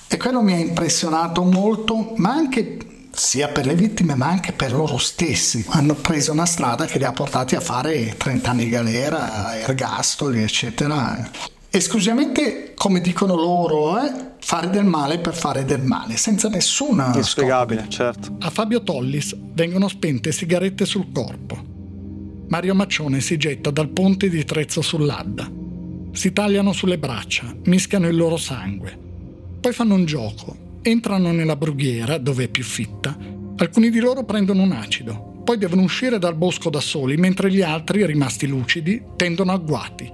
E 0.08 0.16
quello 0.16 0.40
mi 0.40 0.54
ha 0.54 0.56
impressionato 0.56 1.42
molto, 1.42 2.14
ma 2.16 2.30
anche 2.30 2.78
sia 3.12 3.48
per 3.48 3.66
le 3.66 3.74
vittime 3.74 4.14
ma 4.14 4.28
anche 4.28 4.52
per 4.52 4.72
loro 4.72 4.96
stessi. 4.96 5.64
Hanno 5.68 5.94
preso 5.94 6.32
una 6.32 6.46
strada 6.46 6.86
che 6.86 6.96
li 6.96 7.04
ha 7.04 7.12
portati 7.12 7.56
a 7.56 7.60
fare 7.60 8.16
30 8.16 8.50
anni 8.50 8.64
di 8.64 8.70
galera, 8.70 9.58
ergastoli, 9.58 10.42
eccetera. 10.42 11.30
Esclusivamente, 11.68 12.72
come 12.74 13.02
dicono 13.02 13.34
loro, 13.34 14.02
eh, 14.02 14.30
fare 14.40 14.70
del 14.70 14.86
male 14.86 15.18
per 15.18 15.34
fare 15.34 15.66
del 15.66 15.82
male, 15.82 16.16
senza 16.16 16.48
nessuna 16.48 17.12
Inspiegabile, 17.14 17.84
certo. 17.90 18.36
a 18.40 18.48
Fabio 18.48 18.82
Tollis 18.82 19.36
vengono 19.36 19.88
spente 19.88 20.32
sigarette 20.32 20.86
sul 20.86 21.12
corpo. 21.12 21.75
Mario 22.48 22.76
Maccione 22.76 23.20
si 23.20 23.37
getta 23.37 23.70
dal 23.70 23.88
ponte 23.88 24.28
di 24.28 24.44
Trezzo 24.44 24.80
sull'Adda. 24.80 25.50
Si 26.12 26.32
tagliano 26.32 26.72
sulle 26.72 26.96
braccia, 26.96 27.52
mischiano 27.64 28.06
il 28.06 28.16
loro 28.16 28.37
sangue. 28.37 28.96
Poi 29.61 29.72
fanno 29.72 29.94
un 29.94 30.04
gioco. 30.04 30.56
Entrano 30.82 31.32
nella 31.32 31.56
brughiera, 31.56 32.18
dove 32.18 32.44
è 32.44 32.48
più 32.48 32.62
fitta. 32.62 33.16
Alcuni 33.56 33.90
di 33.90 33.98
loro 33.98 34.24
prendono 34.24 34.62
un 34.62 34.70
acido. 34.70 35.42
Poi 35.42 35.59
devono 35.59 35.82
uscire 35.82 36.20
dal 36.20 36.37
bosco 36.37 36.70
da 36.70 36.80
soli, 36.80 37.16
mentre 37.16 37.50
gli 37.50 37.62
altri, 37.62 38.06
rimasti 38.06 38.46
lucidi, 38.46 39.02
tendono 39.16 39.50
agguati. 39.50 40.09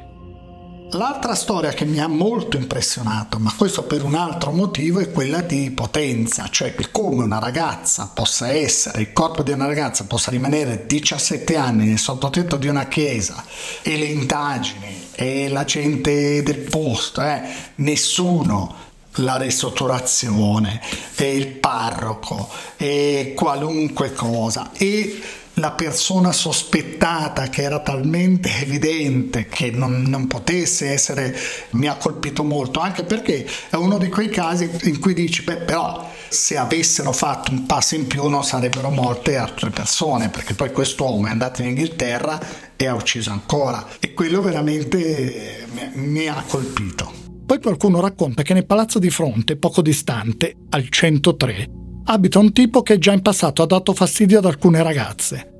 L'altra 0.95 1.35
storia 1.35 1.71
che 1.71 1.87
mi 1.87 2.01
ha 2.01 2.07
molto 2.07 2.59
impressionato, 2.59 3.39
ma 3.39 3.51
questo 3.57 3.85
per 3.85 4.05
un 4.05 4.15
altro 4.15 4.51
motivo, 4.51 5.01
è 5.01 5.11
quella 5.11 5.41
di 5.41 5.71
potenza, 5.71 6.49
cioè 6.51 6.75
che 6.75 6.91
come 6.91 7.25
una 7.25 7.39
ragazza 7.39 8.11
possa 8.13 8.49
essere, 8.49 9.01
il 9.01 9.13
corpo 9.15 9.43
di 9.43 9.53
una 9.53 9.65
ragazza 9.65 10.05
possa 10.05 10.31
rimanere 10.31 10.85
17 10.87 11.57
anni 11.57 11.87
nel 11.87 11.99
sottotetto 11.99 12.57
di 12.59 12.69
una 12.69 12.89
chiesa 12.89 13.43
e 13.81 13.97
le 13.97 14.05
indagini 14.05 15.09
e 15.13 15.49
la 15.49 15.65
gente 15.65 16.43
del 16.43 16.59
posto, 16.59 17.23
eh, 17.23 17.41
nessuno 17.77 18.75
la 19.17 19.37
ristrutturazione 19.37 20.79
e 21.17 21.37
il 21.37 21.47
parroco 21.47 22.51
e 22.77 23.33
qualunque 23.35 24.13
cosa. 24.13 24.73
E 24.75 25.23
la 25.55 25.73
persona 25.73 26.33
sospettata 26.33 27.49
che 27.49 27.63
era 27.63 27.81
talmente 27.81 28.51
evidente 28.61 29.47
che 29.47 29.71
non, 29.71 30.03
non 30.03 30.27
potesse 30.27 30.91
essere 30.91 31.37
mi 31.71 31.89
ha 31.89 31.97
colpito 31.97 32.43
molto 32.43 32.81
anche 32.81 33.05
perché 33.05 33.47
è 33.69 33.77
uno 33.77 33.99
di 33.99 34.09
quei 34.09 34.29
casi 34.29 34.71
in 34.85 34.99
cui 34.99 35.13
dici 35.13 35.43
beh 35.43 35.59
però 35.59 36.11
se 36.29 36.57
avessero 36.57 37.13
fatto 37.13 37.51
un 37.51 37.67
passo 37.67 37.95
in 37.95 38.07
più 38.07 38.27
non 38.29 38.43
sarebbero 38.43 38.89
morte 38.89 39.37
altre 39.37 39.69
persone 39.69 40.31
perché 40.31 40.55
poi 40.55 40.73
quest'uomo 40.73 41.27
è 41.27 41.31
andato 41.31 41.61
in 41.61 41.69
Inghilterra 41.69 42.41
e 42.83 42.87
ha 42.87 42.95
ucciso 42.95 43.31
ancora. 43.31 43.87
E 44.01 44.13
quello 44.13 44.41
veramente 44.41 45.67
mi- 45.73 46.09
mi 46.09 46.27
ha 46.27 46.43
colpito. 46.47 47.13
Poi 47.45 47.61
qualcuno 47.61 48.01
racconta 48.01 48.43
che 48.43 48.55
nel 48.55 48.67
palazzo 48.67 48.99
di 48.99 49.11
fronte, 49.11 49.57
poco 49.57 49.83
distante, 49.83 50.57
al 50.71 50.89
103, 50.89 51.82
abita 52.05 52.39
un 52.39 52.53
tipo 52.53 52.83
che 52.83 52.99
già 52.99 53.13
in 53.13 53.23
passato 53.23 53.63
ha 53.63 53.67
dato 53.67 53.93
fastidio 53.93 54.39
ad 54.39 54.45
alcune 54.45 54.83
ragazze. 54.83 55.51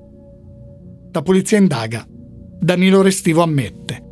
La 1.13 1.23
polizia 1.23 1.59
indaga. 1.59 2.07
Danilo 2.09 3.03
Restivo 3.03 3.43
ammette. 3.43 4.03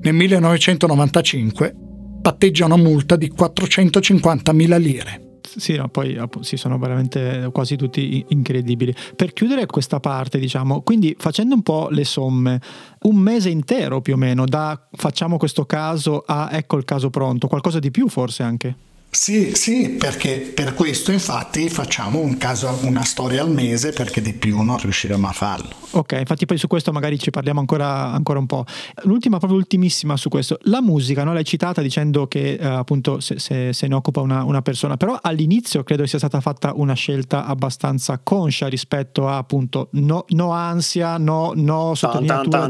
Nel 0.00 0.14
1995 0.14 1.74
patteggia 2.22 2.64
una 2.64 2.76
multa 2.76 3.16
di 3.16 3.32
450.000 3.36 4.78
lire. 4.78 5.28
Sì, 5.42 5.74
no, 5.74 5.88
poi 5.88 6.16
sì, 6.40 6.56
sono 6.56 6.78
veramente 6.78 7.48
quasi 7.52 7.76
tutti 7.76 8.24
incredibili. 8.28 8.94
Per 9.16 9.32
chiudere 9.32 9.66
questa 9.66 9.98
parte, 9.98 10.38
diciamo, 10.38 10.82
quindi 10.82 11.16
facendo 11.18 11.54
un 11.54 11.62
po' 11.62 11.88
le 11.90 12.04
somme, 12.04 12.60
un 13.02 13.16
mese 13.16 13.50
intero 13.50 14.00
più 14.00 14.14
o 14.14 14.16
meno 14.16 14.44
da 14.44 14.80
facciamo 14.92 15.38
questo 15.38 15.64
caso 15.64 16.22
a 16.24 16.50
ecco 16.52 16.76
il 16.76 16.84
caso 16.84 17.10
pronto, 17.10 17.48
qualcosa 17.48 17.80
di 17.80 17.90
più 17.90 18.08
forse 18.08 18.42
anche? 18.42 18.76
Sì, 19.12 19.56
sì, 19.56 19.88
perché 19.90 20.38
per 20.38 20.72
questo 20.72 21.10
infatti 21.10 21.68
facciamo 21.68 22.20
un 22.20 22.36
caso, 22.38 22.78
una 22.82 23.02
storia 23.02 23.42
al 23.42 23.50
mese 23.50 23.92
perché 23.92 24.22
di 24.22 24.32
più 24.32 24.62
non 24.62 24.78
riusciremo 24.78 25.26
a 25.26 25.32
farlo. 25.32 25.68
Ok, 25.92 26.12
infatti 26.12 26.46
poi 26.46 26.56
su 26.56 26.68
questo 26.68 26.92
magari 26.92 27.18
ci 27.18 27.30
parliamo 27.30 27.58
ancora, 27.58 28.12
ancora 28.12 28.38
un 28.38 28.46
po'. 28.46 28.64
L'ultima, 29.02 29.38
proprio 29.38 29.58
ultimissima 29.58 30.16
su 30.16 30.28
questo, 30.28 30.58
la 30.62 30.80
musica, 30.80 31.24
no? 31.24 31.32
l'hai 31.32 31.44
citata 31.44 31.82
dicendo 31.82 32.28
che 32.28 32.52
eh, 32.52 32.64
appunto 32.64 33.18
se, 33.18 33.40
se, 33.40 33.72
se, 33.72 33.88
ne 33.88 33.96
occupa 33.96 34.20
una, 34.20 34.44
una, 34.44 34.62
persona, 34.62 34.96
però 34.96 35.18
all'inizio 35.20 35.82
credo 35.82 36.06
sia 36.06 36.18
stata 36.18 36.40
fatta 36.40 36.72
una 36.76 36.94
scelta 36.94 37.44
abbastanza 37.46 38.20
conscia 38.22 38.68
rispetto 38.68 39.26
a 39.26 39.38
appunto 39.38 39.88
no, 39.92 40.24
no 40.28 40.52
ansia, 40.52 41.18
no, 41.18 41.52
no 41.56 41.94
sottolineatura 41.96 42.68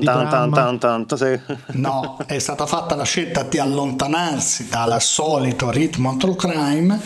tan, 0.79 1.07
sì. 1.15 1.39
No, 1.73 2.17
è 2.27 2.39
stata 2.39 2.65
fatta 2.65 2.95
la 2.95 3.05
scelta 3.05 3.43
di 3.43 3.59
allontanarsi 3.59 4.69
dal 4.69 5.01
solito 5.03 5.71
ritmo 5.71 6.09
true 6.31 6.37
crime 6.37 7.01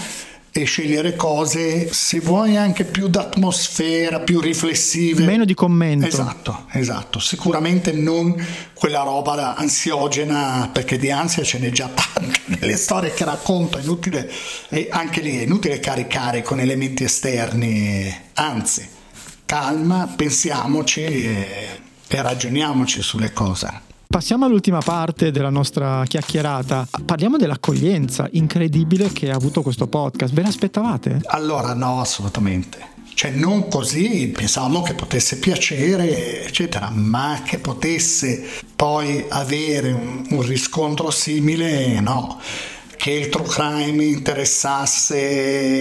e 0.56 0.64
scegliere 0.64 1.16
cose, 1.16 1.92
se 1.92 2.20
vuoi, 2.20 2.56
anche 2.56 2.84
più 2.84 3.08
d'atmosfera, 3.08 4.20
più 4.20 4.40
riflessive. 4.40 5.24
Meno 5.24 5.44
di 5.44 5.54
commento. 5.54 6.06
Esatto, 6.06 6.66
esatto. 6.70 7.18
Sicuramente 7.18 7.90
non 7.90 8.36
quella 8.72 9.02
roba 9.02 9.56
ansiogena, 9.56 10.70
perché 10.72 10.96
di 10.96 11.10
ansia 11.10 11.42
ce 11.42 11.58
n'è 11.58 11.70
già 11.70 11.88
tanta 11.88 12.38
nelle 12.60 12.76
storie 12.76 13.12
che 13.12 13.24
racconto, 13.24 13.78
è 13.78 13.82
inutile, 13.82 14.30
e 14.68 14.86
anche 14.92 15.20
lì 15.22 15.38
è 15.38 15.42
inutile 15.42 15.80
caricare 15.80 16.42
con 16.42 16.60
elementi 16.60 17.02
esterni, 17.02 18.14
anzi, 18.34 18.88
calma, 19.44 20.12
pensiamoci 20.14 21.02
e, 21.02 21.68
e 22.06 22.22
ragioniamoci 22.22 23.02
sulle 23.02 23.32
cose. 23.32 23.92
Passiamo 24.14 24.44
all'ultima 24.44 24.78
parte 24.78 25.32
della 25.32 25.50
nostra 25.50 26.04
chiacchierata. 26.06 26.86
Parliamo 27.04 27.36
dell'accoglienza 27.36 28.28
incredibile 28.30 29.10
che 29.10 29.28
ha 29.28 29.34
avuto 29.34 29.60
questo 29.60 29.88
podcast. 29.88 30.32
Ve 30.32 30.42
l'aspettavate? 30.42 31.22
Allora, 31.24 31.74
no, 31.74 32.00
assolutamente. 32.00 32.78
Cioè, 33.12 33.32
non 33.32 33.66
così, 33.66 34.28
pensavamo 34.28 34.82
che 34.82 34.94
potesse 34.94 35.40
piacere, 35.40 36.44
eccetera, 36.44 36.90
ma 36.90 37.42
che 37.44 37.58
potesse 37.58 38.48
poi 38.76 39.24
avere 39.30 39.90
un, 39.90 40.24
un 40.30 40.42
riscontro 40.42 41.10
simile, 41.10 41.98
no 41.98 42.40
che 42.96 43.10
il 43.10 43.28
true 43.28 43.46
crime 43.46 44.04
interessasse 44.04 45.18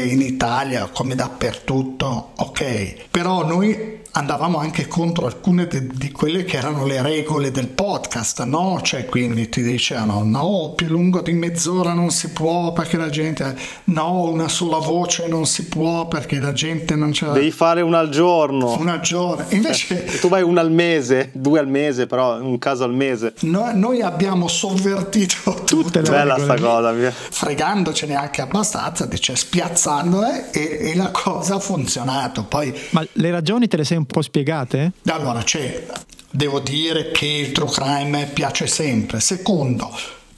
in 0.09 0.19
Italia 0.19 0.87
come 0.87 1.13
dappertutto, 1.13 2.31
ok. 2.35 3.09
Però 3.11 3.45
noi 3.45 4.01
andavamo 4.15 4.59
anche 4.59 4.87
contro 4.87 5.25
alcune 5.25 5.67
de- 5.67 5.87
di 5.87 6.11
quelle 6.11 6.43
che 6.43 6.57
erano 6.57 6.85
le 6.85 7.01
regole 7.01 7.51
del 7.51 7.67
podcast, 7.67 8.43
no? 8.43 8.79
Cioè, 8.81 9.05
quindi 9.05 9.49
ti 9.49 9.61
dicevano 9.63 10.23
no, 10.23 10.73
più 10.75 10.87
lungo 10.87 11.21
di 11.21 11.33
mezz'ora 11.33 11.93
non 11.93 12.11
si 12.11 12.29
può 12.29 12.73
perché 12.73 12.97
la 12.97 13.09
gente 13.09 13.55
no, 13.85 14.21
una 14.29 14.47
sola 14.47 14.77
voce 14.77 15.27
non 15.27 15.45
si 15.45 15.65
può 15.65 16.07
perché 16.07 16.39
la 16.39 16.53
gente 16.53 16.95
non 16.95 17.11
c'è 17.11 17.27
Devi 17.29 17.51
fare 17.51 17.81
una 17.81 17.99
al 17.99 18.09
giorno. 18.09 18.77
Una 18.77 18.93
al 18.93 19.01
giorno. 19.01 19.45
Invece 19.49 20.03
tu 20.19 20.29
vai 20.29 20.43
una 20.43 20.61
al 20.61 20.71
mese, 20.71 21.29
due 21.33 21.59
al 21.59 21.67
mese, 21.67 22.05
però 22.05 22.39
un 22.39 22.57
caso 22.59 22.83
al 22.83 22.93
mese. 22.93 23.33
No, 23.41 23.71
noi 23.73 24.01
abbiamo 24.01 24.47
sovvertito 24.47 25.61
tutte 25.65 26.01
le 26.01 26.09
Bella 26.09 26.37
sta 26.37 26.59
cosa, 26.59 26.91
mia. 26.91 27.11
fregandocene 27.11 28.15
anche 28.15 28.41
abbastanza, 28.41 29.05
dice 29.05 29.35
spiazzandole 29.35 30.51
e, 30.51 30.91
e 30.91 30.95
la 30.95 31.09
cosa 31.11 31.55
ha 31.55 31.59
funzionato. 31.59 32.43
Poi 32.43 32.73
Ma 32.91 33.03
le 33.13 33.31
ragioni 33.31 33.67
te 33.67 33.77
le 33.77 33.83
sei 33.83 33.97
un 33.97 34.02
po' 34.05 34.21
spiegate? 34.21 34.93
Allora, 35.07 35.43
c'è, 35.43 35.85
devo 36.29 36.59
dire 36.59 37.11
che 37.11 37.25
il 37.25 37.51
true 37.51 37.69
crime 37.69 38.25
piace 38.27 38.67
sempre. 38.67 39.19
Secondo, 39.19 39.89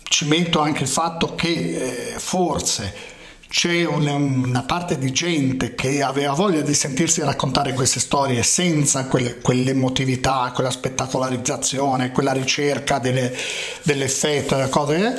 ci 0.03 0.25
metto 0.27 0.59
anche 0.59 0.83
il 0.83 0.89
fatto 0.89 1.35
che 1.35 1.49
eh, 1.49 2.19
forse 2.19 3.13
c'è 3.47 3.85
una, 3.85 4.13
una, 4.15 4.63
parte 4.63 4.97
di 4.97 5.13
gente 5.13 5.75
che 5.75 6.01
aveva 6.01 6.33
voglia 6.33 6.59
di 6.59 6.73
sentirsi 6.73 7.21
raccontare 7.21 7.73
queste 7.73 8.01
storie 8.01 8.43
senza 8.43 9.05
quelle, 9.05 9.39
quell'emotività, 9.39 10.51
quella 10.53 10.71
spettacolarizzazione, 10.71 12.11
quella 12.11 12.33
ricerca 12.33 12.99
delle, 12.99 13.33
dell'effetto, 13.83 14.55
delle 14.55 14.69
cose 14.69 15.15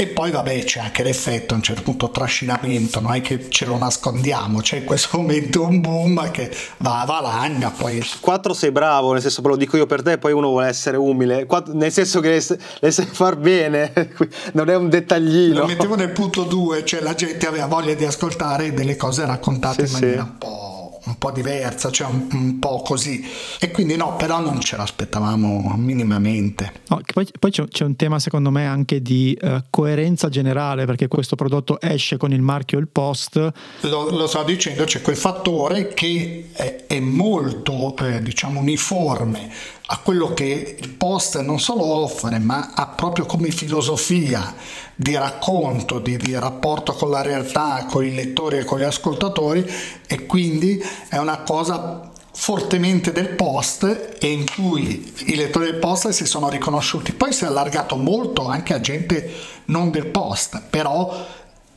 e 0.00 0.06
poi 0.06 0.30
vabbè 0.30 0.62
c'è 0.62 0.78
anche 0.78 1.02
l'effetto 1.02 1.54
a 1.54 1.56
un 1.56 1.62
certo 1.64 1.82
punto 1.82 2.10
trascinamento, 2.10 3.00
non 3.00 3.14
è 3.14 3.20
che 3.20 3.50
ce 3.50 3.64
lo 3.64 3.76
nascondiamo, 3.78 4.60
c'è 4.60 4.76
in 4.76 4.84
questo 4.84 5.18
momento 5.18 5.64
un 5.64 5.80
boom 5.80 6.30
che 6.30 6.54
va 6.76 7.00
a 7.00 7.04
valanga. 7.04 7.72
Poi... 7.76 8.00
4 8.20 8.54
sei 8.54 8.70
bravo, 8.70 9.12
nel 9.12 9.20
senso, 9.20 9.42
lo 9.42 9.56
dico 9.56 9.76
io 9.76 9.86
per 9.86 10.02
te, 10.02 10.18
poi 10.18 10.30
uno 10.30 10.50
vuole 10.50 10.68
essere 10.68 10.96
umile, 10.96 11.46
Quattro, 11.46 11.74
nel 11.74 11.90
senso 11.90 12.20
che 12.20 12.28
le, 12.28 12.58
le 12.78 12.90
sai 12.92 13.06
far 13.06 13.38
bene, 13.38 13.92
non 14.54 14.70
è 14.70 14.76
un 14.76 14.88
dettaglino. 14.88 15.62
Lo 15.62 15.66
mettevo 15.66 15.96
nel 15.96 16.10
punto 16.10 16.44
2, 16.44 16.84
cioè 16.84 17.00
la 17.00 17.14
gente 17.14 17.48
aveva 17.48 17.66
voglia 17.66 17.94
di 17.94 18.04
ascoltare 18.04 18.72
delle 18.72 18.94
cose 18.94 19.26
raccontate 19.26 19.84
sì, 19.84 19.94
in 19.94 20.00
maniera 20.00 20.22
sì. 20.22 20.28
un 20.28 20.38
po' 20.38 20.77
un 21.08 21.18
po' 21.18 21.30
diversa, 21.30 21.90
cioè 21.90 22.08
un, 22.08 22.28
un, 22.32 22.58
po' 22.58 22.82
così. 22.82 23.24
E 23.58 23.70
quindi 23.70 23.96
no, 23.96 24.16
però 24.16 24.40
non 24.40 24.60
ce 24.60 24.76
l'aspettavamo 24.76 25.74
minimamente. 25.76 26.72
No, 26.88 27.00
poi, 27.12 27.28
poi 27.38 27.50
c'è, 27.50 27.66
c'è, 27.66 27.84
un 27.84 27.96
tema 27.96 28.18
secondo 28.18 28.50
me 28.50 28.66
anche 28.66 29.00
di 29.02 29.36
uh, 29.40 29.62
coerenza 29.70 30.28
generale, 30.28 30.84
perché 30.84 31.08
questo 31.08 31.36
prodotto 31.36 31.80
esce 31.80 32.16
con 32.16 32.32
il 32.32 32.42
marchio 32.42 32.78
Il 32.78 32.88
Post. 32.88 33.52
Lo, 33.80 34.10
lo 34.10 34.26
sto 34.26 34.42
dicendo, 34.42 34.84
c'è 34.84 35.00
quel 35.00 35.16
fattore 35.16 35.94
che 35.94 36.50
è, 36.52 36.84
è 36.86 37.00
molto, 37.00 37.96
eh, 37.98 38.22
diciamo, 38.22 38.60
uniforme 38.60 39.50
a 39.90 39.98
quello 39.98 40.34
che 40.34 40.76
il 40.78 40.90
post 40.90 41.40
non 41.40 41.58
solo 41.58 41.82
offre, 41.82 42.38
ma 42.38 42.72
ha 42.74 42.88
proprio 42.88 43.24
come 43.24 43.50
filosofia 43.50 44.54
di 44.94 45.16
racconto, 45.16 45.98
di, 45.98 46.18
di, 46.18 46.38
rapporto 46.38 46.92
con 46.92 47.08
la 47.08 47.22
realtà, 47.22 47.86
con 47.88 48.04
i 48.04 48.14
lettori 48.14 48.58
e 48.58 48.64
con 48.64 48.80
gli 48.80 48.84
ascoltatori 48.84 49.66
e 50.06 50.26
quindi 50.26 50.82
è 51.08 51.16
una 51.16 51.38
cosa 51.38 52.10
fortemente 52.30 53.12
del 53.12 53.30
post 53.30 54.16
e 54.18 54.30
in 54.30 54.44
cui 54.54 55.12
i 55.26 55.36
lettori 55.36 55.70
del 55.70 55.80
post 55.80 56.10
si 56.10 56.26
sono 56.26 56.50
riconosciuti. 56.50 57.12
Poi 57.12 57.32
si 57.32 57.44
è 57.44 57.46
allargato 57.46 57.96
molto 57.96 58.46
anche 58.46 58.74
a 58.74 58.80
gente 58.80 59.32
non 59.66 59.90
del 59.90 60.06
post, 60.06 60.60
però 60.68 61.26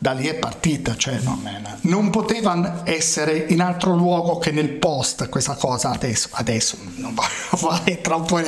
da 0.02 0.14
lì 0.14 0.26
è 0.26 0.34
partita, 0.34 0.96
cioè 0.96 1.20
non, 1.20 1.48
non 1.82 2.10
poteva 2.10 2.82
essere 2.86 3.46
in 3.50 3.62
altro 3.62 3.96
luogo 3.96 4.40
che 4.40 4.50
nel 4.50 4.70
post 4.70 5.30
questa 5.30 5.54
cosa. 5.54 5.92
Adesso, 5.92 6.30
adesso 6.32 6.76
non 6.96 7.14
voglio 7.14 7.30
fare 7.56 8.02
troppo, 8.02 8.42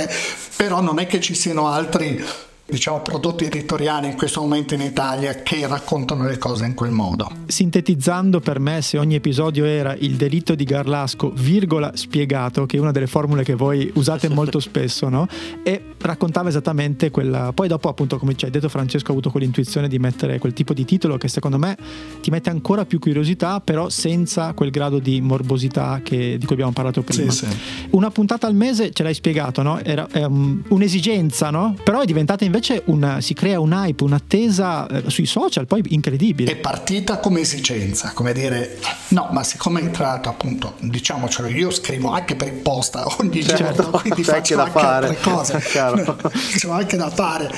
però 0.55 0.81
non 0.81 0.97
è 0.97 1.05
che 1.05 1.21
ci 1.21 1.35
siano 1.35 1.67
altri 1.67 2.25
diciamo, 2.65 3.01
prodotti 3.01 3.45
editoriali 3.45 4.07
in 4.07 4.15
questo 4.15 4.41
momento 4.41 4.73
in 4.73 4.81
Italia 4.81 5.33
che 5.35 5.67
raccontano 5.67 6.23
le 6.23 6.37
cose 6.37 6.65
in 6.65 6.73
quel 6.73 6.91
modo. 6.91 7.29
Sintetizzando 7.45 8.39
per 8.39 8.59
me, 8.59 8.81
se 8.81 8.97
ogni 8.97 9.15
episodio 9.15 9.65
era 9.65 9.95
il 9.95 10.15
delitto 10.15 10.55
di 10.55 10.63
Garlasco, 10.63 11.31
virgola 11.35 11.91
spiegato, 11.95 12.65
che 12.65 12.77
è 12.77 12.79
una 12.79 12.91
delle 12.91 13.07
formule 13.07 13.43
che 13.43 13.55
voi 13.55 13.91
usate 13.95 14.29
molto 14.33 14.59
spesso, 14.59 15.09
no? 15.09 15.27
E 15.61 15.83
raccontava 15.99 16.49
esattamente 16.49 17.11
quella. 17.11 17.51
Poi 17.53 17.67
dopo, 17.67 17.89
appunto, 17.89 18.17
come 18.17 18.35
ci 18.35 18.45
hai 18.45 18.51
detto, 18.51 18.69
Francesco 18.69 19.09
ha 19.09 19.11
avuto 19.11 19.29
quell'intuizione 19.29 19.87
di 19.87 19.99
mettere 19.99 20.39
quel 20.39 20.53
tipo 20.53 20.73
di 20.73 20.85
titolo 20.85 21.17
che 21.17 21.27
secondo 21.27 21.57
me 21.57 21.77
ti 22.21 22.29
mette 22.29 22.49
ancora 22.49 22.85
più 22.85 22.99
curiosità, 22.99 23.59
però 23.59 23.89
senza 23.89 24.53
quel 24.53 24.71
grado 24.71 24.99
di 24.99 25.21
morbosità 25.21 25.99
che, 26.03 26.37
di 26.39 26.45
cui 26.45 26.55
abbiamo 26.55 26.71
parlato 26.71 27.01
prima. 27.01 27.31
Sì, 27.31 27.45
sì. 27.45 27.57
Una 27.91 28.09
puntata 28.09 28.47
al 28.47 28.55
mese 28.55 28.91
ce 28.91 29.03
l'hai 29.03 29.13
spiegato, 29.13 29.61
no? 29.61 29.83
Era 29.83 30.07
um, 30.13 30.63
un'esigenza, 30.69 31.49
no? 31.49 31.75
Però 31.83 31.99
è 31.99 32.05
diventata 32.05 32.43
invece 32.43 32.52
una, 32.85 33.21
si 33.21 33.33
crea 33.33 33.59
un 33.59 33.71
hype, 33.71 34.03
un'attesa 34.03 34.87
eh, 34.87 35.09
sui 35.09 35.25
social, 35.25 35.67
poi 35.67 35.81
incredibile. 35.89 36.51
È 36.51 36.55
partita 36.55 37.17
come 37.17 37.41
esigenza, 37.41 38.11
come 38.13 38.33
dire, 38.33 38.79
no, 39.09 39.29
ma 39.31 39.43
siccome 39.43 39.79
è 39.79 39.83
entrato 39.83 40.29
appunto, 40.29 40.75
diciamocelo, 40.79 41.47
io 41.47 41.71
scrivo 41.71 42.09
anche 42.09 42.35
per 42.35 42.47
imposta 42.49 43.05
ogni 43.19 43.43
certo, 43.43 43.83
giorno, 43.83 43.99
quindi 43.99 44.23
faccio 44.23 44.59
anche 44.59 44.71
fare. 44.71 45.07
altre 45.07 45.21
cose. 45.21 45.59
C'è 46.57 46.69
anche 46.69 46.97
da 46.97 47.09
fare. 47.09 47.51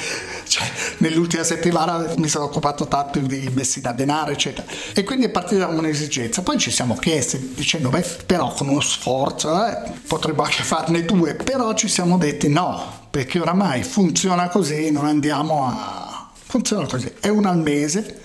Cioè, 0.48 0.70
nell'ultima 0.98 1.44
settimana 1.44 2.14
mi 2.18 2.28
sono 2.28 2.46
occupato 2.46 2.88
tanto 2.88 3.20
di 3.20 3.50
messi 3.54 3.82
da 3.82 3.92
denaro, 3.92 4.32
eccetera. 4.32 4.68
E 4.94 5.04
quindi 5.04 5.26
è 5.26 5.30
partita 5.30 5.68
un'esigenza. 5.68 6.42
Poi 6.42 6.58
ci 6.58 6.72
siamo 6.72 6.96
chiesti, 6.96 7.54
dicendo, 7.56 7.90
beh, 7.90 8.06
però 8.26 8.54
con 8.54 8.68
uno 8.68 8.82
sforzo 8.82 9.66
eh, 9.66 9.92
potremmo 10.08 10.44
anche 10.44 10.64
farne 10.64 11.04
due, 11.04 11.36
però 11.36 11.74
ci 11.74 11.88
siamo 11.88 12.18
detti 12.18 12.48
no, 12.48 13.05
perché 13.16 13.40
oramai 13.40 13.82
funziona 13.84 14.50
così, 14.50 14.92
non 14.92 15.06
andiamo 15.06 15.66
a... 15.66 16.30
funziona 16.34 16.86
così, 16.86 17.10
è 17.22 17.30
uno 17.30 17.48
al 17.48 17.60
mese, 17.60 18.20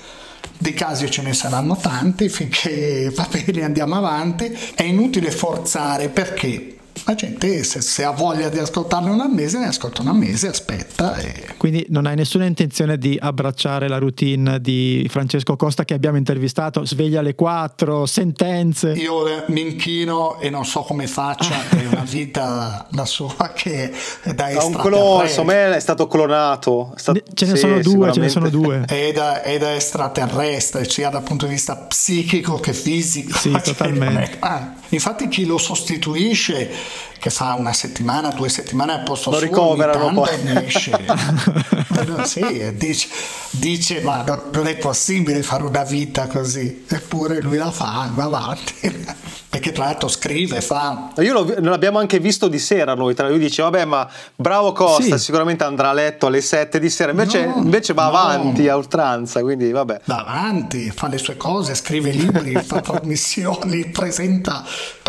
dei 0.58 0.74
casi 0.74 1.08
ce 1.08 1.22
ne 1.22 1.32
saranno 1.32 1.76
tanti 1.76 2.28
finché 2.28 3.08
va 3.14 3.24
bene 3.30 3.62
andiamo 3.62 3.94
avanti, 3.94 4.46
è 4.74 4.82
inutile 4.82 5.30
forzare 5.30 6.08
perché 6.08 6.79
la 7.04 7.14
gente 7.14 7.64
se, 7.64 7.80
se 7.80 8.04
ha 8.04 8.10
voglia 8.10 8.48
di 8.48 8.58
ascoltarne 8.58 9.10
una 9.10 9.28
mese 9.28 9.58
ne 9.58 9.66
ascolta 9.66 10.02
una 10.02 10.12
mese, 10.12 10.48
aspetta. 10.48 11.16
E... 11.16 11.54
Quindi 11.56 11.86
non 11.88 12.06
hai 12.06 12.14
nessuna 12.14 12.44
intenzione 12.44 12.98
di 12.98 13.18
abbracciare 13.20 13.88
la 13.88 13.98
routine 13.98 14.60
di 14.60 15.06
Francesco 15.10 15.56
Costa 15.56 15.84
che 15.84 15.94
abbiamo 15.94 16.16
intervistato, 16.16 16.84
sveglia 16.84 17.20
alle 17.20 17.34
4, 17.34 18.06
sentenze. 18.06 18.92
Io 18.92 19.24
mi 19.48 19.60
inchino 19.62 20.38
e 20.40 20.50
non 20.50 20.64
so 20.64 20.82
come 20.82 21.06
faccia, 21.06 21.68
è 21.70 21.86
una 21.86 22.04
vita 22.08 22.86
la 22.92 23.04
sua 23.04 23.52
che 23.54 23.92
è 24.22 24.32
da 24.34 24.48
un 24.64 24.72
clone, 24.74 25.24
insomma 25.24 25.74
è 25.74 25.80
stato 25.80 26.06
clonato. 26.06 26.92
È 26.94 26.98
stato, 26.98 27.22
ce 27.34 27.46
ne 27.46 27.52
sì, 27.52 27.58
sono 27.58 27.80
due, 27.80 28.12
ce 28.12 28.20
ne 28.20 28.28
sono 28.28 28.48
due. 28.48 28.84
È 28.90 29.12
da, 29.12 29.42
è 29.42 29.58
da 29.58 29.74
extraterrestre, 29.74 30.88
sia 30.88 31.10
dal 31.10 31.22
punto 31.22 31.46
di 31.46 31.52
vista 31.52 31.76
psichico 31.76 32.58
che 32.58 32.72
fisico. 32.72 33.36
Sì, 33.36 33.50
totalmente. 33.62 34.36
Ah, 34.40 34.74
infatti 34.88 35.28
chi 35.28 35.44
lo 35.44 35.58
sostituisce 35.58 36.70
che 37.18 37.30
fa 37.30 37.54
una 37.54 37.72
settimana, 37.72 38.30
due 38.30 38.48
settimane 38.48 38.92
al 38.92 39.02
posto 39.02 39.30
lo 39.30 39.36
suo, 39.36 39.46
ricoverano 39.46 40.12
poi. 40.12 40.28
esce. 40.64 40.98
sì, 42.24 42.72
dice, 42.76 43.08
dice, 43.50 44.00
ma 44.00 44.24
non 44.52 44.66
è 44.66 44.76
possibile 44.76 45.42
fare 45.42 45.64
una 45.64 45.84
vita 45.84 46.26
così, 46.26 46.84
eppure 46.88 47.40
lui 47.40 47.58
la 47.58 47.70
fa, 47.70 48.10
va 48.12 48.24
avanti. 48.24 49.18
Perché 49.50 49.72
tra 49.72 49.86
l'altro 49.86 50.06
scrive, 50.06 50.60
fa... 50.60 51.10
Io 51.18 51.32
lo, 51.32 51.54
l'abbiamo 51.58 51.98
anche 51.98 52.20
visto 52.20 52.46
di 52.46 52.60
sera 52.60 52.94
noi, 52.94 53.16
tra 53.16 53.28
lui 53.28 53.40
dice, 53.40 53.62
vabbè 53.62 53.84
ma 53.84 54.08
bravo 54.36 54.72
Costa, 54.72 55.16
sì. 55.16 55.24
sicuramente 55.24 55.64
andrà 55.64 55.90
a 55.90 55.92
letto 55.92 56.26
alle 56.26 56.40
7 56.40 56.78
di 56.78 56.88
sera, 56.88 57.10
invece, 57.10 57.46
no, 57.46 57.56
invece 57.56 57.92
va 57.92 58.04
no. 58.04 58.10
avanti 58.10 58.68
a 58.68 58.76
oltranza, 58.76 59.40
quindi 59.40 59.72
vabbè. 59.72 60.02
Va 60.04 60.18
avanti, 60.18 60.92
fa 60.92 61.08
le 61.08 61.18
sue 61.18 61.36
cose, 61.36 61.74
scrive 61.74 62.12
libri, 62.12 62.54
fa 62.62 62.80
trasmissioni, 62.80 63.86
presenta, 63.86 64.64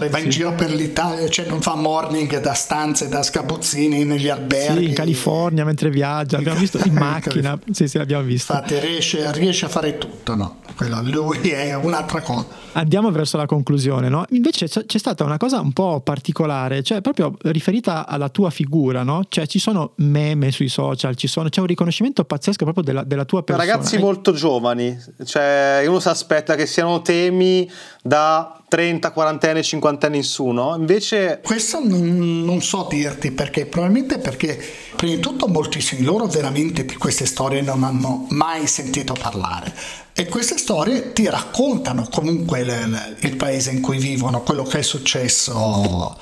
va 0.10 0.18
in 0.18 0.30
giro 0.32 0.54
per 0.54 0.72
l'Italia, 0.72 1.30
cioè 1.30 1.46
non 1.46 1.61
fa 1.62 1.76
morning 1.76 2.40
da 2.40 2.54
stanze 2.54 3.08
da 3.08 3.24
scapuzzini 3.24 4.04
negli 4.04 4.30
alberghi. 4.30 4.80
Sì, 4.80 4.90
in 4.90 4.94
California 4.94 5.66
mentre 5.66 5.90
viaggia, 5.90 6.38
l'abbiamo 6.38 6.60
visto 6.60 6.80
in 6.84 6.94
macchina. 6.96 7.60
sì, 7.72 7.88
sì, 7.88 7.98
l'abbiamo 7.98 8.24
visto. 8.24 8.54
Infatti 8.54 8.80
riesce, 8.80 9.32
riesce 9.34 9.66
a 9.66 9.70
fare 9.70 9.98
tutto, 9.98 10.36
no? 10.36 10.58
Quello, 10.76 11.02
lui 11.04 11.50
è 11.50 11.76
un'altra 11.76 12.22
cosa. 12.22 12.60
Andiamo 12.74 13.12
verso 13.12 13.38
la 13.38 13.46
conclusione, 13.46 14.08
no? 14.08 14.26
Invece 14.30 14.68
c'è 14.68 14.98
stata 14.98 15.24
una 15.24 15.38
cosa 15.38 15.60
un 15.60 15.74
po' 15.74 16.00
particolare, 16.02 16.84
cioè 16.84 17.02
proprio 17.02 17.36
riferita 17.44 18.08
alla 18.08 18.30
tua 18.30 18.50
figura, 18.50 19.04
no? 19.04 19.26
Cioè 19.28 19.46
ci 19.46 19.60
sono 19.60 19.92
meme 19.98 20.52
sui 20.52 20.70
social, 20.70 21.16
sono, 21.18 21.50
c'è 21.50 21.60
un 21.60 21.68
riconoscimento 21.68 22.24
pazzesco 22.24 22.64
proprio 22.64 22.84
della, 22.84 23.04
della 23.04 23.26
tua 23.26 23.44
persona. 23.44 23.70
Ragazzi 23.70 23.98
molto 23.98 24.32
giovani, 24.32 24.98
cioè 25.26 25.84
uno 25.86 26.00
si 26.00 26.08
aspetta 26.08 26.56
che 26.56 26.66
siano 26.66 27.02
temi 27.02 27.70
da 28.02 28.62
30, 28.68 29.12
40 29.12 29.50
anni, 29.50 29.64
50 29.64 30.08
anni 30.08 30.18
in 30.18 30.24
su, 30.24 30.48
no? 30.48 30.76
Invece... 30.76 31.40
Questo 31.44 31.80
non, 31.84 32.44
non, 32.44 32.62
so 32.62 32.88
dirti 32.90 33.32
perché, 33.32 33.66
probabilmente 33.66 34.18
perché 34.18 34.60
prima 34.96 35.16
di 35.16 35.22
tutto 35.22 35.48
moltissimi 35.48 36.04
loro 36.04 36.26
veramente 36.26 36.86
di 36.86 36.96
queste 36.96 37.26
storie 37.26 37.62
non 37.62 37.84
hanno 37.84 38.26
mai 38.30 38.68
sentito 38.68 39.14
parlare 39.14 39.74
e 40.14 40.28
queste 40.28 40.58
storie 40.58 41.14
ti 41.14 41.28
raccontano 41.30 42.08
comunque 42.12 42.60
il, 42.60 43.16
il 43.20 43.36
paese 43.36 43.72
in 43.72 43.82
cui 43.82 43.98
vivono, 43.98 44.42
quello 44.42 44.64
che 44.64 44.80
è 44.80 44.84
successo. 44.84 46.18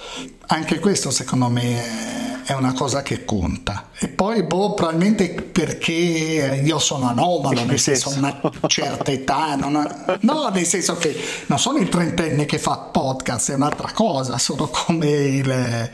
Anche 0.48 0.80
questo 0.80 1.12
secondo 1.12 1.50
me 1.50 2.44
è 2.46 2.54
una 2.54 2.74
cosa 2.74 3.04
che 3.04 3.26
conta. 3.26 3.90
E 4.00 4.08
poi, 4.08 4.44
boh, 4.44 4.74
probabilmente 4.74 5.30
perché 5.30 6.62
io 6.64 6.80
sono 6.80 7.08
anomalo, 7.08 7.64
nel 7.64 7.80
senso, 7.80 8.10
una 8.10 8.40
certa 8.68 9.12
età, 9.12 9.56
non 9.56 10.18
no, 10.22 10.50
nel 10.50 10.66
senso 10.66 10.96
che 10.98 11.16
non 11.48 11.60
sono 11.60 11.78
il 11.78 11.90
trentenne 11.90 12.46
che 12.46 12.58
fa 12.58 12.78
podcast, 12.78 13.52
è 13.52 13.56
un'altra 13.56 13.92
cosa, 13.92 14.38
sono 14.38 14.68
come 14.68 15.08
il 15.08 15.92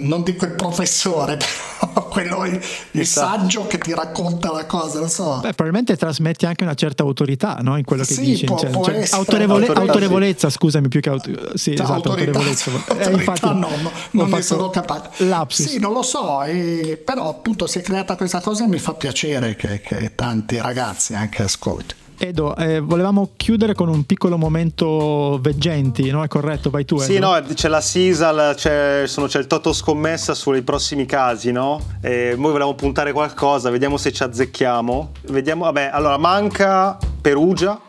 non 0.00 0.22
dico 0.22 0.44
il 0.44 0.52
professore, 0.52 1.36
però 1.78 2.08
quello 2.08 2.44
il, 2.44 2.60
il 2.92 3.06
saggio 3.06 3.66
che 3.66 3.78
ti 3.78 3.94
racconta 3.94 4.52
la 4.52 4.66
cosa, 4.66 5.00
lo 5.00 5.08
so. 5.08 5.38
Beh, 5.40 5.52
probabilmente 5.52 5.96
trasmetti 5.96 6.46
anche 6.46 6.64
una 6.64 6.74
certa 6.74 7.02
autorità 7.02 7.58
no? 7.62 7.76
in 7.76 7.84
quello 7.84 8.04
che 8.04 8.14
sì, 8.14 8.22
dici. 8.22 8.44
Può, 8.44 8.58
cioè, 8.58 8.70
può 8.70 8.84
cioè, 8.84 9.06
autorevole- 9.10 9.66
autorevolezza, 9.66 10.48
sì. 10.48 10.56
scusami, 10.56 10.88
più 10.88 11.00
che 11.00 11.08
auto- 11.08 11.56
sì, 11.56 11.76
cioè, 11.76 11.84
esatto, 11.84 12.10
autorevolezza. 12.10 12.70
autorevolezza. 12.70 13.10
Eh, 13.10 13.14
infatti, 13.14 13.46
no, 13.46 13.68
no, 13.82 13.90
non 14.12 14.30
ne 14.30 14.42
sono 14.42 14.70
capace. 14.70 15.24
Lapsus. 15.24 15.66
Sì, 15.66 15.78
non 15.78 15.92
lo 15.92 16.02
so, 16.02 16.42
e, 16.42 17.00
però 17.02 17.28
appunto 17.28 17.66
si 17.66 17.78
è 17.78 17.82
creata 17.82 18.16
questa 18.16 18.40
cosa 18.40 18.64
e 18.64 18.68
mi 18.68 18.78
fa 18.78 18.94
piacere 18.94 19.56
che, 19.56 19.80
che 19.80 20.14
tanti 20.14 20.60
ragazzi 20.60 21.14
anche 21.14 21.42
ascoltino. 21.42 21.99
Edo, 22.22 22.54
eh, 22.54 22.80
volevamo 22.80 23.30
chiudere 23.34 23.72
con 23.72 23.88
un 23.88 24.04
piccolo 24.04 24.36
momento 24.36 25.38
veggenti, 25.40 26.10
no? 26.10 26.22
È 26.22 26.28
corretto? 26.28 26.68
Vai 26.68 26.84
tu. 26.84 26.96
Edo. 26.96 27.04
Sì, 27.04 27.18
no, 27.18 27.42
c'è 27.54 27.68
la 27.68 27.80
Sisal, 27.80 28.54
c'è, 28.56 29.04
sono, 29.06 29.26
c'è 29.26 29.38
il 29.38 29.46
Toto 29.46 29.72
scommessa 29.72 30.34
sui 30.34 30.60
prossimi 30.60 31.06
casi, 31.06 31.50
no? 31.50 31.80
E 32.02 32.34
noi 32.36 32.50
volevamo 32.50 32.74
puntare 32.74 33.12
qualcosa, 33.12 33.70
vediamo 33.70 33.96
se 33.96 34.12
ci 34.12 34.22
azzecchiamo. 34.22 35.12
Vediamo, 35.28 35.64
vabbè, 35.64 35.88
allora 35.90 36.18
manca 36.18 36.98
Perugia, 37.22 37.80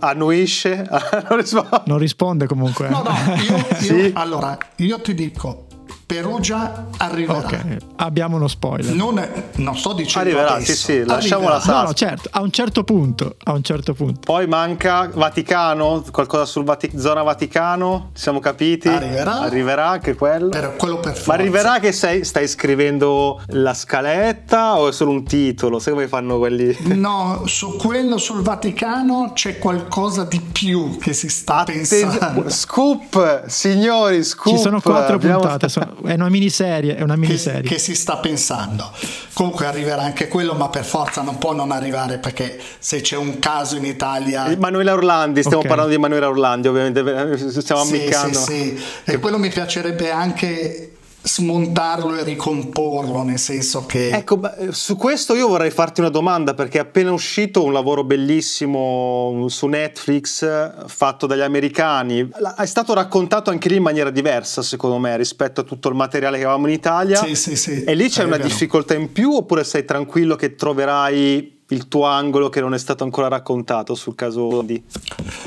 annuisce, 0.00 0.86
non 1.30 1.38
risponde. 1.38 1.82
Non 1.86 1.96
risponde 1.96 2.46
comunque. 2.46 2.90
No, 2.90 3.02
no, 3.02 3.14
io, 3.34 3.56
io 3.56 3.76
sì? 3.78 4.10
allora, 4.14 4.58
io 4.76 5.00
ti 5.00 5.14
dico, 5.14 5.67
Perugia 6.08 6.86
arriverà. 6.96 7.38
Ok, 7.38 7.76
abbiamo 7.96 8.36
uno 8.36 8.48
spoiler. 8.48 8.94
Non, 8.94 9.22
non 9.56 9.76
sto 9.76 9.92
dicendo 9.92 10.30
Arriverà, 10.30 10.54
adesso. 10.54 10.72
sì, 10.72 10.76
sì, 10.78 11.04
lasciamola 11.04 11.60
stare. 11.60 11.78
No, 11.80 11.84
no, 11.88 11.92
certo, 11.92 12.30
a 12.32 12.40
un 12.40 12.50
certo 12.50 12.82
punto, 12.82 13.36
a 13.44 13.52
un 13.52 13.62
certo 13.62 13.92
punto. 13.92 14.20
Poi 14.24 14.46
manca 14.46 15.10
Vaticano, 15.12 16.02
qualcosa 16.10 16.46
sul 16.46 16.64
Vati- 16.64 16.98
zona 16.98 17.22
Vaticano, 17.22 18.08
ci 18.14 18.22
siamo 18.22 18.40
capiti? 18.40 18.88
Arriverà. 18.88 19.40
Arriverà 19.40 19.88
anche 19.90 20.14
quello. 20.14 20.48
Per 20.48 20.76
quello 20.78 20.96
per 20.98 21.12
forza. 21.12 21.30
Ma 21.30 21.34
arriverà 21.34 21.78
che 21.78 21.92
sei, 21.92 22.24
stai 22.24 22.48
scrivendo 22.48 23.42
la 23.48 23.74
scaletta 23.74 24.78
o 24.78 24.88
è 24.88 24.92
solo 24.92 25.10
un 25.10 25.24
titolo? 25.24 25.78
Sai 25.78 25.92
come 25.92 26.08
fanno 26.08 26.38
quelli? 26.38 26.74
No, 26.98 27.42
su 27.44 27.76
quello 27.76 28.16
sul 28.16 28.40
Vaticano 28.40 29.32
c'è 29.34 29.58
qualcosa 29.58 30.24
di 30.24 30.40
più 30.40 30.96
che 30.98 31.12
si 31.12 31.28
sta 31.28 31.58
Attenzione. 31.58 32.16
pensando. 32.18 32.48
Scoop, 32.48 33.46
signori, 33.46 34.24
scoop. 34.24 34.56
Ci 34.56 34.62
sono 34.62 34.80
quattro 34.80 35.16
Abbiamo... 35.16 35.40
puntate, 35.40 35.68
sono 35.68 35.96
è 36.04 36.14
una 36.14 36.28
miniserie, 36.28 36.96
è 36.96 37.02
una 37.02 37.16
miniserie. 37.16 37.62
Che, 37.62 37.74
che, 37.74 37.78
si 37.78 37.94
sta 37.94 38.16
pensando. 38.16 38.90
Comunque 39.32 39.66
arriverà 39.66 40.02
anche 40.02 40.28
quello, 40.28 40.54
ma 40.54 40.68
per 40.68 40.84
forza 40.84 41.22
non 41.22 41.38
può 41.38 41.52
non 41.52 41.70
arrivare 41.70 42.18
perché 42.18 42.58
se 42.78 43.00
c'è 43.00 43.16
un 43.16 43.38
caso 43.38 43.76
in 43.76 43.84
Italia... 43.84 44.50
Emanuele 44.50 44.90
Orlandi, 44.90 45.40
stiamo 45.40 45.58
okay. 45.58 45.68
parlando 45.68 45.90
di 45.90 45.98
Emanuele 45.98 46.26
Orlandi 46.26 46.68
ovviamente, 46.68 47.60
stiamo 47.60 47.84
sì, 47.84 47.94
ammiccando. 47.94 48.38
Sì, 48.38 48.78
sì. 49.04 49.10
E 49.10 49.18
quello 49.18 49.38
mi 49.38 49.48
piacerebbe 49.48 50.10
anche 50.10 50.92
smontarlo 51.28 52.16
e 52.16 52.24
ricomporlo, 52.24 53.22
nel 53.22 53.38
senso 53.38 53.84
che... 53.84 54.08
Ecco, 54.10 54.40
su 54.70 54.96
questo 54.96 55.34
io 55.34 55.46
vorrei 55.46 55.70
farti 55.70 56.00
una 56.00 56.08
domanda 56.08 56.54
perché 56.54 56.78
è 56.78 56.80
appena 56.80 57.12
uscito 57.12 57.62
un 57.62 57.72
lavoro 57.72 58.02
bellissimo 58.02 59.44
su 59.48 59.66
Netflix 59.66 60.86
fatto 60.86 61.26
dagli 61.26 61.42
americani. 61.42 62.28
È 62.56 62.66
stato 62.66 62.94
raccontato 62.94 63.50
anche 63.50 63.68
lì 63.68 63.76
in 63.76 63.82
maniera 63.82 64.10
diversa, 64.10 64.62
secondo 64.62 64.98
me, 64.98 65.16
rispetto 65.16 65.60
a 65.60 65.64
tutto 65.64 65.88
il 65.88 65.94
materiale 65.94 66.38
che 66.38 66.44
avevamo 66.44 66.66
in 66.66 66.72
Italia. 66.72 67.22
Sì, 67.22 67.34
sì, 67.34 67.56
sì. 67.56 67.84
E 67.84 67.94
lì 67.94 68.08
c'è 68.08 68.24
una 68.24 68.38
difficoltà 68.38 68.94
in 68.94 69.12
più 69.12 69.32
oppure 69.32 69.64
sei 69.64 69.84
tranquillo 69.84 70.34
che 70.34 70.54
troverai 70.54 71.56
il 71.70 71.88
tuo 71.88 72.04
angolo 72.04 72.48
che 72.48 72.60
non 72.60 72.72
è 72.72 72.78
stato 72.78 73.04
ancora 73.04 73.28
raccontato 73.28 73.94
sul 73.94 74.14
caso 74.14 74.62
di? 74.62 74.82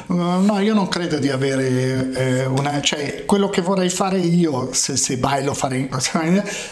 Uh, 0.07 0.13
no, 0.13 0.59
io 0.59 0.73
non 0.73 0.87
credo 0.87 1.17
di 1.17 1.29
avere 1.29 2.11
eh, 2.13 2.45
una... 2.45 2.79
cioè 2.81 3.25
quello 3.25 3.49
che 3.49 3.61
vorrei 3.61 3.89
fare 3.89 4.19
io, 4.19 4.69
se, 4.73 4.97
se 4.97 5.17
mai 5.17 5.43
lo 5.43 5.53
farei 5.53 5.89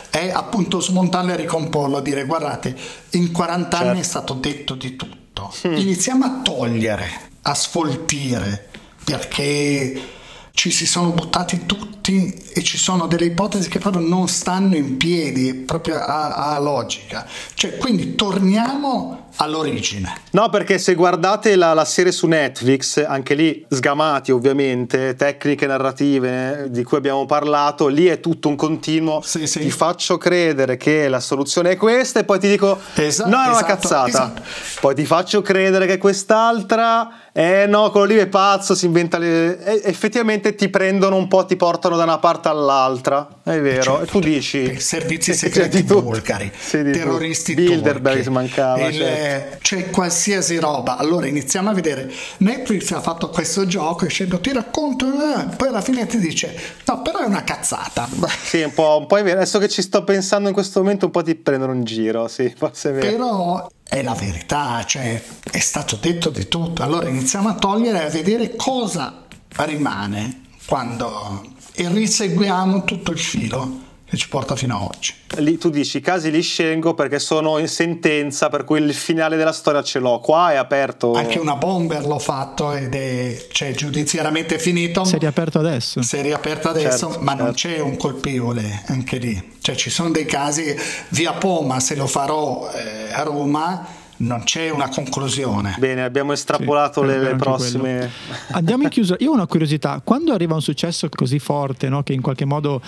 è 0.09 0.29
appunto 0.29 0.79
smontarlo 0.79 1.31
e 1.31 1.35
ricomporlo, 1.35 1.99
dire 1.99 2.25
guardate, 2.25 2.75
in 3.11 3.31
40 3.31 3.69
certo. 3.69 3.91
anni 3.91 3.99
è 4.01 4.03
stato 4.03 4.33
detto 4.35 4.75
di 4.75 4.95
tutto, 4.95 5.51
mm. 5.67 5.73
iniziamo 5.73 6.25
a 6.25 6.41
togliere, 6.43 7.09
a 7.41 7.55
sfoltire, 7.55 8.67
perché 9.03 10.17
ci 10.59 10.71
si 10.71 10.85
sono 10.85 11.11
buttati 11.11 11.65
tutti 11.65 12.33
e 12.53 12.61
ci 12.63 12.77
sono 12.77 13.07
delle 13.07 13.23
ipotesi 13.23 13.69
che 13.69 13.79
proprio 13.79 14.05
non 14.05 14.27
stanno 14.27 14.75
in 14.75 14.97
piedi, 14.97 15.53
proprio 15.53 15.95
a, 15.95 16.53
a 16.53 16.59
logica. 16.59 17.25
Cioè, 17.53 17.77
quindi 17.77 18.15
torniamo 18.15 19.29
all'origine. 19.37 20.13
No, 20.31 20.49
perché 20.49 20.77
se 20.77 20.95
guardate 20.95 21.55
la, 21.55 21.73
la, 21.73 21.85
serie 21.85 22.11
su 22.11 22.27
Netflix, 22.27 23.01
anche 23.07 23.35
lì 23.35 23.65
sgamati 23.69 24.31
ovviamente, 24.31 25.15
tecniche 25.15 25.65
narrative 25.65 26.67
di 26.69 26.83
cui 26.83 26.97
abbiamo 26.97 27.25
parlato, 27.25 27.87
lì 27.87 28.07
è 28.07 28.19
tutto 28.19 28.49
un 28.49 28.57
continuo. 28.57 29.21
Sì, 29.21 29.47
sì. 29.47 29.59
Ti 29.59 29.71
faccio 29.71 30.17
credere 30.17 30.75
che 30.75 31.07
la 31.07 31.21
soluzione 31.21 31.71
è 31.71 31.77
questa 31.77 32.19
e 32.19 32.25
poi 32.25 32.37
ti 32.37 32.49
dico 32.49 32.77
esatto, 32.95 33.29
no, 33.29 33.37
è 33.37 33.47
una 33.47 33.51
esatto, 33.51 33.65
cazzata. 33.65 34.07
Esatto. 34.09 34.41
Poi 34.81 34.95
ti 34.95 35.05
faccio 35.05 35.41
credere 35.41 35.85
che 35.85 35.97
quest'altra 35.97 37.28
eh 37.39 37.67
no, 37.67 37.89
quello 37.89 38.05
lì 38.05 38.15
è 38.17 38.27
pazzo, 38.27 38.75
si 38.75 38.85
inventa 38.85 39.17
le... 39.17 39.63
E 39.63 39.81
effettivamente 39.85 40.55
ti 40.55 40.67
prendono 40.67 41.15
un 41.15 41.29
po', 41.29 41.45
ti 41.45 41.55
portano 41.55 41.95
da 41.95 42.03
una 42.03 42.17
parte 42.17 42.49
all'altra, 42.49 43.25
è 43.45 43.61
vero. 43.61 43.81
Certo, 43.81 44.01
e 44.01 44.05
tu 44.07 44.19
dici... 44.19 44.77
Servizi 44.77 45.31
segreti 45.33 45.83
bulgari, 45.83 46.51
terroristi 46.69 47.53
Bilderberg 47.53 48.27
mancava. 48.27 48.87
Il, 48.87 48.95
cioè 48.95 49.57
c'è, 49.57 49.57
c'è 49.61 49.89
qualsiasi 49.89 50.57
roba. 50.59 50.97
Allora 50.97 51.27
iniziamo 51.27 51.69
a 51.69 51.73
vedere. 51.73 52.11
Netflix 52.39 52.91
ha 52.91 52.99
fatto 52.99 53.29
questo 53.29 53.65
gioco 53.65 54.03
dicendo 54.03 54.41
ti 54.41 54.51
racconto, 54.51 55.05
eh, 55.05 55.55
poi 55.55 55.69
alla 55.69 55.79
fine 55.79 56.05
ti 56.07 56.19
dice 56.19 56.53
no, 56.87 57.01
però 57.01 57.19
è 57.19 57.25
una 57.25 57.45
cazzata. 57.45 58.09
Sì, 58.49 58.63
un 58.63 58.73
po', 58.73 58.97
un 58.99 59.05
po' 59.05 59.17
è 59.17 59.23
vero. 59.23 59.37
Adesso 59.37 59.59
che 59.59 59.69
ci 59.69 59.81
sto 59.81 60.03
pensando 60.03 60.49
in 60.49 60.53
questo 60.53 60.81
momento, 60.81 61.05
un 61.05 61.11
po' 61.11 61.21
ti 61.21 61.35
prendono 61.35 61.71
in 61.73 61.85
giro. 61.85 62.27
Sì, 62.27 62.53
forse 62.57 62.89
è 62.89 62.93
vero. 62.93 63.09
Però 63.09 63.69
è 63.89 64.03
la 64.03 64.13
verità, 64.13 64.85
cioè 64.85 65.21
è 65.51 65.59
stato 65.59 65.97
detto 65.99 66.29
di 66.29 66.47
tutto. 66.47 66.83
Allora 66.83 67.09
iniziamo 67.09 67.49
a 67.49 67.55
togliere 67.55 68.03
e 68.03 68.05
a 68.05 68.09
vedere 68.09 68.55
cosa 68.55 69.25
rimane 69.57 70.43
quando 70.65 71.57
e 71.73 71.89
riseguiamo 71.89 72.83
tutto 72.83 73.11
il 73.11 73.19
filo 73.19 73.87
che 74.09 74.17
ci 74.17 74.27
porta 74.27 74.55
fino 74.55 74.75
ad 74.75 74.81
oggi. 74.81 75.13
Lì, 75.37 75.57
tu 75.59 75.69
dici 75.69 75.97
i 75.97 76.01
casi 76.01 76.31
li 76.31 76.41
scelgo 76.41 76.95
perché 76.95 77.19
sono 77.19 77.59
in 77.59 77.67
sentenza, 77.67 78.49
per 78.49 78.63
cui 78.63 78.81
il 78.81 78.93
finale 78.93 79.37
della 79.37 79.51
storia 79.51 79.83
ce 79.83 79.99
l'ho. 79.99 80.19
Qua 80.19 80.51
è 80.51 80.55
aperto. 80.55 81.13
Anche 81.13 81.37
una 81.37 81.55
bomber 81.55 82.05
l'ho 82.05 82.17
fatto 82.17 82.73
ed 82.73 82.95
è 82.95 83.47
cioè, 83.51 83.71
giudiziariamente 83.73 84.57
finito. 84.57 85.03
Si 85.05 85.15
è 85.15 85.19
riaperto 85.19 85.59
adesso. 85.59 86.01
Si 86.01 86.17
è 86.17 86.21
riaperto 86.23 86.69
adesso, 86.69 87.09
certo, 87.09 87.21
ma 87.21 87.31
certo. 87.31 87.43
non 87.43 87.53
c'è 87.53 87.79
un 87.79 87.97
colpevole 87.97 88.83
anche 88.87 89.17
lì. 89.17 89.57
Cioè 89.61 89.75
ci 89.75 89.91
sono 89.91 90.09
dei 90.09 90.25
casi, 90.25 90.75
via 91.09 91.33
Poma 91.33 91.79
se 91.79 91.95
lo 91.95 92.07
farò 92.07 92.67
eh, 92.71 93.13
a 93.13 93.21
Roma 93.21 93.97
non 94.19 94.43
c'è 94.43 94.69
una 94.69 94.89
conclusione. 94.89 95.75
Bene, 95.77 96.03
abbiamo 96.03 96.33
estrapolato 96.33 97.01
sì, 97.01 97.07
le, 97.07 97.19
le 97.19 97.35
prossime. 97.35 97.97
Quello. 97.97 98.11
Andiamo 98.51 98.83
in 98.83 98.89
chiusura. 98.89 99.17
Io 99.21 99.31
ho 99.31 99.33
una 99.33 99.47
curiosità: 99.47 100.01
quando 100.03 100.33
arriva 100.33 100.55
un 100.55 100.61
successo 100.61 101.07
così 101.09 101.39
forte, 101.39 101.87
no, 101.89 102.03
che 102.03 102.13
in 102.13 102.21
qualche 102.21 102.45
modo 102.45 102.81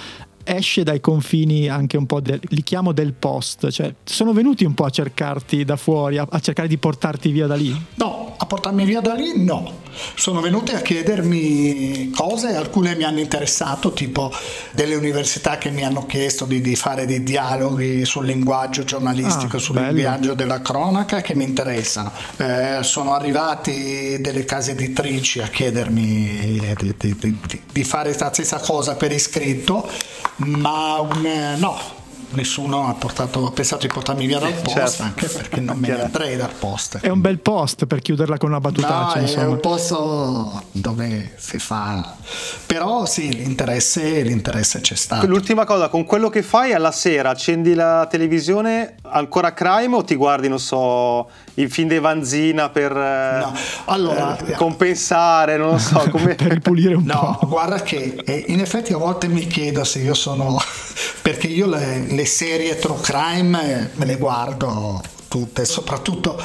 esce 0.43 0.83
dai 0.83 0.99
confini 0.99 1.67
anche 1.67 1.97
un 1.97 2.05
po' 2.05 2.19
del, 2.19 2.39
li 2.49 2.63
chiamo 2.63 2.91
del 2.91 3.13
post, 3.13 3.69
cioè 3.69 3.93
sono 4.03 4.33
venuti 4.33 4.65
un 4.65 4.73
po' 4.73 4.85
a 4.85 4.89
cercarti 4.89 5.63
da 5.63 5.75
fuori, 5.75 6.17
a, 6.17 6.27
a, 6.29 6.39
cercare 6.39 6.67
di 6.67 6.77
portarti 6.77 7.31
via 7.31 7.47
da 7.47 7.55
lì? 7.55 7.75
No, 7.95 8.35
a 8.37 8.45
portarmi 8.45 8.85
via 8.85 9.01
da 9.01 9.13
lì 9.13 9.43
no. 9.43 9.79
Sono 10.15 10.39
venuti 10.39 10.71
a 10.71 10.79
chiedermi 10.79 12.11
cose, 12.15 12.55
alcune 12.55 12.95
mi 12.95 13.03
hanno 13.03 13.19
interessato, 13.19 13.91
tipo 13.91 14.31
delle 14.71 14.95
università 14.95 15.57
che 15.57 15.69
mi 15.69 15.83
hanno 15.83 16.05
chiesto 16.05 16.45
di, 16.45 16.61
di 16.61 16.75
fare 16.75 17.05
dei 17.05 17.23
dialoghi 17.23 18.05
sul 18.05 18.25
linguaggio 18.25 18.83
giornalistico, 18.83 19.57
ah, 19.57 19.59
sul 19.59 19.75
bello. 19.75 19.91
linguaggio 19.91 20.33
della 20.33 20.61
cronaca 20.61 21.21
che 21.21 21.35
mi 21.35 21.43
interessano. 21.43 22.11
Eh, 22.37 22.79
sono 22.81 23.13
arrivati 23.13 24.17
delle 24.19 24.45
case 24.45 24.71
editrici 24.71 25.41
a 25.41 25.47
chiedermi 25.47 26.75
di, 26.77 27.15
di, 27.19 27.61
di 27.71 27.83
fare 27.83 28.15
la 28.17 28.31
stessa 28.31 28.59
cosa 28.59 28.95
per 28.95 29.11
iscritto 29.11 29.89
ma 30.45 30.99
un, 30.99 31.25
eh, 31.25 31.55
no, 31.57 31.77
nessuno 32.31 32.87
ha, 32.87 32.93
portato, 32.93 33.45
ha, 33.45 33.51
pensato 33.51 33.87
di 33.87 33.93
portarmi 33.93 34.25
via 34.25 34.39
dal 34.39 34.53
post 34.53 34.75
certo. 34.75 35.03
anche 35.03 35.27
perché 35.27 35.59
non 35.59 35.77
me 35.77 35.87
ne 35.87 36.03
andrei 36.03 36.37
dal 36.37 36.51
post 36.57 36.99
è 36.99 37.09
un 37.09 37.21
bel 37.21 37.39
post 37.39 37.85
per 37.85 38.01
chiuderla 38.01 38.37
con 38.37 38.49
una 38.49 38.59
battutaccia 38.59 39.15
no, 39.15 39.21
insomma. 39.21 39.43
è 39.43 39.47
un 39.47 39.59
posto 39.59 40.63
dove 40.71 41.33
si 41.37 41.59
fa 41.59 42.15
però 42.65 43.05
sì 43.05 43.33
l'interesse, 43.35 44.21
l'interesse 44.21 44.81
c'è 44.81 44.95
stato 44.95 45.25
l'ultima 45.27 45.65
cosa 45.65 45.89
con 45.89 46.05
quello 46.05 46.29
che 46.29 46.41
fai 46.41 46.73
alla 46.73 46.91
sera 46.91 47.29
accendi 47.29 47.73
la 47.73 48.07
televisione 48.09 48.95
ancora 49.03 49.53
crime 49.53 49.95
o 49.95 50.03
ti 50.03 50.15
guardi 50.15 50.47
non 50.47 50.59
so 50.59 51.29
il 51.55 51.71
film 51.71 51.89
di 51.89 51.99
Vanzina 51.99 52.69
per 52.69 52.93
no. 52.93 53.53
allora, 53.85 54.37
eh, 54.37 54.53
compensare 54.53 55.57
non 55.57 55.71
lo 55.71 55.77
so 55.77 56.07
come... 56.11 56.35
per 56.35 56.51
ripulire 56.51 56.95
un 56.95 57.03
no, 57.03 57.37
po' 57.39 57.47
guarda 57.47 57.81
che 57.81 58.15
eh, 58.23 58.45
in 58.47 58.59
effetti 58.59 58.93
a 58.93 58.97
volte 58.97 59.27
mi 59.27 59.45
chiedo 59.47 59.83
se 59.83 59.99
io 59.99 60.13
sono 60.13 60.57
perché 61.21 61.47
io 61.47 61.67
le, 61.67 62.05
le 62.09 62.25
serie 62.25 62.77
true 62.77 62.99
crime 63.01 63.91
me 63.93 64.05
le 64.05 64.15
guardo 64.17 65.01
tutte, 65.31 65.63
soprattutto 65.63 66.37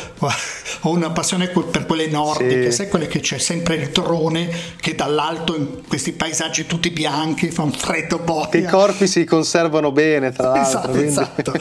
ho 0.83 0.91
una 0.91 1.11
passione 1.11 1.49
per 1.49 1.87
quelle 1.87 2.07
nordiche, 2.07 2.71
sì. 2.71 2.77
sai 2.77 2.89
quelle 2.89 3.09
che 3.09 3.19
c'è 3.19 3.37
sempre 3.37 3.75
il 3.75 3.89
drone 3.89 4.49
che 4.81 4.95
dall'alto 4.95 5.57
in 5.57 5.85
questi 5.89 6.13
paesaggi 6.13 6.67
tutti 6.67 6.91
bianchi 6.91 7.51
fa 7.51 7.63
un 7.63 7.73
freddo 7.73 8.21
boia. 8.21 8.49
I 8.53 8.71
corpi 8.71 9.09
si 9.09 9.25
conservano 9.25 9.91
bene 9.91 10.31
tra 10.31 10.53
l'altro. 10.53 10.93
Esatto, 11.03 11.43
esatto. 11.43 11.53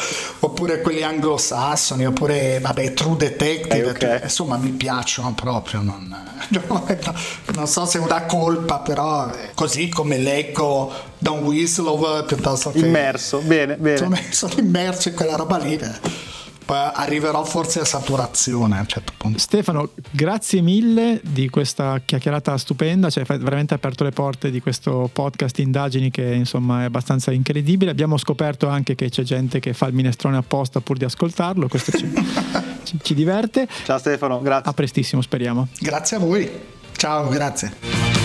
oppure 0.42 0.82
quelli 0.82 1.02
anglosassoni, 1.02 2.06
oppure 2.06 2.60
vabbè 2.60 2.94
True 2.94 3.18
Detective, 3.18 3.90
okay, 3.90 4.08
okay. 4.10 4.20
insomma 4.22 4.58
mi 4.58 4.70
piacciono 4.70 5.34
proprio, 5.34 5.82
non, 5.82 6.16
non, 7.56 7.68
so 7.68 7.88
se 7.88 7.98
è 7.98 8.02
una 8.02 8.26
colpa, 8.26 8.82
però 8.82 9.32
così 9.56 9.90
come 9.90 10.20
leggo 10.20 10.94
Don 11.18 11.40
Whistle 11.40 12.24
piuttosto 12.28 12.70
che... 12.70 12.86
Immerso, 12.86 13.40
bene, 13.40 13.78
bene. 13.78 13.98
Sono, 13.98 14.20
sono 14.30 14.54
immerso 14.58 15.10
in 15.10 15.16
quella 15.16 15.36
roba 15.36 15.58
lì 15.58 16.34
arriverò 16.74 17.44
forse 17.44 17.80
a 17.80 17.86
saturazione 17.86 18.78
a 18.78 18.80
un 18.82 18.88
certo 18.88 19.14
punto. 19.16 19.38
Stefano, 19.40 19.92
grazie 20.12 20.62
mille 20.62 21.22
di 21.24 21.50
questa 21.50 22.02
chiacchierata 22.04 22.58
stupenda, 22.58 23.10
cioè 23.10 23.24
hai 23.28 23.38
veramente 23.38 23.74
aperto 23.74 24.04
le 24.04 24.12
porte 24.12 24.50
di 24.50 24.60
questo 24.60 25.10
podcast 25.12 25.60
indagini 25.60 26.10
che 26.10 26.24
insomma 26.24 26.82
è 26.82 26.86
abbastanza 26.86 27.32
incredibile. 27.32 27.92
Abbiamo 27.92 28.18
scoperto 28.18 28.68
anche 28.68 28.96
che 28.96 29.10
c'è 29.10 29.24
gente 29.24 29.60
che 29.60 29.74
fa 29.74 29.88
il 29.88 29.94
minestrone 29.94 30.38
apposta 30.38 30.80
pur 30.80 30.98
di 30.98 31.06
ascoltarlo, 31.06 31.68
questo 31.68 31.92
ci, 31.92 32.12
ci, 32.84 33.00
ci 33.02 33.14
diverte. 33.14 33.68
Ciao 33.84 33.98
Stefano, 33.98 34.42
grazie. 34.42 34.70
A 34.72 34.74
prestissimo, 34.74 35.22
speriamo. 35.22 35.68
Grazie 35.80 36.18
a 36.18 36.20
voi. 36.20 36.50
Ciao, 36.96 37.28
grazie. 37.30 38.25